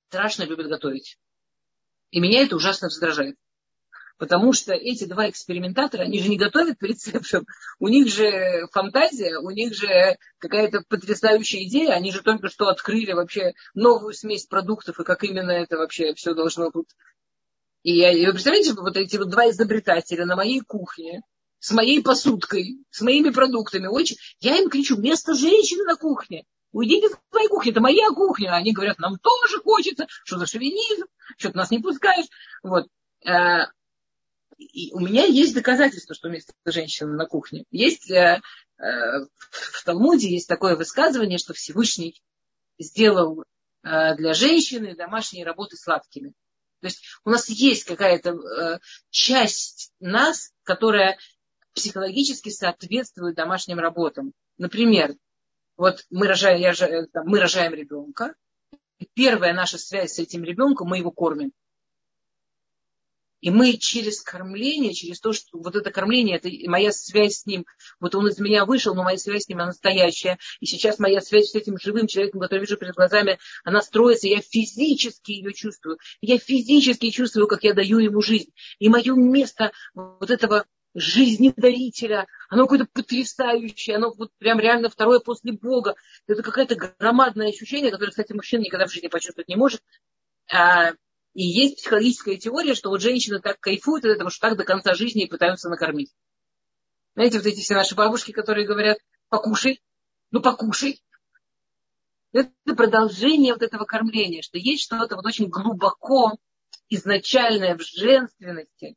страшно 0.08 0.44
любят 0.44 0.68
готовить. 0.68 1.18
И 2.10 2.20
меня 2.20 2.42
это 2.42 2.56
ужасно 2.56 2.88
раздражает. 2.88 3.36
Потому 4.18 4.54
что 4.54 4.72
эти 4.72 5.04
два 5.04 5.28
экспериментатора, 5.28 6.02
они 6.02 6.20
же 6.20 6.30
не 6.30 6.38
готовят 6.38 6.78
по. 6.78 6.86
У 7.78 7.88
них 7.88 8.08
же 8.08 8.66
фантазия, 8.72 9.38
у 9.38 9.50
них 9.50 9.74
же 9.74 10.16
какая-то 10.38 10.82
потрясающая 10.88 11.64
идея. 11.64 11.92
Они 11.92 12.10
же 12.10 12.22
только 12.22 12.48
что 12.48 12.68
открыли 12.68 13.12
вообще 13.12 13.52
новую 13.74 14.14
смесь 14.14 14.46
продуктов, 14.46 14.98
и 14.98 15.04
как 15.04 15.22
именно 15.22 15.50
это 15.50 15.76
вообще 15.76 16.14
все 16.14 16.34
должно 16.34 16.70
быть. 16.70 16.88
И, 17.82 17.98
я, 17.98 18.10
и 18.10 18.24
вы 18.26 18.32
представляете, 18.32 18.72
вот 18.72 18.96
эти 18.96 19.16
вот 19.16 19.28
два 19.28 19.50
изобретателя 19.50 20.24
на 20.24 20.34
моей 20.34 20.60
кухне 20.60 21.22
с 21.58 21.72
моей 21.72 22.02
посудкой, 22.02 22.78
с 22.90 23.00
моими 23.00 23.30
продуктами. 23.30 23.86
Очень... 23.86 24.16
Я 24.40 24.56
им 24.56 24.70
кричу, 24.70 24.96
место 24.96 25.34
женщины 25.34 25.84
на 25.84 25.96
кухне. 25.96 26.44
Уйдите 26.72 27.08
с 27.08 27.18
моей 27.32 27.48
кухни, 27.48 27.72
это 27.72 27.80
моя 27.80 28.08
кухня. 28.10 28.54
Они 28.54 28.72
говорят, 28.72 28.98
нам 28.98 29.18
тоже 29.18 29.60
хочется. 29.62 30.06
Что 30.24 30.38
за 30.38 30.46
шовинизм? 30.46 31.06
Что 31.38 31.50
ты 31.50 31.56
нас 31.56 31.70
не 31.70 31.80
пускаешь? 31.80 32.26
Вот. 32.62 32.86
Э, 34.58 34.62
и 34.62 34.92
у 34.92 35.00
меня 35.00 35.24
есть 35.24 35.54
доказательства, 35.54 36.14
что 36.14 36.28
место 36.28 36.52
женщины 36.64 37.12
на 37.12 37.26
кухне. 37.26 37.64
Есть 37.70 38.10
э, 38.10 38.40
э, 38.78 38.82
в 39.50 39.84
Талмуде 39.84 40.30
есть 40.30 40.48
такое 40.48 40.76
высказывание, 40.76 41.38
что 41.38 41.54
Всевышний 41.54 42.20
сделал 42.78 43.44
для 43.82 44.34
женщины 44.34 44.96
домашние 44.96 45.44
работы 45.44 45.76
сладкими. 45.76 46.30
То 46.80 46.88
есть 46.88 47.04
у 47.24 47.30
нас 47.30 47.48
есть 47.48 47.84
какая-то 47.84 48.80
часть 49.10 49.92
нас, 50.00 50.52
которая 50.64 51.18
психологически 51.72 52.48
соответствует 52.48 53.36
домашним 53.36 53.78
работам. 53.78 54.32
Например, 54.58 55.14
вот 55.76 56.04
мы 56.10 56.26
рожаем, 56.26 56.58
я, 56.58 56.72
мы 57.24 57.38
рожаем 57.38 57.74
ребенка, 57.74 58.34
и 58.98 59.08
первая 59.14 59.54
наша 59.54 59.78
связь 59.78 60.14
с 60.14 60.18
этим 60.18 60.42
ребенком, 60.42 60.88
мы 60.88 60.98
его 60.98 61.12
кормим. 61.12 61.52
И 63.40 63.50
мы 63.50 63.74
через 63.74 64.22
кормление, 64.22 64.94
через 64.94 65.20
то, 65.20 65.32
что 65.32 65.58
вот 65.58 65.76
это 65.76 65.90
кормление, 65.90 66.36
это 66.36 66.48
моя 66.68 66.92
связь 66.92 67.40
с 67.40 67.46
ним, 67.46 67.66
вот 68.00 68.14
он 68.14 68.28
из 68.28 68.38
меня 68.38 68.64
вышел, 68.64 68.94
но 68.94 69.02
моя 69.02 69.18
связь 69.18 69.44
с 69.44 69.48
ним, 69.48 69.58
она 69.58 69.68
настоящая. 69.68 70.38
И 70.60 70.66
сейчас 70.66 70.98
моя 70.98 71.20
связь 71.20 71.50
с 71.50 71.54
этим 71.54 71.78
живым 71.78 72.06
человеком, 72.06 72.40
который 72.40 72.60
вижу 72.60 72.76
перед 72.76 72.94
глазами, 72.94 73.38
она 73.64 73.82
строится, 73.82 74.26
я 74.26 74.40
физически 74.40 75.32
ее 75.32 75.52
чувствую. 75.52 75.98
Я 76.20 76.38
физически 76.38 77.10
чувствую, 77.10 77.46
как 77.46 77.62
я 77.64 77.74
даю 77.74 77.98
ему 77.98 78.20
жизнь. 78.22 78.52
И 78.78 78.88
мое 78.88 79.14
место 79.14 79.72
вот 79.94 80.30
этого 80.30 80.64
жизнедарителя, 80.94 82.26
оно 82.48 82.62
какое-то 82.62 82.86
потрясающее, 82.90 83.96
оно 83.96 84.14
вот 84.16 84.30
прям 84.38 84.58
реально 84.58 84.88
второе 84.88 85.20
после 85.20 85.52
Бога. 85.52 85.94
Это 86.26 86.42
какое-то 86.42 86.74
громадное 86.74 87.50
ощущение, 87.50 87.90
которое, 87.90 88.10
кстати, 88.10 88.32
мужчина 88.32 88.62
никогда 88.62 88.86
в 88.86 88.92
жизни 88.92 89.08
почувствовать 89.08 89.48
не 89.48 89.56
может. 89.56 89.82
И 91.36 91.44
есть 91.44 91.76
психологическая 91.76 92.36
теория, 92.36 92.74
что 92.74 92.88
вот 92.88 93.00
женщины 93.00 93.40
так 93.40 93.60
кайфуют 93.60 94.04
от 94.04 94.12
этого, 94.12 94.30
что 94.30 94.48
так 94.48 94.58
до 94.58 94.64
конца 94.64 94.94
жизни 94.94 95.24
и 95.24 95.28
пытаются 95.28 95.68
накормить. 95.68 96.12
Знаете, 97.14 97.38
вот 97.38 97.46
эти 97.46 97.60
все 97.60 97.74
наши 97.74 97.94
бабушки, 97.94 98.32
которые 98.32 98.66
говорят, 98.66 98.98
покушай, 99.28 99.80
ну 100.30 100.40
покушай. 100.40 101.02
Это 102.32 102.50
продолжение 102.74 103.52
вот 103.52 103.62
этого 103.62 103.84
кормления, 103.84 104.42
что 104.42 104.58
есть 104.58 104.82
что-то 104.82 105.16
вот 105.16 105.24
очень 105.24 105.48
глубоко 105.48 106.36
изначальное 106.88 107.76
в 107.76 107.82
женственности, 107.82 108.96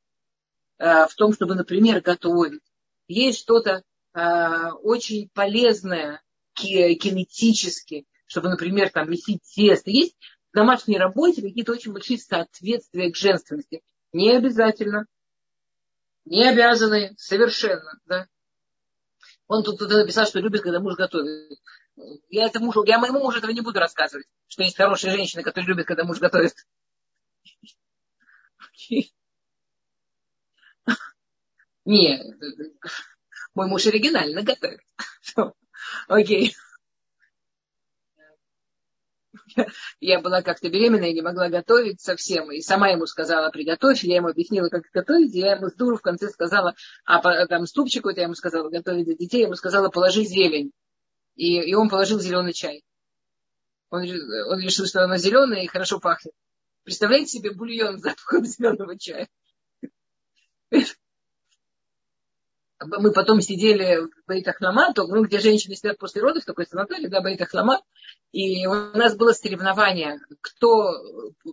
Э, 0.79 1.07
в 1.07 1.15
том, 1.15 1.33
чтобы, 1.33 1.55
например, 1.55 2.01
готовить. 2.01 2.61
Есть 3.07 3.39
что-то 3.39 3.83
э, 4.13 4.71
очень 4.81 5.29
полезное 5.33 6.21
кинетически, 6.53 8.05
чтобы, 8.25 8.49
например, 8.49 8.89
там 8.89 9.09
месить 9.09 9.41
тесто. 9.55 9.89
Есть 9.91 10.15
домашней 10.53 10.97
работе 10.97 11.41
какие-то 11.41 11.71
очень 11.73 11.93
большие 11.93 12.17
соответствия 12.17 13.11
к 13.11 13.15
женственности. 13.15 13.81
Не 14.11 14.35
обязательно. 14.35 15.05
Не 16.25 16.49
обязаны 16.49 17.13
совершенно. 17.17 17.99
Да? 18.05 18.27
Он 19.47 19.63
тут, 19.63 19.79
тут 19.79 19.89
написал, 19.89 20.25
что 20.25 20.39
любит, 20.39 20.61
когда 20.61 20.79
муж 20.79 20.95
готовит. 20.95 21.59
Я, 22.29 22.45
это 22.47 22.59
мужу, 22.59 22.83
я 22.85 22.99
моему 22.99 23.19
мужу 23.19 23.39
этого 23.39 23.51
не 23.51 23.61
буду 23.61 23.79
рассказывать, 23.79 24.27
что 24.47 24.63
есть 24.63 24.77
хорошие 24.77 25.11
женщины, 25.11 25.43
которые 25.43 25.67
любят, 25.67 25.85
когда 25.87 26.03
муж 26.03 26.19
готовит. 26.19 26.53
Не, 31.85 32.23
мой 33.55 33.67
муж 33.67 33.87
оригинально 33.87 34.43
готовит. 34.43 34.81
Окей. 36.07 36.55
Я 39.99 40.21
была 40.21 40.41
как-то 40.41 40.69
беременная 40.69 41.09
и 41.09 41.13
не 41.13 41.21
могла 41.21 41.49
готовить 41.49 42.01
совсем. 42.01 42.51
И 42.51 42.61
сама 42.61 42.89
ему 42.89 43.05
сказала, 43.05 43.49
приготовь. 43.49 44.03
Я 44.03 44.17
ему 44.17 44.29
объяснила, 44.29 44.69
как 44.69 44.83
готовить. 44.93 45.33
И 45.35 45.39
я 45.39 45.55
ему 45.55 45.69
с 45.69 45.75
дуру 45.75 45.97
в 45.97 46.01
конце 46.01 46.29
сказала, 46.29 46.75
а 47.05 47.47
там 47.47 47.65
ступчик 47.65 48.01
какой-то 48.01 48.21
я 48.21 48.25
ему 48.25 48.35
сказала, 48.35 48.69
готовить 48.69 49.05
для 49.05 49.15
детей. 49.15 49.39
Я 49.39 49.45
ему 49.45 49.55
сказала, 49.55 49.89
положи 49.89 50.23
зелень. 50.23 50.71
И, 51.35 51.59
и 51.61 51.73
он 51.73 51.89
положил 51.89 52.19
зеленый 52.19 52.53
чай. 52.53 52.83
Он, 53.89 54.01
он 54.01 54.59
решил, 54.59 54.85
что 54.85 55.03
она 55.03 55.17
зеленая 55.17 55.63
и 55.63 55.67
хорошо 55.67 55.99
пахнет. 55.99 56.33
Представляете 56.83 57.37
себе 57.37 57.51
бульон 57.51 57.99
с 57.99 58.01
запахом 58.01 58.45
зеленого 58.45 58.97
чая? 58.97 59.27
Мы 62.79 63.11
потом 63.11 63.41
сидели 63.41 63.99
в 64.01 64.27
Бейтахлама, 64.27 64.93
ну, 64.95 65.25
где 65.25 65.39
женщины 65.39 65.75
сидят 65.75 65.97
после 65.97 66.21
родов, 66.21 66.45
такой 66.45 66.65
санаторий, 66.65 67.09
да, 67.09 67.21
Бейтахлама, 67.21 67.81
и 68.31 68.65
у 68.67 68.73
нас 68.73 69.15
было 69.15 69.33
соревнование, 69.33 70.19
кто 70.41 70.93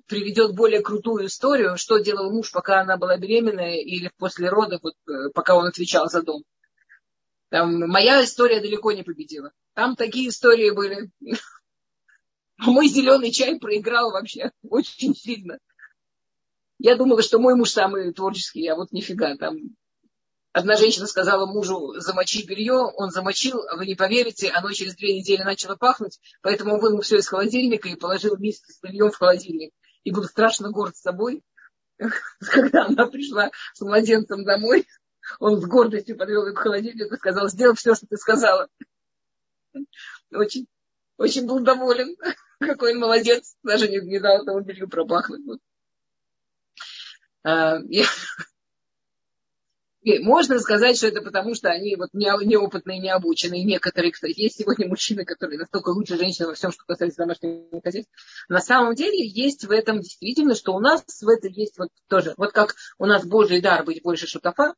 приведет 0.07 0.55
более 0.55 0.83
крутую 0.83 1.27
историю, 1.27 1.77
что 1.77 1.99
делал 1.99 2.31
муж, 2.31 2.53
пока 2.53 2.81
она 2.81 2.97
была 2.97 3.17
беременная, 3.17 3.81
или 3.81 4.11
после 4.19 4.49
родов, 4.49 4.81
вот, 4.83 4.95
э, 5.09 5.31
пока 5.35 5.57
он 5.57 5.67
отвечал 5.67 6.09
за 6.09 6.23
дом. 6.23 6.45
Там, 7.49 7.89
моя 7.89 8.23
история 8.23 8.61
далеко 8.61 8.93
не 8.93 9.03
победила. 9.03 9.53
Там 9.75 9.97
такие 9.97 10.29
истории 10.29 10.71
были. 10.71 11.11
Мой 12.59 12.89
зеленый 12.89 13.33
чай 13.33 13.59
проиграл 13.59 14.11
вообще 14.13 14.51
очень 14.63 15.15
сильно. 15.15 15.59
Я 16.79 16.97
думала, 16.97 17.23
что 17.23 17.39
мой 17.39 17.55
муж 17.55 17.71
самый 17.71 18.13
творческий, 18.13 18.67
а 18.69 18.77
вот 18.77 18.93
нифига, 18.93 19.37
там 19.37 19.57
Одна 20.57 20.79
женщина 20.79 21.07
сказала 21.07 21.45
мужу, 21.45 22.01
замочи 22.01 22.47
белье, 22.47 22.73
он 22.73 23.11
замочил, 23.11 23.61
а 23.69 23.77
вы 23.77 23.85
не 23.85 23.95
поверите, 23.95 24.49
оно 24.49 24.73
через 24.73 24.97
две 24.97 25.19
недели 25.19 25.43
начало 25.43 25.77
пахнуть, 25.77 26.19
поэтому 26.41 26.73
он 26.73 26.81
вынул 26.81 27.03
все 27.03 27.19
из 27.19 27.29
холодильника 27.29 27.91
и 27.91 27.95
положил 27.95 28.39
миску 28.39 28.73
с 28.73 28.81
бельем 28.81 29.11
в 29.11 29.19
холодильник. 29.19 29.75
И 30.05 30.13
был 30.13 30.25
страшно 30.25 30.71
горд 30.71 30.97
собой. 30.97 31.45
Когда 32.41 32.87
она 32.87 33.07
пришла 33.07 33.51
с 33.75 33.83
младенцем 33.83 34.47
домой, 34.47 34.87
он 35.41 35.61
с 35.61 35.67
гордостью 35.67 36.17
подвел 36.17 36.47
ее 36.47 36.55
к 36.55 36.59
холодильнику 36.59 37.17
и 37.17 37.19
сказал, 37.19 37.51
сделай 37.51 37.77
все, 37.77 37.95
что 37.95 38.07
ты 38.07 38.17
сказала. 38.17 38.67
Очень, 40.33 40.69
очень 41.19 41.47
был 41.47 41.61
доволен. 41.61 42.17
Какой 42.61 42.95
он 42.95 43.01
молодец. 43.01 43.57
Даже 43.63 43.91
не, 43.91 43.99
не 43.99 44.21
дал 44.21 44.41
этому 44.41 44.61
белью 44.61 44.89
пропахнуть. 44.89 45.61
А, 47.45 47.77
я, 50.07 50.21
можно 50.23 50.61
сказать, 50.61 50.97
что 50.97 51.09
это 51.09 51.21
потому, 51.21 51.57
что 51.57 51.69
они 51.69 51.97
вот 51.97 52.11
неопытные, 52.13 53.01
необученные. 53.01 53.65
Некоторые, 53.65 54.13
кстати, 54.13 54.41
есть 54.41 54.57
сегодня 54.57 54.87
мужчины, 54.87 55.25
которые 55.25 55.59
настолько 55.59 55.89
лучше 55.89 56.17
женщин 56.17 56.47
во 56.47 56.55
всем, 56.55 56.71
что 56.71 56.85
касается 56.87 57.19
домашнего 57.19 57.81
хозяйства. 57.83 58.13
На 58.49 58.61
самом 58.61 58.95
деле 58.95 59.27
есть 59.27 59.65
в 59.65 59.71
этом 59.73 60.01
действительно, 60.01 60.55
что 60.55 60.75
у 60.75 60.79
нас 60.79 61.03
в 61.21 61.29
этом 61.29 61.51
есть 61.51 61.77
вот 61.77 61.89
тоже. 62.09 62.35
Вот 62.37 62.53
как 62.53 62.77
у 62.99 63.07
нас 63.07 63.27
Божий 63.27 63.61
дар 63.61 63.83
быть 63.85 64.01
больше 64.01 64.29
шутафа, 64.29 64.75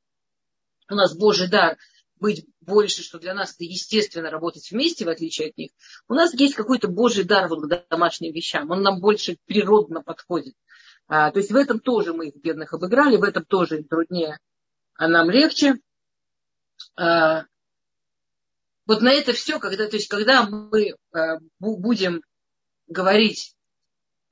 у 0.91 0.95
нас 0.95 1.15
Божий 1.15 1.49
дар 1.49 1.77
быть 2.19 2.47
больше, 2.63 3.03
что 3.03 3.19
для 3.19 3.35
нас 3.35 3.55
это 3.55 3.65
естественно 3.65 4.31
работать 4.31 4.71
вместе, 4.71 5.05
в 5.05 5.11
отличие 5.11 5.51
от 5.51 5.59
них. 5.59 5.73
У 6.09 6.15
нас 6.15 6.33
есть 6.33 6.55
какой-то 6.55 6.89
Божий 6.89 7.25
дар 7.25 7.49
вот 7.49 7.65
к 7.65 7.87
домашним 7.91 8.33
вещам. 8.33 8.71
Он 8.71 8.81
нам 8.81 9.01
больше 9.01 9.37
природно 9.45 10.03
подходит. 10.03 10.55
А, 11.07 11.31
то 11.31 11.39
есть 11.39 11.53
в 11.53 11.57
этом 11.57 11.81
тоже 11.81 12.15
мы 12.15 12.29
их 12.29 12.37
бедных 12.37 12.73
обыграли, 12.73 13.19
в 13.19 13.25
этом 13.25 13.45
тоже 13.45 13.83
труднее 13.83 14.39
а 14.99 15.07
нам 15.09 15.31
легче. 15.31 15.77
А, 16.97 17.45
вот 18.85 19.01
на 19.01 19.13
это 19.13 19.33
все, 19.33 19.59
когда, 19.59 19.87
то 19.87 19.97
есть, 19.97 20.09
когда 20.09 20.45
мы 20.45 20.97
а, 21.13 21.39
будем 21.61 22.23
говорить, 22.89 23.55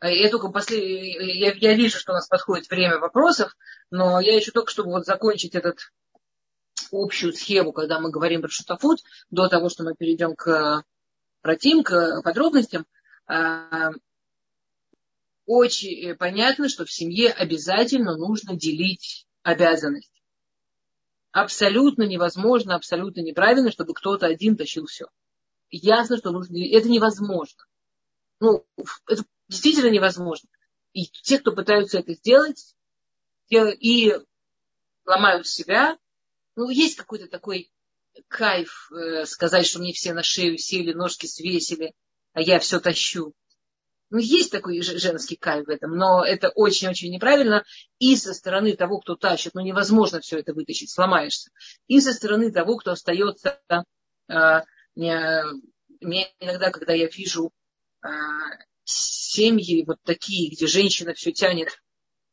а, 0.00 0.10
я 0.10 0.28
только 0.28 0.48
после, 0.48 1.38
я, 1.38 1.52
я 1.52 1.74
вижу, 1.74 1.98
что 1.98 2.12
у 2.12 2.16
нас 2.16 2.26
подходит 2.26 2.68
время 2.68 2.98
вопросов, 2.98 3.56
но 3.90 4.20
я 4.20 4.36
еще 4.36 4.50
только, 4.50 4.70
чтобы 4.70 4.90
вот 4.90 5.06
закончить 5.06 5.54
этот 5.54 5.78
общую 6.90 7.32
схему, 7.32 7.72
когда 7.72 8.00
мы 8.00 8.10
говорим 8.10 8.42
про 8.42 8.48
шутафут, 8.48 8.98
до 9.30 9.48
того, 9.48 9.68
что 9.68 9.84
мы 9.84 9.94
перейдем 9.94 10.34
к 10.34 10.82
протим, 11.42 11.84
к 11.84 12.22
подробностям, 12.22 12.86
очень 15.46 16.16
понятно, 16.16 16.68
что 16.68 16.84
в 16.84 16.92
семье 16.92 17.30
обязательно 17.30 18.16
нужно 18.16 18.56
делить 18.56 19.26
обязанности 19.42 20.15
абсолютно 21.43 22.05
невозможно, 22.05 22.74
абсолютно 22.74 23.20
неправильно, 23.20 23.70
чтобы 23.70 23.93
кто-то 23.93 24.26
один 24.26 24.57
тащил 24.57 24.87
все. 24.87 25.07
Ясно, 25.68 26.16
что 26.16 26.30
нужно... 26.30 26.57
Это 26.57 26.89
невозможно. 26.89 27.62
Ну, 28.41 28.66
это 29.07 29.22
действительно 29.47 29.91
невозможно. 29.91 30.49
И 30.95 31.05
те, 31.07 31.39
кто 31.39 31.53
пытаются 31.53 31.99
это 31.99 32.14
сделать, 32.14 32.74
и 33.51 34.14
ломают 35.05 35.47
себя, 35.47 35.99
ну, 36.55 36.70
есть 36.70 36.97
какой-то 36.97 37.28
такой 37.28 37.70
кайф 38.28 38.91
э, 38.91 39.26
сказать, 39.26 39.66
что 39.66 39.78
мне 39.78 39.93
все 39.93 40.14
на 40.14 40.22
шею 40.22 40.57
сели, 40.57 40.95
ножки 40.95 41.26
свесили, 41.26 41.93
а 42.32 42.41
я 42.41 42.59
все 42.61 42.80
тащу. 42.80 43.34
Ну, 44.11 44.18
есть 44.18 44.52
такой 44.52 44.80
женский 44.82 45.36
кайф 45.36 45.66
в 45.66 45.70
этом, 45.70 45.96
но 45.96 46.24
это 46.24 46.48
очень-очень 46.50 47.11
неправильно. 47.11 47.64
И 47.98 48.14
со 48.16 48.34
стороны 48.34 48.76
того, 48.76 49.00
кто 49.00 49.16
тащит, 49.16 49.54
ну, 49.54 49.62
невозможно 49.62 50.20
все 50.20 50.38
это 50.38 50.54
вытащить, 50.54 50.90
сломаешься. 50.90 51.50
И 51.88 52.00
со 52.00 52.12
стороны 52.12 52.52
того, 52.52 52.76
кто 52.76 52.92
остается... 52.92 53.61
Э, 54.28 54.62
меня 56.00 56.26
иногда, 56.40 56.70
когда 56.70 56.92
я 56.92 57.09
вижу 57.09 57.52
э, 58.02 58.09
семьи 58.84 59.84
вот 59.86 59.98
такие, 60.04 60.50
где 60.50 60.66
женщина 60.66 61.14
все 61.14 61.32
тянет, 61.32 61.80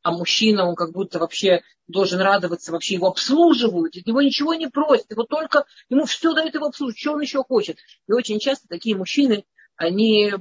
а 0.01 0.11
мужчина, 0.11 0.67
он 0.67 0.75
как 0.75 0.91
будто 0.91 1.19
вообще 1.19 1.61
должен 1.87 2.19
радоваться, 2.19 2.71
вообще 2.71 2.95
его 2.95 3.07
обслуживают, 3.07 3.95
от 3.95 4.05
него 4.05 4.21
ничего 4.21 4.53
не 4.53 4.67
просят, 4.67 5.09
его 5.11 5.23
только, 5.23 5.65
ему 5.89 6.05
все 6.05 6.33
дают 6.33 6.53
его 6.53 6.67
обслуживать, 6.67 6.99
что 6.99 7.13
он 7.13 7.21
еще 7.21 7.43
хочет. 7.43 7.77
И 8.07 8.11
очень 8.11 8.39
часто 8.39 8.67
такие 8.67 8.95
мужчины, 8.95 9.45
они 9.75 10.31
э, 10.31 10.37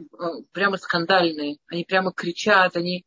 прямо 0.53 0.77
скандальные, 0.77 1.59
они 1.67 1.85
прямо 1.85 2.13
кричат, 2.13 2.77
они... 2.77 3.05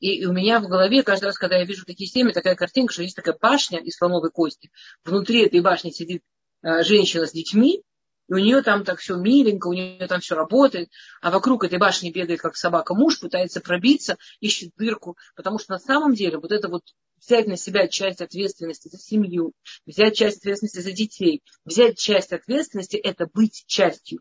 И 0.00 0.24
у 0.26 0.32
меня 0.32 0.60
в 0.60 0.68
голове 0.68 1.02
каждый 1.02 1.26
раз, 1.26 1.38
когда 1.38 1.56
я 1.56 1.64
вижу 1.64 1.84
такие 1.84 2.08
семьи, 2.08 2.32
такая 2.32 2.54
картинка, 2.54 2.92
что 2.92 3.02
есть 3.02 3.16
такая 3.16 3.36
башня 3.40 3.80
из 3.80 3.96
слоновой 3.96 4.30
кости. 4.30 4.70
Внутри 5.04 5.44
этой 5.44 5.60
башни 5.60 5.90
сидит 5.90 6.22
э, 6.62 6.84
женщина 6.84 7.26
с 7.26 7.32
детьми, 7.32 7.82
и 8.28 8.32
у 8.32 8.38
нее 8.38 8.62
там 8.62 8.84
так 8.84 8.98
все 9.00 9.16
миленько, 9.16 9.68
у 9.68 9.72
нее 9.72 10.06
там 10.06 10.20
все 10.20 10.34
работает, 10.34 10.90
а 11.20 11.30
вокруг 11.30 11.64
этой 11.64 11.78
башни 11.78 12.10
бегает 12.10 12.40
как 12.40 12.56
собака 12.56 12.94
муж, 12.94 13.18
пытается 13.18 13.60
пробиться, 13.60 14.16
ищет 14.40 14.72
дырку, 14.76 15.16
потому 15.34 15.58
что 15.58 15.72
на 15.72 15.78
самом 15.78 16.14
деле 16.14 16.38
вот 16.38 16.52
это 16.52 16.68
вот 16.68 16.82
взять 17.20 17.46
на 17.46 17.56
себя 17.56 17.88
часть 17.88 18.20
ответственности 18.20 18.88
за 18.88 18.98
семью, 18.98 19.52
взять 19.86 20.16
часть 20.16 20.38
ответственности 20.38 20.80
за 20.80 20.92
детей, 20.92 21.42
взять 21.64 21.98
часть 21.98 22.32
ответственности– 22.32 22.96
это 22.96 23.26
быть 23.32 23.64
частью. 23.66 24.20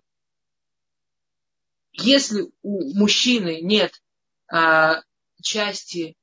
Если 1.98 2.50
у 2.62 2.98
мужчины 2.98 3.62
нет 3.62 4.02
а, 4.48 5.02
части 5.42 6.16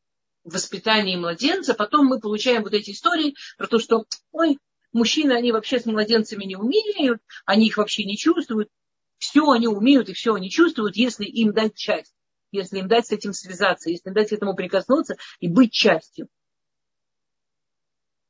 воспитания 0.45 1.17
младенца, 1.17 1.75
потом 1.75 2.07
мы 2.07 2.21
получаем 2.21 2.63
вот 2.63 2.75
эти 2.75 2.93
истории 2.93 3.35
про 3.57 3.67
то, 3.67 3.79
что, 3.79 4.05
ой, 4.33 4.59
Мужчины, 4.95 5.33
они 5.33 5.51
вообще 5.51 5.81
с 5.81 5.87
младенцами 5.87 6.45
не 6.45 6.55
умеют, 6.55 7.21
они 7.45 7.67
их 7.67 7.79
вообще 7.79 8.05
не 8.05 8.17
чувствуют. 8.17 8.71
Все 9.19 9.51
они 9.51 9.67
умеют 9.67 10.09
и 10.09 10.13
все 10.13 10.35
они 10.35 10.51
чувствуют, 10.51 10.95
если 10.95 11.25
им 11.25 11.53
дать 11.53 11.75
часть, 11.75 12.15
если 12.53 12.79
им 12.79 12.87
дать 12.87 13.09
с 13.09 13.11
этим 13.11 13.33
связаться, 13.33 13.91
если 13.91 14.11
им 14.11 14.15
дать 14.15 14.31
этому 14.31 14.55
прикоснуться 14.55 15.17
и 15.41 15.49
быть 15.49 15.73
частью. 15.73 16.29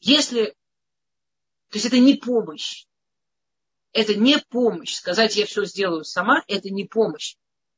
Если, 0.01 0.55
то 1.69 1.77
есть 1.77 1.85
это 1.85 1.99
не 1.99 2.15
помощь, 2.15 2.87
это 3.95 4.15
не 4.15 4.39
помощь. 4.39 4.95
Сказать, 4.95 5.37
я 5.37 5.47
все 5.47 5.65
сделаю 5.65 6.05
сама, 6.05 6.45
это 6.49 6.69
не 6.69 6.85
помощь. 6.85 7.37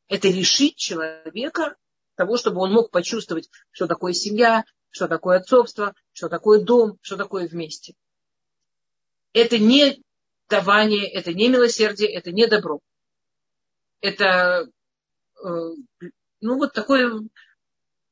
Это 0.09 0.27
лишить 0.29 0.77
человека 0.77 1.77
того, 2.17 2.37
чтобы 2.37 2.61
он 2.63 2.73
мог 2.73 2.91
почувствовать, 2.91 3.49
что 3.71 3.87
такое 3.87 4.13
семья, 4.13 4.65
что 4.91 5.07
такое 5.07 5.39
отцовство, 5.39 5.95
что 6.13 6.29
такое 6.29 6.61
дом, 6.61 6.99
что 7.03 7.17
такое 7.17 7.47
вместе 7.47 7.95
это 9.37 9.59
не 9.59 10.03
давание, 10.49 11.07
это 11.11 11.35
не 11.35 11.49
милосердие, 11.49 12.11
это 12.11 12.33
не 12.33 12.47
добро. 12.47 12.81
Это 14.01 14.67
э, 15.45 15.49
ну, 16.41 16.57
вот 16.57 16.73
такое 16.73 17.21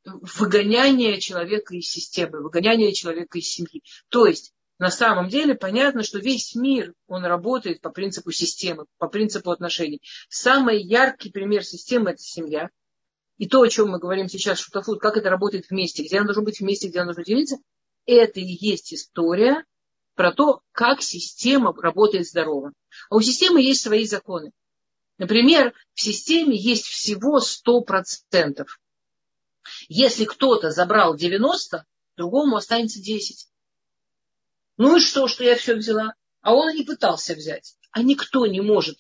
выгоняние 0.05 1.19
человека 1.21 1.75
из 1.75 1.89
системы, 1.89 2.43
выгоняние 2.43 2.93
человека 2.93 3.39
из 3.39 3.49
семьи. 3.49 3.83
То 4.11 4.27
есть, 4.27 4.53
на 4.79 4.91
самом 4.91 5.29
деле, 5.29 5.55
понятно, 5.55 6.03
что 6.03 6.19
весь 6.19 6.55
мир, 6.55 6.95
он 7.07 7.25
работает 7.25 7.81
по 7.81 7.91
принципу 7.91 8.33
системы, 8.33 8.87
по 8.99 9.09
принципу 9.09 9.51
отношений. 9.51 10.03
Самый 10.29 10.83
яркий 10.83 11.31
пример 11.31 11.65
системы– 11.65 12.11
это 12.13 12.23
семья. 12.23 12.71
И 13.39 13.49
то, 13.49 13.63
о 13.63 13.69
чем 13.69 13.91
мы 13.91 13.99
говорим 13.99 14.29
сейчас, 14.29 14.59
шутафуд, 14.59 15.01
как 15.01 15.17
это 15.17 15.31
работает 15.31 15.71
вместе, 15.71 16.03
где 16.03 16.19
оно 16.19 16.27
должно 16.27 16.43
быть 16.43 16.61
вместе, 16.61 16.89
где 16.89 17.01
оно 17.01 17.15
должно 17.15 17.23
делиться, 17.23 17.57
это 18.07 18.41
и 18.41 18.59
есть 18.61 18.93
история 18.93 19.65
про 20.15 20.33
то, 20.33 20.63
как 20.73 21.03
система 21.03 21.73
работает 21.75 22.27
здорово. 22.27 22.73
А 23.11 23.17
у 23.17 23.21
системы 23.21 23.63
есть 23.63 23.83
свои 23.83 24.07
законы. 24.07 24.53
Например, 25.19 25.73
в 25.95 26.01
системе 26.01 26.57
есть 26.57 26.87
всего 26.87 27.39
100%. 27.39 28.67
Если 29.89 30.25
кто-то 30.25 30.71
забрал 30.71 31.17
90, 31.17 31.85
другому 32.17 32.57
останется 32.57 33.01
10. 33.01 33.49
Ну 34.77 34.97
и 34.97 35.01
что, 35.01 35.29
что 35.29 35.45
я 35.45 35.57
все 35.57 35.75
взяла? 35.75 36.15
А 36.41 36.55
он 36.55 36.71
и 36.71 36.79
не 36.79 36.85
пытался 36.85 37.35
взять. 37.35 37.77
А 37.91 38.03
никто 38.03 38.47
не 38.47 38.61
может. 38.61 38.99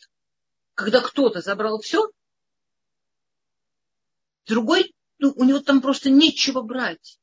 Когда 0.75 1.01
кто-то 1.01 1.41
забрал 1.41 1.81
все, 1.81 2.11
другой, 4.47 4.95
ну, 5.18 5.33
у 5.37 5.45
него 5.45 5.61
там 5.61 5.81
просто 5.81 6.11
нечего 6.11 6.62
брать. 6.62 7.18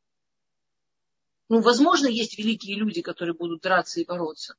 Ну, 1.50 1.62
возможно, 1.62 2.08
есть 2.08 2.38
великие 2.38 2.78
люди, 2.78 3.02
которые 3.02 3.36
будут 3.36 3.62
драться 3.62 4.00
и 4.00 4.06
бороться. 4.06 4.56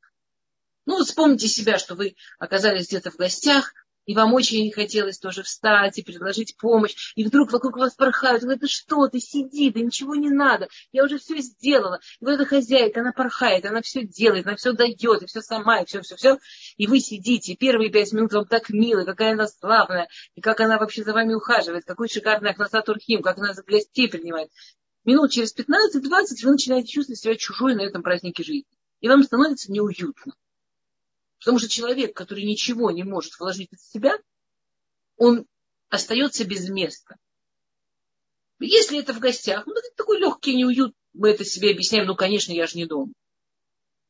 Ну, 0.84 0.99
вот 0.99 1.07
вспомните 1.07 1.49
себя, 1.49 1.78
что 1.78 1.95
вы 1.95 2.16
оказались 2.38 2.88
где-то 2.88 3.11
в 3.11 3.16
гостях, 3.16 3.72
и 4.07 4.14
вам 4.14 4.34
очень 4.34 4.70
хотелось 4.72 5.18
тоже 5.18 5.42
встать 5.42 5.98
и 5.98 6.03
предложить 6.03 6.57
помощь, 6.57 7.12
и 7.16 7.24
вдруг 7.24 7.53
вокруг 7.53 7.76
вас 7.76 7.94
порхают, 7.94 8.42
вы, 8.42 8.55
это 8.55 8.68
что, 8.68 9.09
ты 9.09 9.20
сиди, 9.20 9.70
да 9.70 9.80
ничего 9.80 10.14
не 10.14 10.30
надо, 10.30 10.68
я 10.92 11.05
уже 11.05 11.18
все 11.18 11.38
сделала. 11.38 12.00
И 12.20 12.24
вот 12.24 12.32
эта 12.32 12.44
хозяйка, 12.44 13.00
она 13.00 13.12
порхает, 13.12 13.64
она 13.64 13.82
все 13.82 14.05
делает, 14.05 14.46
она 14.46 14.57
все 14.57 14.72
дает, 14.72 15.22
и 15.22 15.26
все 15.26 15.40
сама, 15.40 15.80
и 15.80 15.86
все, 15.86 16.00
все, 16.03 16.16
все. 16.16 16.38
И 16.76 16.86
вы 16.86 17.00
сидите, 17.00 17.57
первые 17.57 17.90
пять 17.90 18.12
минут 18.12 18.32
вам 18.32 18.46
так 18.46 18.70
мило, 18.70 19.05
какая 19.05 19.32
она 19.32 19.46
славная, 19.46 20.09
и 20.34 20.40
как 20.40 20.61
она 20.61 20.78
вообще 20.78 21.05
за 21.05 21.12
вами 21.12 21.34
ухаживает, 21.34 21.84
какой 21.84 22.09
шикарный 22.09 22.50
Ахнаса 22.50 22.82
Турхим, 22.82 23.22
как 23.22 23.38
она 23.38 23.55
за 23.55 23.62
гостей 23.62 24.09
принимает 24.09 24.50
минут 25.05 25.32
через 25.32 25.55
15-20 25.55 26.44
вы 26.44 26.53
начинаете 26.53 26.88
чувствовать 26.88 27.20
себя 27.20 27.36
чужой 27.36 27.74
на 27.74 27.82
этом 27.82 28.03
празднике 28.03 28.42
жизни. 28.42 28.78
И 29.00 29.09
вам 29.09 29.22
становится 29.22 29.72
неуютно. 29.72 30.34
Потому 31.43 31.59
что 31.59 31.68
человек, 31.68 32.14
который 32.14 32.45
ничего 32.45 32.93
не 32.93 33.03
может 33.03 33.38
вложить 33.38 33.72
из 33.72 33.84
себя, 33.90 34.16
он 35.16 35.45
остается 35.88 36.45
без 36.45 36.68
места. 36.68 37.16
Если 38.61 39.01
это 39.01 39.12
в 39.12 39.18
гостях, 39.18 39.66
ну, 39.66 39.72
это 39.72 39.88
такой 39.97 40.20
легкий 40.20 40.55
неуют, 40.55 40.95
мы 41.12 41.30
это 41.30 41.45
себе 41.45 41.72
объясняем, 41.72 42.07
ну, 42.07 42.14
конечно, 42.14 42.53
я 42.53 42.68
же 42.68 42.78
не 42.78 42.86
дома. 42.86 43.12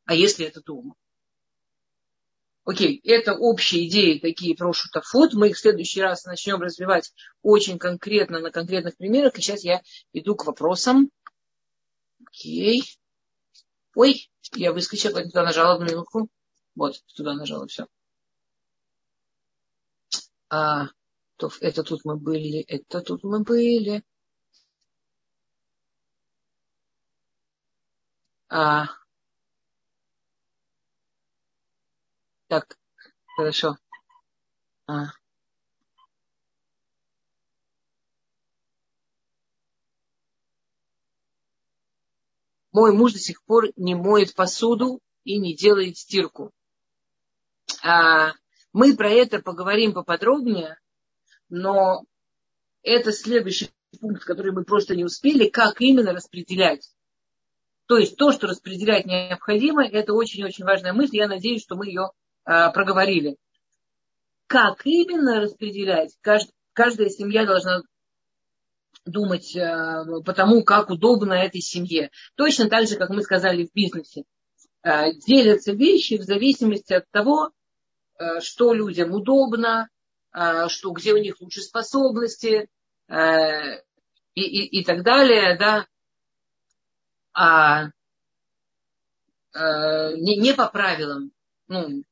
А 0.05 0.15
если 0.15 0.45
это 0.45 0.61
дома? 0.61 0.95
Окей, 2.65 3.01
это 3.03 3.35
общие 3.35 3.89
идеи 3.89 4.19
такие 4.19 4.55
про 4.55 4.71
шутафот. 4.75 5.33
Мы 5.33 5.49
их 5.49 5.57
в 5.57 5.61
следующий 5.61 6.03
раз 6.03 6.27
начнем 6.27 6.61
развивать 6.61 7.15
очень 7.41 7.79
конкретно 7.79 8.41
на 8.41 8.51
конкретных 8.51 8.99
примерах. 8.99 9.39
И 9.39 9.41
сейчас 9.41 9.65
я 9.65 9.81
иду 10.13 10.37
к 10.37 10.45
вопросам. 10.45 11.11
Окей. 12.25 12.85
Ой, 13.95 14.31
я 14.55 14.73
выскочила, 14.73 15.23
туда 15.23 15.43
нажала 15.45 15.75
одну 15.75 15.87
минутку. 15.87 16.29
Вот, 16.75 17.03
туда 17.15 17.35
нажала, 17.35 17.67
все. 17.67 17.87
А, 20.51 20.89
то, 21.37 21.51
это 21.61 21.83
тут 21.83 22.05
мы 22.05 22.17
были, 22.17 22.61
это 22.61 23.01
тут 23.01 23.25
мы 23.25 23.43
были. 23.43 24.03
А, 28.49 28.87
Так, 32.53 32.77
хорошо. 33.37 33.79
А. 34.87 35.07
Мой 42.73 42.93
муж 42.93 43.15
до 43.15 43.19
сих 43.19 43.43
пор 43.45 43.71
не 43.77 43.95
моет 43.95 44.35
посуду 44.35 45.01
и 45.25 45.39
не 45.39 45.57
делает 45.57 45.97
стирку. 45.97 46.53
А, 47.83 48.33
мы 48.73 48.97
про 48.97 49.11
это 49.11 49.41
поговорим 49.41 49.93
поподробнее, 49.93 50.79
но 51.49 52.05
это 52.83 53.13
следующий 53.13 53.71
пункт, 54.01 54.25
который 54.25 54.53
мы 54.53 54.65
просто 54.65 54.97
не 54.97 55.05
успели, 55.05 55.49
как 55.49 55.81
именно 55.81 56.13
распределять. 56.13 56.89
То 57.87 57.99
есть 57.99 58.17
то, 58.17 58.33
что 58.33 58.47
распределять 58.47 59.05
необходимо, 59.07 59.85
это 59.87 60.15
очень-очень 60.15 60.65
важная 60.65 60.93
мысль. 60.93 61.17
Я 61.17 61.29
надеюсь, 61.29 61.63
что 61.63 61.77
мы 61.77 61.89
ее 61.89 62.11
а, 62.45 62.71
проговорили. 62.71 63.37
Как 64.47 64.87
именно 64.87 65.41
распределять? 65.41 66.17
каждая 66.73 67.11
семья 67.11 67.45
должна 67.45 67.83
думать 69.05 69.57
а, 69.57 70.05
по 70.25 70.33
тому, 70.33 70.63
как 70.63 70.91
удобно 70.91 71.35
этой 71.35 71.61
семье. 71.61 72.11
Точно 72.37 72.71
так 72.71 72.89
же, 72.89 72.97
как 72.97 73.11
мы 73.11 73.23
сказали 73.23 73.67
в 73.67 73.75
бизнесе. 73.75 74.25
А, 74.83 75.13
делятся 75.13 75.73
вещи 75.73 76.17
в 76.17 76.23
зависимости 76.23 76.93
от 76.93 77.11
того, 77.11 77.51
что 78.41 78.73
людям 78.73 79.13
удобно, 79.13 79.89
что, 80.69 80.91
где 80.93 81.13
у 81.13 81.19
них 81.19 81.41
лучшие 81.41 81.65
способности 81.65 82.69
и, 83.09 83.15
и, 84.35 84.81
и 84.81 84.85
так 84.85 85.03
далее. 85.03 85.57
Да? 85.59 85.87
А, 87.35 87.91
не, 89.55 90.37
не 90.37 90.55
по 90.55 90.69
правилам. 90.69 91.33
Ну, 91.69 92.05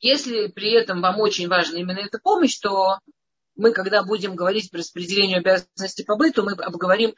если 0.00 0.48
при 0.48 0.72
этом 0.72 1.00
вам 1.00 1.20
очень 1.20 1.48
важна 1.48 1.78
именно 1.78 1.98
эта 1.98 2.18
помощь, 2.18 2.58
то 2.58 2.98
мы, 3.54 3.72
когда 3.72 4.02
будем 4.02 4.36
говорить 4.36 4.70
по 4.70 4.78
распределению 4.78 5.38
обязанностей 5.38 6.04
по 6.04 6.16
быту, 6.16 6.42
мы 6.42 6.52
обговорим, 6.52 7.14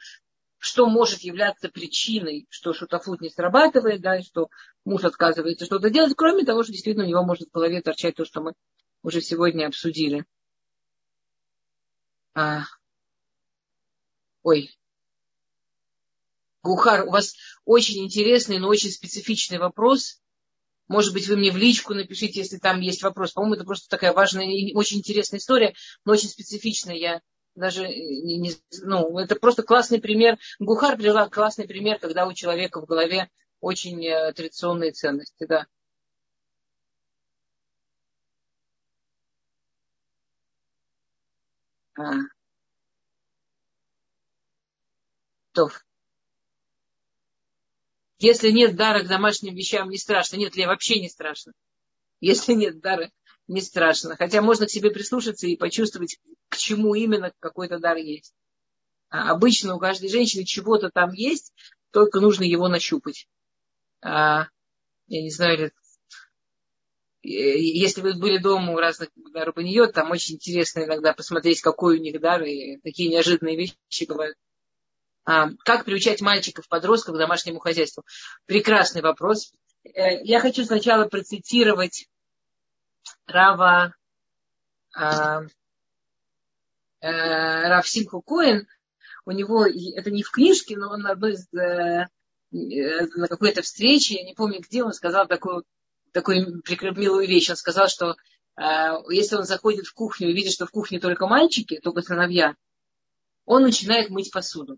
что 0.59 0.87
может 0.87 1.21
являться 1.21 1.69
причиной, 1.69 2.45
что 2.49 2.73
шутафут 2.73 3.21
не 3.21 3.29
срабатывает, 3.29 4.01
да, 4.01 4.19
и 4.19 4.23
что 4.23 4.49
муж 4.83 5.03
отказывается 5.05 5.65
что-то 5.65 5.89
делать, 5.89 6.13
кроме 6.15 6.45
того, 6.45 6.63
что 6.63 6.73
действительно 6.73 7.05
у 7.05 7.09
него 7.09 7.23
может 7.23 7.47
в 7.47 7.53
голове 7.53 7.81
торчать 7.81 8.15
то, 8.15 8.25
что 8.25 8.41
мы 8.41 8.53
уже 9.01 9.21
сегодня 9.21 9.67
обсудили. 9.67 10.25
А... 12.33 12.63
Ой. 14.43 14.77
Гухар, 16.61 17.07
у 17.07 17.11
вас 17.11 17.35
очень 17.63 18.03
интересный, 18.03 18.59
но 18.59 18.67
очень 18.67 18.91
специфичный 18.91 19.59
вопрос. 19.59 20.21
Может 20.89 21.13
быть, 21.13 21.27
вы 21.27 21.37
мне 21.37 21.51
в 21.51 21.57
личку 21.57 21.93
напишите, 21.93 22.41
если 22.41 22.57
там 22.57 22.81
есть 22.81 23.01
вопрос. 23.01 23.31
По-моему, 23.31 23.55
это 23.55 23.63
просто 23.63 23.87
такая 23.87 24.11
важная 24.11 24.45
и 24.45 24.73
очень 24.73 24.97
интересная 24.97 25.39
история, 25.39 25.73
но 26.03 26.13
очень 26.13 26.27
специфичная. 26.27 26.95
Я 26.95 27.21
даже 27.55 27.87
не, 27.87 28.37
не, 28.37 28.51
ну, 28.83 29.19
это 29.19 29.35
просто 29.35 29.63
классный 29.63 29.99
пример. 30.01 30.37
Гухар 30.59 30.97
привела 30.97 31.27
классный 31.29 31.67
пример, 31.67 31.99
когда 31.99 32.25
у 32.27 32.33
человека 32.33 32.81
в 32.81 32.85
голове 32.85 33.29
очень 33.59 34.05
э, 34.05 34.33
традиционные 34.33 34.91
ценности, 34.91 35.45
да. 35.45 35.67
А. 41.97 42.13
То. 45.53 45.69
Если 48.19 48.51
нет 48.51 48.75
дара 48.75 49.03
к 49.03 49.07
домашним 49.07 49.55
вещам, 49.55 49.89
не 49.89 49.97
страшно. 49.97 50.37
Нет 50.37 50.55
ли 50.55 50.65
вообще 50.65 50.99
не 50.99 51.09
страшно. 51.09 51.53
Если 52.19 52.53
нет 52.53 52.79
дара, 52.79 53.09
не 53.49 53.61
страшно. 53.61 54.15
Хотя 54.15 54.41
можно 54.41 54.67
к 54.67 54.71
себе 54.71 54.91
прислушаться 54.91 55.47
и 55.47 55.57
почувствовать, 55.57 56.19
к 56.49 56.57
чему 56.57 56.93
именно 56.93 57.33
какой-то 57.39 57.79
дар 57.79 57.97
есть. 57.97 58.33
А 59.09 59.31
обычно 59.31 59.75
у 59.75 59.79
каждой 59.79 60.09
женщины 60.09 60.45
чего-то 60.45 60.91
там 60.91 61.11
есть, 61.11 61.51
только 61.91 62.19
нужно 62.19 62.43
его 62.43 62.67
нащупать. 62.67 63.27
А, 64.01 64.47
я 65.07 65.23
не 65.23 65.31
знаю, 65.31 65.71
если 67.23 68.01
вы 68.01 68.13
были 68.13 68.37
дома 68.37 68.73
у 68.73 68.77
разных 68.77 69.09
рабаньет, 69.33 69.93
там 69.93 70.11
очень 70.11 70.35
интересно 70.35 70.85
иногда 70.85 71.13
посмотреть, 71.13 71.61
какой 71.61 71.97
у 71.97 72.01
них 72.01 72.21
дар, 72.21 72.43
и 72.43 72.77
такие 72.77 73.09
неожиданные 73.09 73.57
вещи 73.57 74.05
бывают. 74.07 74.37
А, 75.25 75.49
как 75.65 75.85
приучать 75.85 76.21
мальчиков, 76.21 76.67
подростков 76.67 77.15
к 77.15 77.17
домашнему 77.17 77.59
хозяйству? 77.59 78.03
Прекрасный 78.45 79.01
вопрос. 79.01 79.51
Э, 79.83 80.23
я 80.23 80.39
хочу 80.39 80.63
сначала 80.63 81.05
процитировать 81.05 82.07
Рава 83.27 83.93
а, 84.95 85.41
э, 87.01 87.67
Рав 87.67 87.87
Симху 87.87 88.21
Коэн. 88.21 88.67
У 89.25 89.31
него, 89.31 89.65
это 89.65 90.11
не 90.11 90.23
в 90.23 90.31
книжке, 90.31 90.77
но 90.77 90.91
он 90.91 91.01
на 91.01 91.11
одной 91.11 91.33
из 91.33 91.47
э, 91.53 92.07
на 92.51 93.27
какой-то 93.27 93.61
встрече, 93.61 94.15
я 94.15 94.23
не 94.23 94.33
помню 94.33 94.59
где, 94.59 94.83
он 94.83 94.93
сказал 94.93 95.27
такую, 95.27 95.65
такую 96.11 96.63
милую 96.65 97.27
вещь. 97.27 97.49
Он 97.49 97.55
сказал, 97.55 97.87
что 97.87 98.15
э, 98.57 98.63
если 99.09 99.35
он 99.35 99.43
заходит 99.43 99.85
в 99.85 99.93
кухню 99.93 100.29
и 100.29 100.33
видит, 100.33 100.53
что 100.53 100.65
в 100.65 100.71
кухне 100.71 100.99
только 100.99 101.27
мальчики, 101.27 101.79
только 101.79 102.01
сыновья, 102.01 102.55
он 103.45 103.63
начинает 103.63 104.09
мыть 104.09 104.31
посуду. 104.31 104.77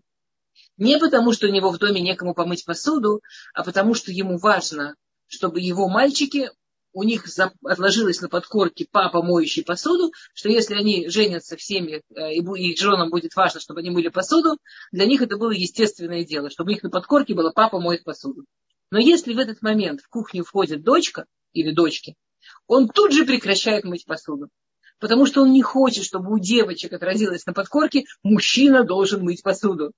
Не 0.76 0.98
потому, 0.98 1.32
что 1.32 1.46
у 1.46 1.50
него 1.50 1.70
в 1.70 1.78
доме 1.78 2.00
некому 2.00 2.34
помыть 2.34 2.64
посуду, 2.64 3.22
а 3.54 3.64
потому, 3.64 3.94
что 3.94 4.10
ему 4.10 4.38
важно, 4.38 4.96
чтобы 5.26 5.60
его 5.60 5.88
мальчики, 5.88 6.50
у 6.92 7.02
них 7.02 7.24
отложилось 7.64 8.20
на 8.20 8.28
подкорке 8.28 8.86
папа, 8.90 9.22
моющий 9.22 9.64
посуду, 9.64 10.12
что 10.34 10.48
если 10.48 10.74
они 10.74 11.08
женятся 11.08 11.56
в 11.56 11.62
семье, 11.62 12.02
э, 12.14 12.34
и 12.34 12.40
их 12.40 12.78
женам 12.78 13.10
будет 13.10 13.34
важно, 13.34 13.60
чтобы 13.60 13.80
они 13.80 13.90
мыли 13.90 14.08
посуду, 14.08 14.58
для 14.92 15.06
них 15.06 15.22
это 15.22 15.36
было 15.36 15.50
естественное 15.50 16.24
дело, 16.24 16.50
чтобы 16.50 16.70
у 16.70 16.74
них 16.74 16.82
на 16.82 16.90
подкорке 16.90 17.34
было 17.34 17.50
папа 17.50 17.80
моет 17.80 18.04
посуду. 18.04 18.44
Но 18.90 18.98
если 18.98 19.32
в 19.32 19.38
этот 19.38 19.62
момент 19.62 20.02
в 20.02 20.08
кухню 20.08 20.44
входит 20.44 20.82
дочка 20.82 21.26
или 21.52 21.72
дочки, 21.72 22.14
он 22.66 22.88
тут 22.88 23.12
же 23.12 23.24
прекращает 23.24 23.84
мыть 23.84 24.04
посуду. 24.04 24.48
Потому 24.98 25.26
что 25.26 25.42
он 25.42 25.52
не 25.52 25.62
хочет, 25.62 26.04
чтобы 26.04 26.32
у 26.32 26.38
девочек 26.38 26.92
отразилось 26.92 27.46
на 27.46 27.52
подкорке, 27.52 28.04
мужчина 28.22 28.84
должен 28.84 29.24
мыть 29.24 29.42
посуду. 29.42 29.92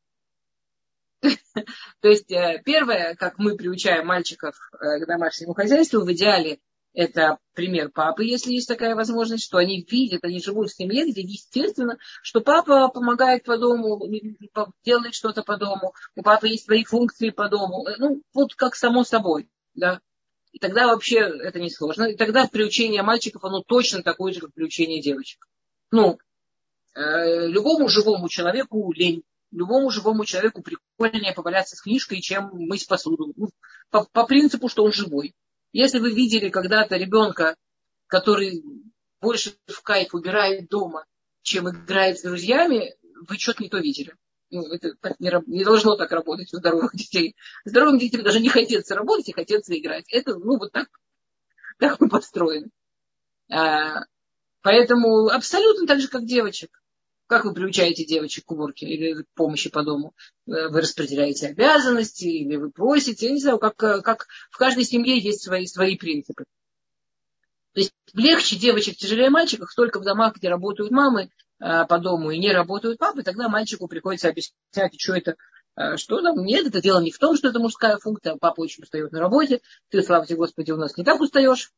То 2.01 2.09
есть 2.09 2.31
э, 2.31 2.63
первое, 2.65 3.15
как 3.15 3.39
мы 3.39 3.57
приучаем 3.57 4.07
мальчиков 4.07 4.55
э, 4.73 5.01
к 5.01 5.07
домашнему 5.07 5.55
хозяйству, 5.55 6.01
в 6.01 6.13
идеале 6.13 6.59
это 6.95 7.39
пример 7.55 7.91
папы, 7.91 8.25
если 8.25 8.53
есть 8.53 8.69
такая 8.69 8.95
возможность, 8.95 9.45
что 9.45 9.59
они 9.59 9.87
видят, 9.89 10.25
они 10.25 10.41
живут 10.41 10.71
в 10.71 10.77
семье, 10.77 11.11
где 11.11 11.21
естественно, 11.21 11.99
что 12.23 12.41
папа 12.41 12.89
помогает 12.89 13.45
по 13.45 13.59
дому, 13.59 14.01
делает 14.85 15.15
что-то 15.15 15.43
по 15.43 15.57
дому, 15.57 15.93
у 16.15 16.23
папы 16.23 16.49
есть 16.49 16.65
свои 16.65 16.85
функции 16.85 17.31
по 17.31 17.49
дому. 17.49 17.87
Э, 17.87 17.97
ну, 17.99 18.23
вот 18.33 18.55
как 18.55 18.77
само 18.77 19.05
собой, 19.05 19.49
да. 19.75 20.01
И 20.53 20.61
тогда 20.61 20.87
вообще 20.87 21.17
это 21.17 21.59
не 21.59 21.69
сложно. 21.69 22.05
И 22.05 22.17
тогда 22.17 22.47
приучение 22.47 23.03
мальчиков, 23.03 23.45
оно 23.45 23.61
точно 23.61 24.05
такое 24.05 24.33
же, 24.33 24.41
как 24.41 24.55
приучение 24.55 25.03
девочек. 25.03 25.49
Ну, 25.91 26.19
э, 26.95 27.49
любому 27.49 27.89
живому 27.89 28.29
человеку 28.29 28.93
лень 28.93 29.25
любому 29.51 29.91
живому 29.91 30.25
человеку 30.25 30.63
прикольнее 30.63 31.33
поваляться 31.33 31.77
с 31.77 31.81
книжкой, 31.81 32.21
чем 32.21 32.51
мыть 32.53 32.89
посуду. 32.89 33.33
Ну, 33.37 33.51
по, 33.91 34.05
по 34.13 34.27
принципу, 34.27 34.69
что 34.69 34.85
он 34.85 34.93
живой. 34.93 35.33
Если 35.75 35.99
вы 35.99 36.15
видели 36.15 36.51
когда-то 36.51 36.97
ребенка, 36.97 37.57
который 38.07 38.63
больше 39.21 39.57
в 39.67 39.83
кайф 39.83 40.15
убирает 40.15 40.69
дома, 40.69 41.05
чем 41.43 41.69
играет 41.69 42.17
с 42.17 42.23
друзьями, 42.23 42.95
вы 43.29 43.37
что-то 43.37 43.65
не 43.65 43.69
то 43.69 43.79
видели. 43.79 44.15
Ну, 44.51 44.63
это 44.73 44.95
не, 45.19 45.33
не 45.49 45.65
должно 45.65 45.97
так 45.97 46.13
работать 46.13 46.55
у 46.55 46.59
здоровых 46.59 46.93
детей. 46.95 47.35
Здоровым 47.65 47.99
детям 47.99 48.23
даже 48.23 48.39
не 48.39 48.51
хотеться 48.51 48.95
работать 48.95 49.29
и 49.29 49.33
хотеться 49.33 49.77
играть. 49.77 50.05
Это, 50.13 50.39
ну, 50.39 50.59
вот 50.59 50.71
так, 50.71 50.87
так 51.81 52.01
мы 52.01 52.09
построены. 52.09 52.71
А, 53.51 54.05
поэтому 54.63 55.27
абсолютно 55.27 55.89
так 55.89 55.99
же, 55.99 56.07
как 56.07 56.25
девочек. 56.25 56.71
Как 57.27 57.47
вы 57.47 57.55
приучаете 57.55 58.05
девочек 58.05 58.45
к 58.45 58.53
уборке 58.53 58.87
или 58.87 59.23
к 59.23 59.27
помощи 59.35 59.71
по 59.71 59.83
дому? 59.83 60.15
Э, 60.47 60.69
вы 60.69 60.83
распределяете 60.83 61.49
обязанности 61.49 62.25
или 62.25 62.57
вы 62.57 62.71
просите? 62.71 63.27
Я 63.27 63.33
не 63.33 63.41
знаю, 63.41 63.59
как, 63.59 63.83
э, 63.83 64.03
как 64.03 64.27
в 64.51 64.59
каждой 64.59 64.85
семье 64.85 65.19
есть 65.19 65.43
свои, 65.43 65.67
свои 65.67 65.97
принципы. 65.97 66.45
То 67.73 67.81
есть 67.81 67.95
легче 68.13 68.57
девочек, 68.57 68.97
тяжелее 68.97 69.31
мальчиков 69.31 69.75
только 69.75 70.01
в 70.01 70.05
домах, 70.05 70.37
где 70.37 70.51
работают 70.51 70.91
мамы 70.91 71.31
э, 71.61 71.87
по 71.87 71.99
дому 71.99 72.31
и 72.31 72.39
не 72.39 72.53
работают 72.53 72.99
папы, 72.99 73.23
тогда 73.23 73.49
мальчику 73.49 73.89
приходится 73.89 74.29
объяснять, 74.29 74.95
что 74.99 75.15
это, 75.15 75.37
что 75.97 76.21
там. 76.21 76.45
Нет, 76.45 76.67
это 76.67 76.83
дело 76.83 77.01
не 77.01 77.11
в 77.11 77.19
том, 77.19 77.37
что 77.37 77.49
это 77.49 77.59
мужская 77.59 77.97
функция, 77.97 78.37
папа 78.37 78.61
очень 78.61 78.83
устает 78.85 79.13
на 79.13 79.21
работе, 79.21 79.61
ты, 79.89 80.03
слава 80.03 80.27
тебе, 80.27 80.37
Господи, 80.37 80.73
у 80.73 80.77
нас 80.77 80.97
не 80.99 81.05
так 81.05 81.21
устаешь, 81.21 81.73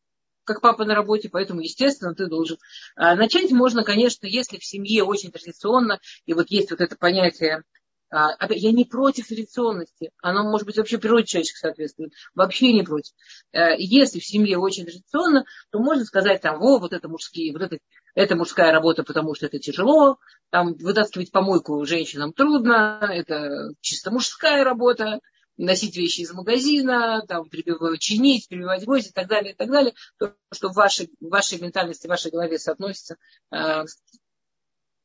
как 0.46 0.60
папа 0.60 0.84
на 0.84 0.94
работе, 0.94 1.28
поэтому, 1.28 1.60
естественно, 1.60 2.14
ты 2.14 2.26
должен. 2.26 2.58
А, 2.94 3.14
начать 3.14 3.50
можно, 3.50 3.84
конечно, 3.84 4.26
если 4.26 4.58
в 4.58 4.64
семье 4.64 5.04
очень 5.04 5.30
традиционно, 5.30 6.00
и 6.24 6.32
вот 6.32 6.50
есть 6.50 6.70
вот 6.70 6.80
это 6.80 6.96
понятие 6.96 7.64
а, 8.08 8.36
я 8.50 8.72
не 8.72 8.84
против 8.84 9.26
традиционности. 9.26 10.12
Оно, 10.22 10.44
может 10.44 10.66
быть, 10.66 10.76
вообще 10.76 10.98
природе 10.98 11.26
человеческой 11.26 11.58
соответствует. 11.58 12.12
Вообще 12.34 12.72
не 12.72 12.84
против. 12.84 13.12
Э, 13.52 13.74
если 13.78 14.20
в 14.20 14.24
семье 14.24 14.58
очень 14.58 14.84
традиционно, 14.84 15.44
то 15.70 15.80
можно 15.80 16.04
сказать, 16.04 16.40
там, 16.40 16.62
о, 16.62 16.78
вот 16.78 16.92
это 16.92 17.08
мужские, 17.08 17.52
вот 17.52 17.62
это, 17.62 17.78
это 18.14 18.36
мужская 18.36 18.70
работа, 18.70 19.02
потому 19.02 19.34
что 19.34 19.46
это 19.46 19.58
тяжело. 19.58 20.18
Там 20.50 20.74
вытаскивать 20.74 21.32
помойку 21.32 21.84
женщинам 21.84 22.32
трудно. 22.32 23.00
Это 23.12 23.72
чисто 23.80 24.12
мужская 24.12 24.62
работа 24.62 25.18
носить 25.56 25.96
вещи 25.96 26.20
из 26.20 26.32
магазина, 26.32 27.24
там, 27.26 27.48
прибивать, 27.48 28.00
чинить, 28.00 28.48
прибивать 28.48 28.84
гвозди 28.84 29.08
и 29.08 29.12
так 29.12 29.28
далее, 29.28 29.52
и 29.52 29.56
так 29.56 29.70
далее, 29.70 29.94
то, 30.18 30.34
что 30.52 30.68
в 30.68 30.74
вашей, 30.74 31.10
в 31.20 31.28
вашей 31.28 31.60
ментальности, 31.60 32.06
в 32.06 32.10
вашей 32.10 32.30
голове 32.30 32.58
соотносится. 32.58 33.16
А, 33.50 33.84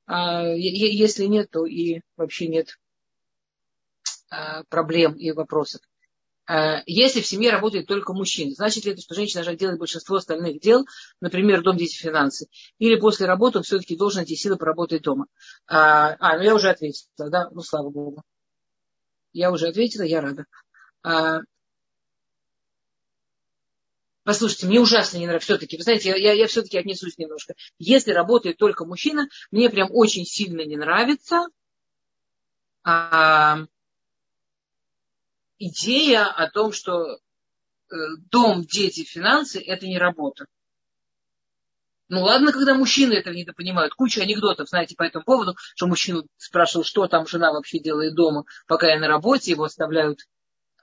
а, 0.05 0.47
если 0.47 1.25
нет, 1.25 1.49
то 1.51 1.65
и 1.65 2.01
вообще 2.17 2.47
нет 2.47 2.77
а, 4.29 4.63
проблем 4.65 5.13
и 5.13 5.31
вопросов. 5.31 5.81
А, 6.47 6.81
если 6.85 7.21
в 7.21 7.27
семье 7.27 7.51
работает 7.51 7.87
только 7.87 8.13
мужчина, 8.13 8.53
значит 8.53 8.83
ли 8.83 8.91
это, 8.91 9.01
что 9.01 9.15
женщина 9.15 9.43
должна 9.43 9.57
делать 9.57 9.79
большинство 9.79 10.17
остальных 10.17 10.59
дел, 10.59 10.85
например, 11.21 11.61
дом, 11.61 11.77
дети, 11.77 11.95
финансы? 11.95 12.47
Или 12.77 12.99
после 12.99 13.25
работы 13.25 13.59
он 13.59 13.63
все-таки 13.63 13.95
должен 13.95 14.19
найти 14.19 14.35
силы 14.35 14.57
поработать 14.57 15.01
дома? 15.01 15.27
А, 15.67 16.15
а, 16.19 16.37
ну 16.37 16.43
я 16.43 16.55
уже 16.55 16.69
ответила, 16.69 17.29
да? 17.29 17.49
Ну, 17.51 17.61
слава 17.61 17.89
Богу. 17.89 18.23
Я 19.33 19.51
уже 19.51 19.67
ответила, 19.67 20.03
я 20.03 20.21
рада. 20.21 20.45
А, 21.03 21.39
послушайте, 24.23 24.67
мне 24.67 24.79
ужасно 24.79 25.17
не 25.17 25.25
нравится 25.25 25.45
все-таки. 25.45 25.77
Вы 25.77 25.83
знаете, 25.83 26.09
я, 26.09 26.15
я, 26.15 26.33
я 26.33 26.47
все-таки 26.47 26.77
отнесусь 26.77 27.17
немножко. 27.17 27.55
Если 27.79 28.11
работает 28.11 28.57
только 28.57 28.85
мужчина, 28.85 29.27
мне 29.51 29.69
прям 29.69 29.89
очень 29.91 30.25
сильно 30.25 30.65
не 30.65 30.77
нравится 30.77 31.47
а, 32.83 33.65
идея 35.59 36.25
о 36.25 36.49
том, 36.49 36.71
что 36.71 37.05
э, 37.05 37.95
дом, 38.31 38.63
дети, 38.63 39.03
финансы– 39.03 39.61
это 39.65 39.85
не 39.85 39.97
работа. 39.97 40.45
Ну 42.11 42.23
ладно, 42.23 42.51
когда 42.51 42.75
мужчины 42.75 43.13
этого 43.13 43.33
недопонимают. 43.33 43.93
Куча 43.93 44.21
анекдотов, 44.21 44.67
знаете, 44.67 44.97
по 44.97 45.03
этому 45.03 45.23
поводу, 45.23 45.55
что 45.75 45.87
мужчину 45.87 46.27
спрашивал, 46.35 46.83
что 46.83 47.07
там 47.07 47.25
жена 47.25 47.53
вообще 47.53 47.79
делает 47.79 48.15
дома, 48.15 48.43
пока 48.67 48.89
я 48.89 48.99
на 48.99 49.07
работе, 49.07 49.51
его 49.51 49.63
оставляют 49.63 50.19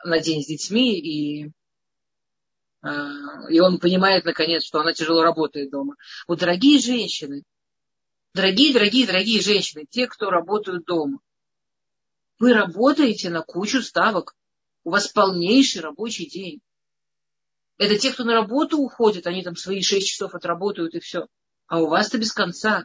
на 0.02 0.20
день 0.20 0.42
с 0.42 0.46
детьми, 0.46 0.98
и, 0.98 1.52
э, 2.82 2.88
и 3.50 3.60
он 3.60 3.78
понимает, 3.78 4.24
наконец, 4.24 4.64
что 4.64 4.80
она 4.80 4.94
тяжело 4.94 5.22
работает 5.22 5.70
дома. 5.70 5.96
Вот, 6.26 6.38
дорогие 6.38 6.78
женщины, 6.78 7.42
дорогие, 8.32 8.72
дорогие, 8.72 9.06
дорогие 9.06 9.42
женщины, 9.42 9.84
те, 9.90 10.06
кто 10.06 10.30
работают 10.30 10.86
дома, 10.86 11.18
вы 12.38 12.54
работаете 12.54 13.28
на 13.28 13.42
кучу 13.42 13.82
ставок. 13.82 14.34
У 14.82 14.90
вас 14.92 15.08
полнейший 15.08 15.82
рабочий 15.82 16.24
день. 16.24 16.62
Это 17.78 17.96
те, 17.96 18.12
кто 18.12 18.24
на 18.24 18.34
работу 18.34 18.78
уходит, 18.78 19.26
они 19.26 19.42
там 19.42 19.56
свои 19.56 19.82
шесть 19.82 20.08
часов 20.08 20.34
отработают 20.34 20.94
и 20.94 21.00
все. 21.00 21.28
А 21.68 21.80
у 21.80 21.86
вас-то 21.86 22.18
без 22.18 22.32
конца. 22.32 22.84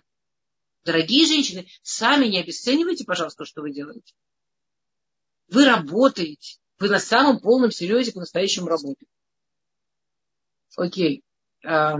Дорогие 0.86 1.26
женщины, 1.26 1.68
сами 1.82 2.28
не 2.28 2.40
обесценивайте, 2.40 3.04
пожалуйста, 3.04 3.46
что 3.46 3.62
вы 3.62 3.74
делаете. 3.74 4.14
Вы 5.48 5.66
работаете. 5.66 6.60
Вы 6.78 6.90
на 6.90 7.00
самом 7.00 7.40
полном 7.40 7.72
серьезе 7.72 8.12
по-настоящему 8.12 8.68
работаете. 8.68 9.12
Окей. 10.76 11.24
Э, 11.64 11.96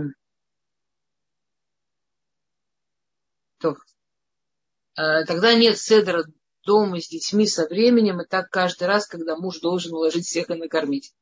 тогда 4.96 5.54
нет 5.54 5.78
седра 5.78 6.24
дома 6.64 7.00
с 7.00 7.08
детьми 7.08 7.46
со 7.46 7.66
временем, 7.66 8.20
и 8.20 8.26
так 8.26 8.50
каждый 8.50 8.86
раз, 8.86 9.06
когда 9.06 9.36
муж 9.36 9.60
должен 9.60 9.92
уложить 9.92 10.26
всех 10.26 10.50
и 10.50 10.54
накормить. 10.54 11.12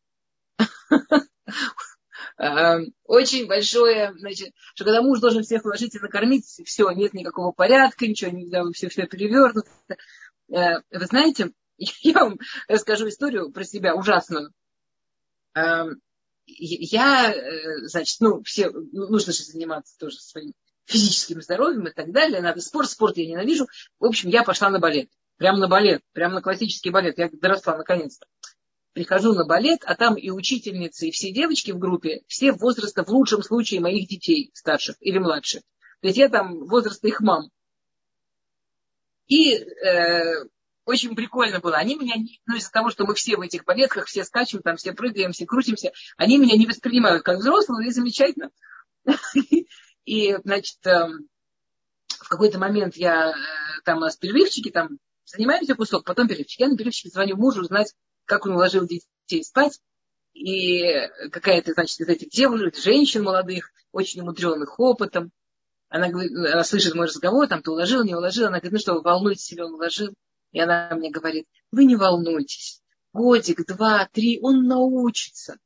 Эм, 2.39 2.95
очень 3.05 3.47
большое, 3.47 4.13
значит, 4.17 4.55
что 4.75 4.85
когда 4.85 5.03
муж 5.03 5.21
должен 5.21 5.43
всех 5.43 5.65
уложить 5.65 5.95
и 5.95 5.99
накормить, 5.99 6.47
все, 6.65 6.91
нет 6.91 7.15
никакого 7.15 7.53
порядка, 7.53 8.07
ничего, 8.07 8.31
нельзя, 8.31 8.63
все, 8.73 8.89
все 8.89 9.07
перевернуто. 9.07 9.69
Э, 10.49 10.81
вы 10.91 11.07
знаете, 11.07 11.53
я 11.79 12.13
вам 12.15 12.39
расскажу 12.69 13.09
историю 13.09 13.51
про 13.51 13.65
себя 13.65 13.95
ужасную. 13.95 14.53
Эм, 15.55 16.01
я, 16.47 17.33
э, 17.33 17.87
значит, 17.87 18.17
ну, 18.21 18.43
все, 18.43 18.71
ну, 18.71 19.09
нужно 19.09 19.33
же 19.33 19.43
заниматься 19.45 19.97
тоже 19.99 20.17
своим 20.19 20.53
физическим 20.85 21.41
здоровьем 21.43 21.87
и 21.87 21.93
так 21.93 22.11
далее. 22.13 22.41
Надо 22.41 22.61
спорт, 22.61 22.91
спорт 22.91 23.17
я 23.17 23.27
ненавижу. 23.27 23.69
В 23.99 24.07
общем, 24.07 24.31
я 24.31 24.43
пошла 24.43 24.71
на 24.71 24.79
балет. 24.79 25.09
Прямо 25.37 25.59
на 25.59 25.69
балет, 25.69 26.03
прямо 26.13 26.35
на 26.35 26.43
классический 26.43 26.91
балет. 26.91 27.19
Я 27.19 27.31
доросла 27.33 27.77
наконец-то 27.77 28.27
прихожу 28.93 29.33
на 29.35 29.45
балет, 29.45 29.81
а 29.85 29.95
там 29.95 30.17
и 30.17 30.31
учительницы, 30.31 31.09
и 31.09 31.11
все 31.11 31.33
девочки 31.33 31.71
в 31.71 31.79
группе, 31.79 32.23
все 32.27 32.53
возраста, 32.53 33.05
в 33.05 33.09
лучшем 33.09 33.43
случае, 33.43 33.81
моих 33.81 34.09
детей 34.09 34.51
старших 34.55 34.97
или 35.01 35.19
младших. 35.19 35.63
То 36.01 36.09
есть 36.09 36.19
я 36.19 36.29
там 36.29 36.67
возраста 36.67 37.09
их 37.09 37.21
мам. 37.21 37.51
И 39.29 39.55
э, 39.55 40.45
очень 40.85 41.15
прикольно 41.15 41.61
было. 41.61 41.77
Они 41.77 41.95
меня, 41.95 42.17
ну 42.47 42.57
из-за 42.57 42.71
того, 42.71 42.91
что 42.91 43.07
мы 43.07 43.15
все 43.15 43.37
в 43.37 43.41
этих 43.41 43.65
балетках, 43.65 44.07
все 44.07 44.25
скачем, 44.25 44.61
там 44.63 44.77
все 44.77 44.93
прыгаем, 44.93 45.33
все 45.33 45.47
крутимся, 45.47 45.93
они 46.17 46.39
меня 46.39 46.57
не 46.57 46.67
воспринимают 46.67 47.23
как 47.23 47.39
взрослого, 47.39 47.83
и 47.83 47.91
замечательно. 47.91 48.51
И, 50.05 50.37
значит, 50.45 50.85
эм, 50.85 51.29
в 52.09 52.29
какой-то 52.29 52.59
момент 52.59 52.97
я 52.97 53.31
э, 53.31 53.35
там 53.85 53.99
у 53.99 54.01
нас 54.01 54.17
перерывчики, 54.17 54.71
там 54.71 54.99
занимаемся 55.25 55.77
кусок, 55.77 56.05
потом 56.05 56.27
перерывчик. 56.27 56.61
Я 56.61 56.69
на 56.69 56.77
перерывчике 56.77 57.11
звоню 57.11 57.37
мужу 57.37 57.63
узнать, 57.63 57.95
как 58.25 58.47
он 58.47 58.53
уложил 58.53 58.87
детей 58.87 59.45
спать. 59.45 59.81
И 60.35 60.83
какая-то, 61.31 61.73
значит, 61.73 62.01
из 62.01 62.09
этих 62.09 62.31
девушек, 62.31 62.77
женщин 62.77 63.23
молодых, 63.23 63.71
очень 63.93 64.23
умудренных 64.23 64.81
опытом, 64.81 65.31
она, 65.93 66.09
говорит, 66.09 66.33
она 66.35 66.65
слышит 66.65 66.95
мой 66.95 67.07
разговор, 67.07 67.47
там, 67.49 67.63
ты 67.63 67.71
уложил, 67.71 68.03
не 68.03 68.15
уложил. 68.15 68.47
Она 68.47 68.61
говорит, 68.61 68.73
ну 68.73 68.79
что, 68.79 68.95
вы 68.95 69.03
волнуетесь, 69.03 69.45
себе 69.45 69.65
он 69.65 69.75
уложил? 69.75 70.15
И 70.53 70.59
она 70.59 70.89
мне 70.95 71.11
говорит, 71.11 71.47
вы 71.71 71.85
не 71.85 71.97
волнуйтесь. 71.97 72.81
Годик, 73.13 73.67
два, 73.67 74.09
три, 74.11 74.39
он 74.41 74.67
научится. 74.67 75.59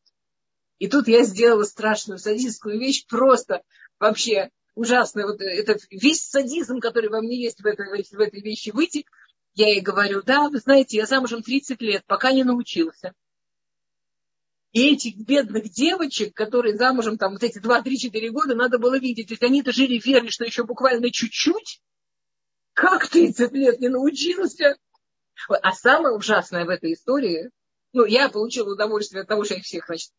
И 0.78 0.88
тут 0.88 1.06
я 1.06 1.22
сделала 1.22 1.62
страшную 1.62 2.18
садистскую 2.18 2.78
вещь, 2.78 3.06
просто 3.06 3.62
вообще 4.00 4.50
ужасную. 4.74 5.28
Вот 5.28 5.40
это 5.40 5.78
весь 5.90 6.28
садизм, 6.28 6.80
который 6.80 7.08
во 7.08 7.20
мне 7.20 7.40
есть 7.40 7.60
в 7.60 7.66
этой, 7.66 7.86
в 7.88 8.20
этой 8.20 8.40
вещи, 8.40 8.70
вытек. 8.70 9.08
Я 9.56 9.68
ей 9.68 9.80
говорю, 9.80 10.22
да, 10.22 10.50
вы 10.50 10.58
знаете, 10.58 10.98
я 10.98 11.06
замужем 11.06 11.42
30 11.42 11.80
лет, 11.80 12.04
пока 12.06 12.30
не 12.30 12.44
научился. 12.44 13.14
И 14.72 14.92
этих 14.92 15.16
бедных 15.16 15.70
девочек, 15.70 16.34
которые 16.34 16.76
замужем 16.76 17.16
там 17.16 17.32
вот 17.32 17.42
эти 17.42 17.58
2-3-4 17.58 18.28
года, 18.28 18.54
надо 18.54 18.78
было 18.78 18.98
видеть. 18.98 19.30
Ведь 19.30 19.42
они-то 19.42 19.72
жили 19.72 19.98
верно, 19.98 20.30
что 20.30 20.44
еще 20.44 20.64
буквально 20.64 21.10
чуть-чуть. 21.10 21.80
Как 22.74 23.08
30 23.08 23.52
лет 23.52 23.80
не 23.80 23.88
научился? 23.88 24.76
А 25.48 25.72
самое 25.72 26.14
ужасное 26.14 26.66
в 26.66 26.68
этой 26.68 26.92
истории, 26.92 27.50
ну, 27.94 28.04
я 28.04 28.28
получила 28.28 28.74
удовольствие 28.74 29.22
от 29.22 29.28
того, 29.28 29.44
что 29.44 29.54
я 29.54 29.60
их 29.60 29.64
всех, 29.64 29.86
значит, 29.86 30.10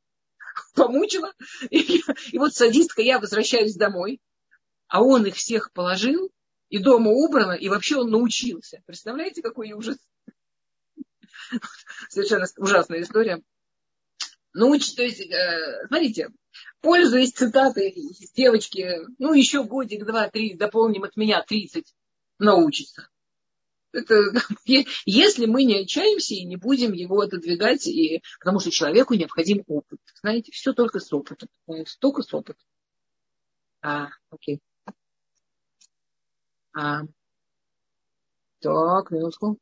помучила. 0.73 1.31
И, 1.69 2.01
и 2.31 2.39
вот 2.39 2.55
садистка, 2.55 3.03
я 3.03 3.19
возвращаюсь 3.19 3.75
домой, 3.75 4.19
а 4.87 5.03
он 5.03 5.27
их 5.27 5.35
всех 5.35 5.71
положил, 5.73 6.31
и 6.69 6.79
дома 6.79 7.11
убрано, 7.11 7.53
и 7.53 7.69
вообще 7.69 7.97
он 7.97 8.09
научился. 8.09 8.81
Представляете, 8.85 9.41
какой 9.41 9.71
ужас? 9.71 9.97
Совершенно 12.09 12.45
ужасная 12.57 13.01
история. 13.01 13.41
Науч, 14.53 14.93
то 14.95 15.03
есть, 15.03 15.21
э, 15.21 15.87
смотрите, 15.87 16.29
пользуясь 16.81 17.31
цитатой 17.31 17.89
из 17.89 18.31
девочки, 18.31 19.01
ну, 19.19 19.33
еще 19.33 19.63
годик, 19.63 20.05
два, 20.05 20.29
три, 20.29 20.55
дополним 20.55 21.03
от 21.03 21.15
меня, 21.15 21.43
тридцать, 21.43 21.93
научится. 22.39 23.07
Это, 23.91 24.15
если 25.05 25.45
мы 25.45 25.63
не 25.63 25.81
отчаемся 25.81 26.33
и 26.33 26.43
не 26.43 26.55
будем 26.55 26.93
его 26.93 27.21
отодвигать, 27.21 27.87
и, 27.87 28.21
потому 28.39 28.59
что 28.59 28.71
человеку 28.71 29.13
необходим 29.13 29.63
опыт. 29.67 29.99
Знаете, 30.21 30.51
все 30.51 30.73
только 30.73 30.99
с 30.99 31.13
опытом. 31.13 31.49
Только 31.99 32.23
с 32.23 32.33
опытом. 32.33 32.65
А, 33.81 34.09
окей. 34.29 34.59
А, 36.79 37.01
так, 38.59 39.09
минутку. 39.09 39.57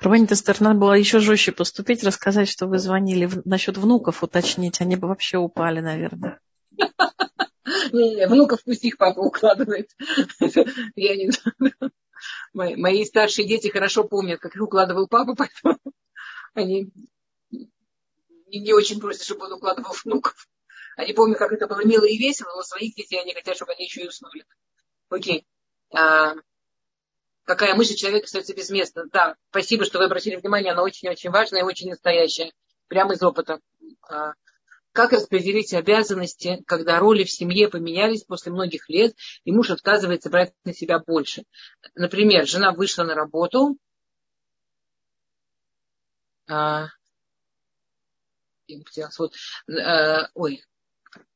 Рванита 0.00 0.36
сторона 0.36 0.74
была 0.74 0.96
еще 0.96 1.18
жестче 1.18 1.50
поступить, 1.50 2.04
рассказать, 2.04 2.48
что 2.48 2.68
вы 2.68 2.78
звонили 2.78 3.26
в, 3.26 3.44
насчет 3.44 3.78
внуков, 3.78 4.22
уточнить. 4.22 4.80
Они 4.80 4.94
бы 4.94 5.08
вообще 5.08 5.38
упали, 5.38 5.80
наверное. 5.80 6.38
Не, 7.92 8.28
внуков 8.28 8.62
пусть 8.64 8.84
их 8.84 8.96
папа 8.96 9.20
укладывает. 9.20 9.90
Я 10.94 11.16
не 11.16 11.30
знаю. 11.32 11.92
Мои 12.52 13.04
старшие 13.04 13.48
дети 13.48 13.68
хорошо 13.68 14.04
помнят, 14.04 14.38
как 14.38 14.54
их 14.54 14.62
укладывал 14.62 15.08
папа, 15.08 15.34
поэтому 15.36 15.80
они 16.54 16.92
не 17.50 18.72
очень 18.72 19.00
просят, 19.00 19.24
чтобы 19.24 19.46
он 19.46 19.54
укладывал 19.54 19.94
внуков. 20.04 20.46
Они 20.96 21.12
помнят, 21.12 21.38
как 21.38 21.52
это 21.52 21.66
было 21.66 21.84
мило 21.84 22.04
и 22.04 22.18
весело, 22.18 22.50
но 22.54 22.62
своих 22.62 22.94
детей 22.94 23.20
они 23.20 23.34
хотят, 23.34 23.56
чтобы 23.56 23.72
они 23.72 23.84
еще 23.84 24.02
и 24.02 24.08
уснули. 24.08 24.44
Окей. 25.08 25.46
А, 25.94 26.34
какая 27.44 27.74
мысль 27.74 27.94
человека 27.94 28.24
остается 28.24 28.54
без 28.54 28.70
места? 28.70 29.04
Да, 29.12 29.36
спасибо, 29.50 29.84
что 29.84 29.98
вы 29.98 30.04
обратили 30.04 30.36
внимание, 30.36 30.72
она 30.72 30.82
очень-очень 30.82 31.30
важная 31.30 31.60
и 31.60 31.64
очень 31.64 31.90
настоящая. 31.90 32.52
Прямо 32.88 33.14
из 33.14 33.22
опыта. 33.22 33.60
А, 34.08 34.32
как 34.92 35.12
распределить 35.12 35.72
обязанности, 35.72 36.62
когда 36.66 36.98
роли 36.98 37.24
в 37.24 37.30
семье 37.30 37.68
поменялись 37.68 38.24
после 38.24 38.52
многих 38.52 38.90
лет, 38.90 39.14
и 39.44 39.52
муж 39.52 39.70
отказывается 39.70 40.28
брать 40.28 40.52
на 40.64 40.74
себя 40.74 40.98
больше? 40.98 41.44
Например, 41.94 42.46
жена 42.46 42.72
вышла 42.72 43.04
на 43.04 43.14
работу, 43.14 43.78
а, 46.46 46.88
вот, 49.18 49.34
э, 49.68 50.28
ой, 50.34 50.62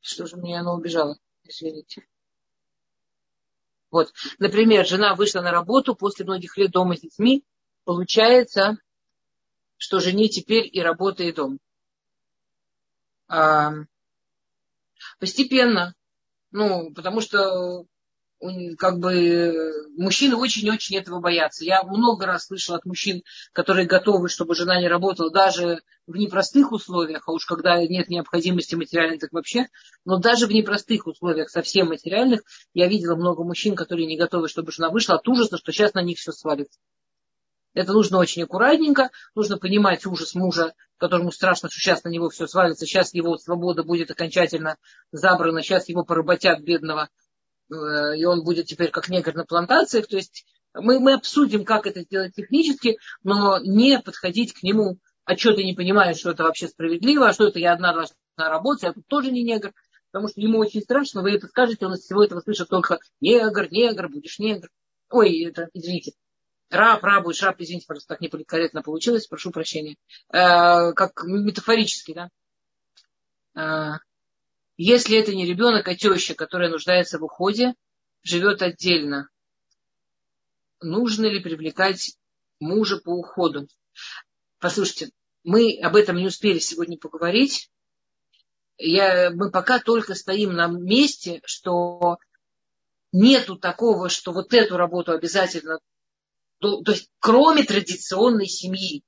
что 0.00 0.26
же 0.26 0.36
мне 0.36 0.58
она 0.58 0.72
убежала? 0.72 1.18
Извините. 1.44 2.06
Вот, 3.90 4.12
например, 4.38 4.86
жена 4.86 5.14
вышла 5.14 5.40
на 5.40 5.50
работу 5.50 5.94
после 5.94 6.24
многих 6.24 6.56
лет 6.56 6.70
дома 6.70 6.96
с 6.96 7.00
детьми. 7.00 7.44
Получается, 7.84 8.78
что 9.76 10.00
жене 10.00 10.28
теперь 10.28 10.68
и 10.70 10.80
работа, 10.80 11.22
и 11.22 11.32
дом. 11.32 11.58
А, 13.28 13.72
постепенно. 15.18 15.94
Ну, 16.50 16.92
потому 16.94 17.20
что 17.20 17.86
как 18.78 18.98
бы 18.98 19.72
мужчины 19.96 20.36
очень-очень 20.36 20.96
этого 20.96 21.20
боятся. 21.20 21.64
Я 21.64 21.82
много 21.82 22.26
раз 22.26 22.46
слышала 22.46 22.78
от 22.78 22.84
мужчин, 22.84 23.22
которые 23.52 23.86
готовы, 23.86 24.28
чтобы 24.28 24.54
жена 24.54 24.80
не 24.80 24.88
работала, 24.88 25.30
даже 25.30 25.80
в 26.06 26.16
непростых 26.16 26.72
условиях, 26.72 27.24
а 27.26 27.32
уж 27.32 27.46
когда 27.46 27.84
нет 27.84 28.08
необходимости 28.08 28.74
материальной, 28.74 29.18
так 29.18 29.32
вообще, 29.32 29.68
но 30.04 30.18
даже 30.18 30.46
в 30.46 30.50
непростых 30.50 31.06
условиях, 31.06 31.50
совсем 31.50 31.88
материальных, 31.88 32.42
я 32.74 32.86
видела 32.86 33.16
много 33.16 33.42
мужчин, 33.42 33.74
которые 33.74 34.06
не 34.06 34.16
готовы, 34.16 34.48
чтобы 34.48 34.70
жена 34.70 34.90
вышла 34.90 35.16
от 35.16 35.26
ужаса, 35.26 35.56
что 35.56 35.72
сейчас 35.72 35.94
на 35.94 36.02
них 36.02 36.18
все 36.18 36.32
свалится. 36.32 36.78
Это 37.76 37.92
нужно 37.92 38.18
очень 38.18 38.42
аккуратненько, 38.42 39.10
нужно 39.34 39.58
понимать 39.58 40.06
ужас 40.06 40.34
мужа, 40.34 40.72
которому 40.96 41.30
страшно, 41.30 41.68
что 41.68 41.78
сейчас 41.78 42.04
на 42.04 42.08
него 42.08 42.30
все 42.30 42.46
свалится, 42.46 42.86
сейчас 42.86 43.12
его 43.12 43.36
свобода 43.36 43.82
будет 43.82 44.10
окончательно 44.10 44.78
забрана, 45.12 45.62
сейчас 45.62 45.88
его 45.90 46.02
поработят 46.02 46.60
бедного, 46.62 47.02
э, 47.02 47.08
и 47.70 48.24
он 48.24 48.44
будет 48.44 48.66
теперь 48.66 48.90
как 48.90 49.08
негр 49.08 49.34
на 49.34 49.44
плантациях. 49.44 50.06
То 50.06 50.16
есть 50.16 50.44
мы, 50.74 51.00
мы 51.00 51.14
обсудим, 51.14 51.64
как 51.64 51.86
это 51.86 52.02
сделать 52.02 52.34
технически, 52.34 52.98
но 53.22 53.58
не 53.58 53.98
подходить 54.00 54.52
к 54.52 54.62
нему, 54.62 54.98
а 55.24 55.36
что 55.36 55.54
ты 55.54 55.64
не 55.64 55.74
понимаешь, 55.74 56.18
что 56.18 56.30
это 56.30 56.44
вообще 56.44 56.68
справедливо, 56.68 57.28
а 57.28 57.32
что 57.32 57.48
это 57.48 57.58
я 57.58 57.72
одна 57.72 57.92
должна 57.92 58.14
работать, 58.36 58.84
я 58.84 58.92
тут 58.92 59.06
тоже 59.06 59.32
не 59.32 59.42
негр, 59.42 59.72
потому 60.10 60.28
что 60.28 60.40
ему 60.40 60.58
очень 60.58 60.82
страшно, 60.82 61.22
вы 61.22 61.32
это 61.32 61.48
скажете, 61.48 61.86
он 61.86 61.94
из 61.94 62.00
всего 62.00 62.22
этого 62.22 62.40
слышит 62.40 62.68
только 62.68 62.98
негр, 63.20 63.68
негр, 63.70 64.08
будешь 64.08 64.38
негр. 64.38 64.68
Ой, 65.10 65.44
это, 65.44 65.68
извините, 65.72 66.12
раб, 66.70 67.02
раб, 67.02 67.24
будешь 67.24 67.42
раб, 67.42 67.56
извините, 67.58 67.86
просто 67.86 68.08
так 68.08 68.20
неполиткорректно 68.20 68.82
получилось, 68.82 69.26
прошу 69.26 69.50
прощения. 69.50 69.96
Э, 70.32 70.92
как 70.92 71.24
метафорически, 71.24 72.14
да. 73.54 74.00
Если 74.76 75.18
это 75.18 75.34
не 75.34 75.46
ребенок, 75.46 75.88
а 75.88 75.94
теща, 75.94 76.34
которая 76.34 76.70
нуждается 76.70 77.18
в 77.18 77.24
уходе, 77.24 77.74
живет 78.22 78.62
отдельно, 78.62 79.28
нужно 80.80 81.26
ли 81.26 81.40
привлекать 81.40 82.16
мужа 82.60 82.98
по 82.98 83.10
уходу? 83.10 83.68
Послушайте, 84.58 85.10
мы 85.44 85.78
об 85.82 85.96
этом 85.96 86.16
не 86.16 86.26
успели 86.26 86.58
сегодня 86.58 86.98
поговорить. 86.98 87.70
Я, 88.78 89.30
мы 89.30 89.50
пока 89.50 89.78
только 89.78 90.14
стоим 90.14 90.52
на 90.52 90.66
месте, 90.66 91.40
что 91.44 92.18
нету 93.12 93.56
такого, 93.56 94.08
что 94.10 94.32
вот 94.32 94.52
эту 94.52 94.76
работу 94.76 95.12
обязательно 95.12 95.78
то, 96.58 96.80
то 96.82 96.92
есть 96.92 97.10
кроме 97.18 97.64
традиционной 97.64 98.46
семьи, 98.46 99.04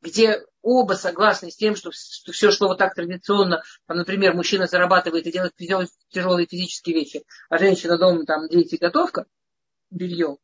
где 0.00 0.44
оба 0.66 0.94
согласны 0.94 1.50
с 1.50 1.56
тем, 1.56 1.76
что, 1.76 1.92
что 1.92 2.32
все 2.32 2.50
шло 2.50 2.68
вот 2.68 2.78
так 2.78 2.94
традиционно, 2.94 3.62
там, 3.86 3.98
например, 3.98 4.34
мужчина 4.34 4.66
зарабатывает 4.66 5.26
и 5.26 5.32
делает 5.32 5.90
тяжелые 6.08 6.46
физические 6.46 6.96
вещи, 6.96 7.24
а 7.48 7.58
женщина 7.58 7.98
дома 7.98 8.24
там 8.24 8.48
дети 8.48 8.76
готовка, 8.76 9.26
белье. 9.90 10.38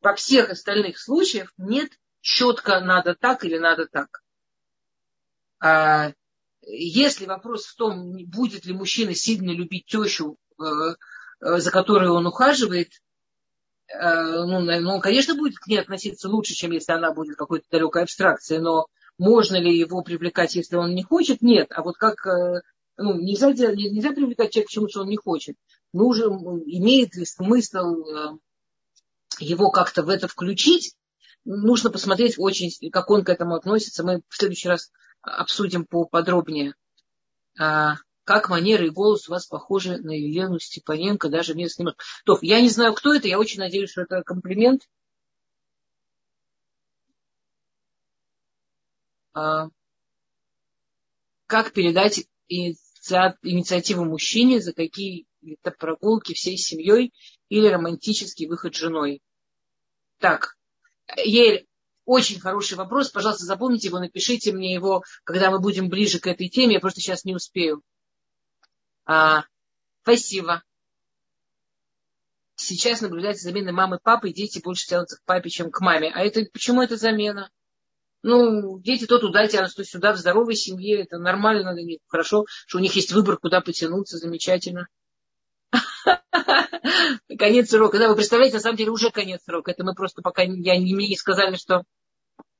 Во 0.00 0.14
всех 0.14 0.50
остальных 0.50 0.98
случаях 0.98 1.52
нет 1.58 1.92
четко 2.20 2.80
надо 2.80 3.14
так 3.14 3.44
или 3.44 3.58
надо 3.58 3.86
так. 3.86 4.22
А 5.60 6.12
если 6.62 7.26
вопрос 7.26 7.66
в 7.66 7.76
том, 7.76 8.16
будет 8.26 8.64
ли 8.64 8.72
мужчина 8.72 9.14
сильно 9.14 9.50
любить 9.50 9.86
тещу, 9.86 10.36
э, 10.58 10.64
э, 11.40 11.58
за 11.58 11.70
которой 11.70 12.08
он 12.08 12.26
ухаживает, 12.26 12.92
Э, 13.92 14.44
ну, 14.44 14.60
ну, 14.60 15.00
конечно, 15.00 15.34
будет 15.34 15.58
к 15.58 15.66
ней 15.66 15.78
относиться 15.78 16.28
лучше, 16.28 16.54
чем 16.54 16.70
если 16.70 16.92
она 16.92 17.12
будет 17.12 17.36
какой-то 17.36 17.66
далекой 17.70 18.02
абстракцией, 18.02 18.60
но 18.60 18.86
можно 19.18 19.56
ли 19.56 19.76
его 19.76 20.02
привлекать, 20.02 20.54
если 20.54 20.76
он 20.76 20.94
не 20.94 21.02
хочет? 21.02 21.42
Нет. 21.42 21.68
А 21.70 21.82
вот 21.82 21.96
как, 21.96 22.26
э, 22.26 22.62
ну, 22.96 23.20
нельзя, 23.20 23.50
нельзя 23.50 24.12
привлекать 24.12 24.52
человека 24.52 24.68
к 24.68 24.72
чему, 24.72 24.88
что 24.88 25.02
он 25.02 25.08
не 25.08 25.16
хочет. 25.16 25.56
Нужен, 25.92 26.38
имеет 26.66 27.14
ли 27.14 27.24
смысл 27.24 28.04
э, 28.04 28.38
его 29.38 29.70
как-то 29.70 30.02
в 30.02 30.08
это 30.08 30.28
включить? 30.28 30.96
Нужно 31.44 31.90
посмотреть 31.90 32.34
очень, 32.38 32.70
как 32.90 33.10
он 33.10 33.24
к 33.24 33.28
этому 33.28 33.56
относится. 33.56 34.04
Мы 34.04 34.22
в 34.28 34.36
следующий 34.36 34.68
раз 34.68 34.90
обсудим 35.22 35.84
поподробнее. 35.84 36.74
А, 37.58 37.96
как 38.24 38.48
манеры 38.48 38.86
и 38.86 38.90
голос 38.90 39.28
у 39.28 39.32
вас 39.32 39.46
похожи 39.46 39.98
на 39.98 40.12
Елену 40.12 40.58
Степаненко, 40.58 41.28
даже 41.28 41.54
местный 41.54 41.86
мэр. 41.86 41.96
То, 42.24 42.38
я 42.42 42.60
не 42.60 42.68
знаю, 42.68 42.94
кто 42.94 43.14
это, 43.14 43.28
я 43.28 43.38
очень 43.38 43.60
надеюсь, 43.60 43.90
что 43.90 44.02
это 44.02 44.22
комплимент. 44.22 44.82
Как 49.32 49.72
передать 51.72 52.26
инициативу 52.48 54.04
мужчине 54.04 54.60
за 54.60 54.72
какие-то 54.72 55.70
прогулки 55.70 56.34
всей 56.34 56.56
семьей 56.56 57.12
или 57.48 57.66
романтический 57.66 58.46
выход 58.46 58.74
с 58.74 58.78
женой? 58.78 59.22
Так, 60.18 60.56
Ель, 61.16 61.66
очень 62.04 62.40
хороший 62.40 62.76
вопрос. 62.76 63.10
Пожалуйста, 63.10 63.44
запомните 63.44 63.88
его, 63.88 63.98
напишите 63.98 64.52
мне 64.52 64.72
его, 64.72 65.02
когда 65.24 65.50
мы 65.50 65.60
будем 65.60 65.88
ближе 65.88 66.20
к 66.20 66.26
этой 66.26 66.48
теме. 66.48 66.74
Я 66.74 66.80
просто 66.80 67.00
сейчас 67.00 67.24
не 67.24 67.34
успею. 67.34 67.82
А, 69.04 69.44
спасибо. 70.02 70.62
Сейчас 72.54 73.00
наблюдается 73.00 73.44
замена 73.44 73.72
мамы 73.72 73.96
и 73.96 74.02
папы, 74.02 74.30
и 74.30 74.34
дети 74.34 74.60
больше 74.62 74.86
тянутся 74.86 75.16
к 75.16 75.24
папе, 75.24 75.50
чем 75.50 75.70
к 75.70 75.80
маме. 75.80 76.12
А 76.14 76.20
это 76.20 76.44
почему 76.52 76.82
это 76.82 76.96
замена? 76.96 77.50
Ну, 78.22 78.78
дети 78.78 79.06
то 79.06 79.18
туда 79.18 79.46
тянутся, 79.48 79.76
то 79.76 79.84
сюда, 79.84 80.12
в 80.12 80.16
здоровой 80.16 80.54
семье, 80.54 81.02
это 81.02 81.18
нормально, 81.18 81.76
хорошо, 82.06 82.46
что 82.66 82.78
у 82.78 82.80
них 82.80 82.94
есть 82.94 83.12
выбор, 83.12 83.36
куда 83.36 83.60
потянуться, 83.60 84.16
замечательно. 84.16 84.86
Конец 87.38 87.70
срока. 87.70 87.98
Да, 87.98 88.08
вы 88.08 88.16
представляете, 88.16 88.56
на 88.56 88.60
самом 88.60 88.76
деле 88.76 88.90
уже 88.90 89.10
конец 89.10 89.42
срока. 89.44 89.70
Это 89.70 89.84
мы 89.84 89.94
просто 89.94 90.22
пока 90.22 90.42
я 90.42 90.48
не, 90.76 90.92
не 90.92 91.16
сказали, 91.16 91.56
что 91.56 91.76
э, 91.76 91.82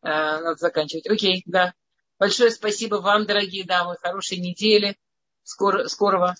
надо 0.02 0.56
заканчивать. 0.56 1.08
Окей, 1.08 1.42
да. 1.46 1.74
Большое 2.18 2.50
спасибо 2.50 2.96
вам, 2.96 3.26
дорогие 3.26 3.64
дамы. 3.64 3.96
Хорошей 4.00 4.38
недели. 4.38 4.96
Скоро, 5.42 5.88
скорого. 5.88 6.34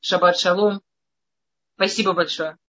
Шаббат 0.00 0.38
шалом. 0.38 0.82
Спасибо 1.76 2.12
большое. 2.12 2.58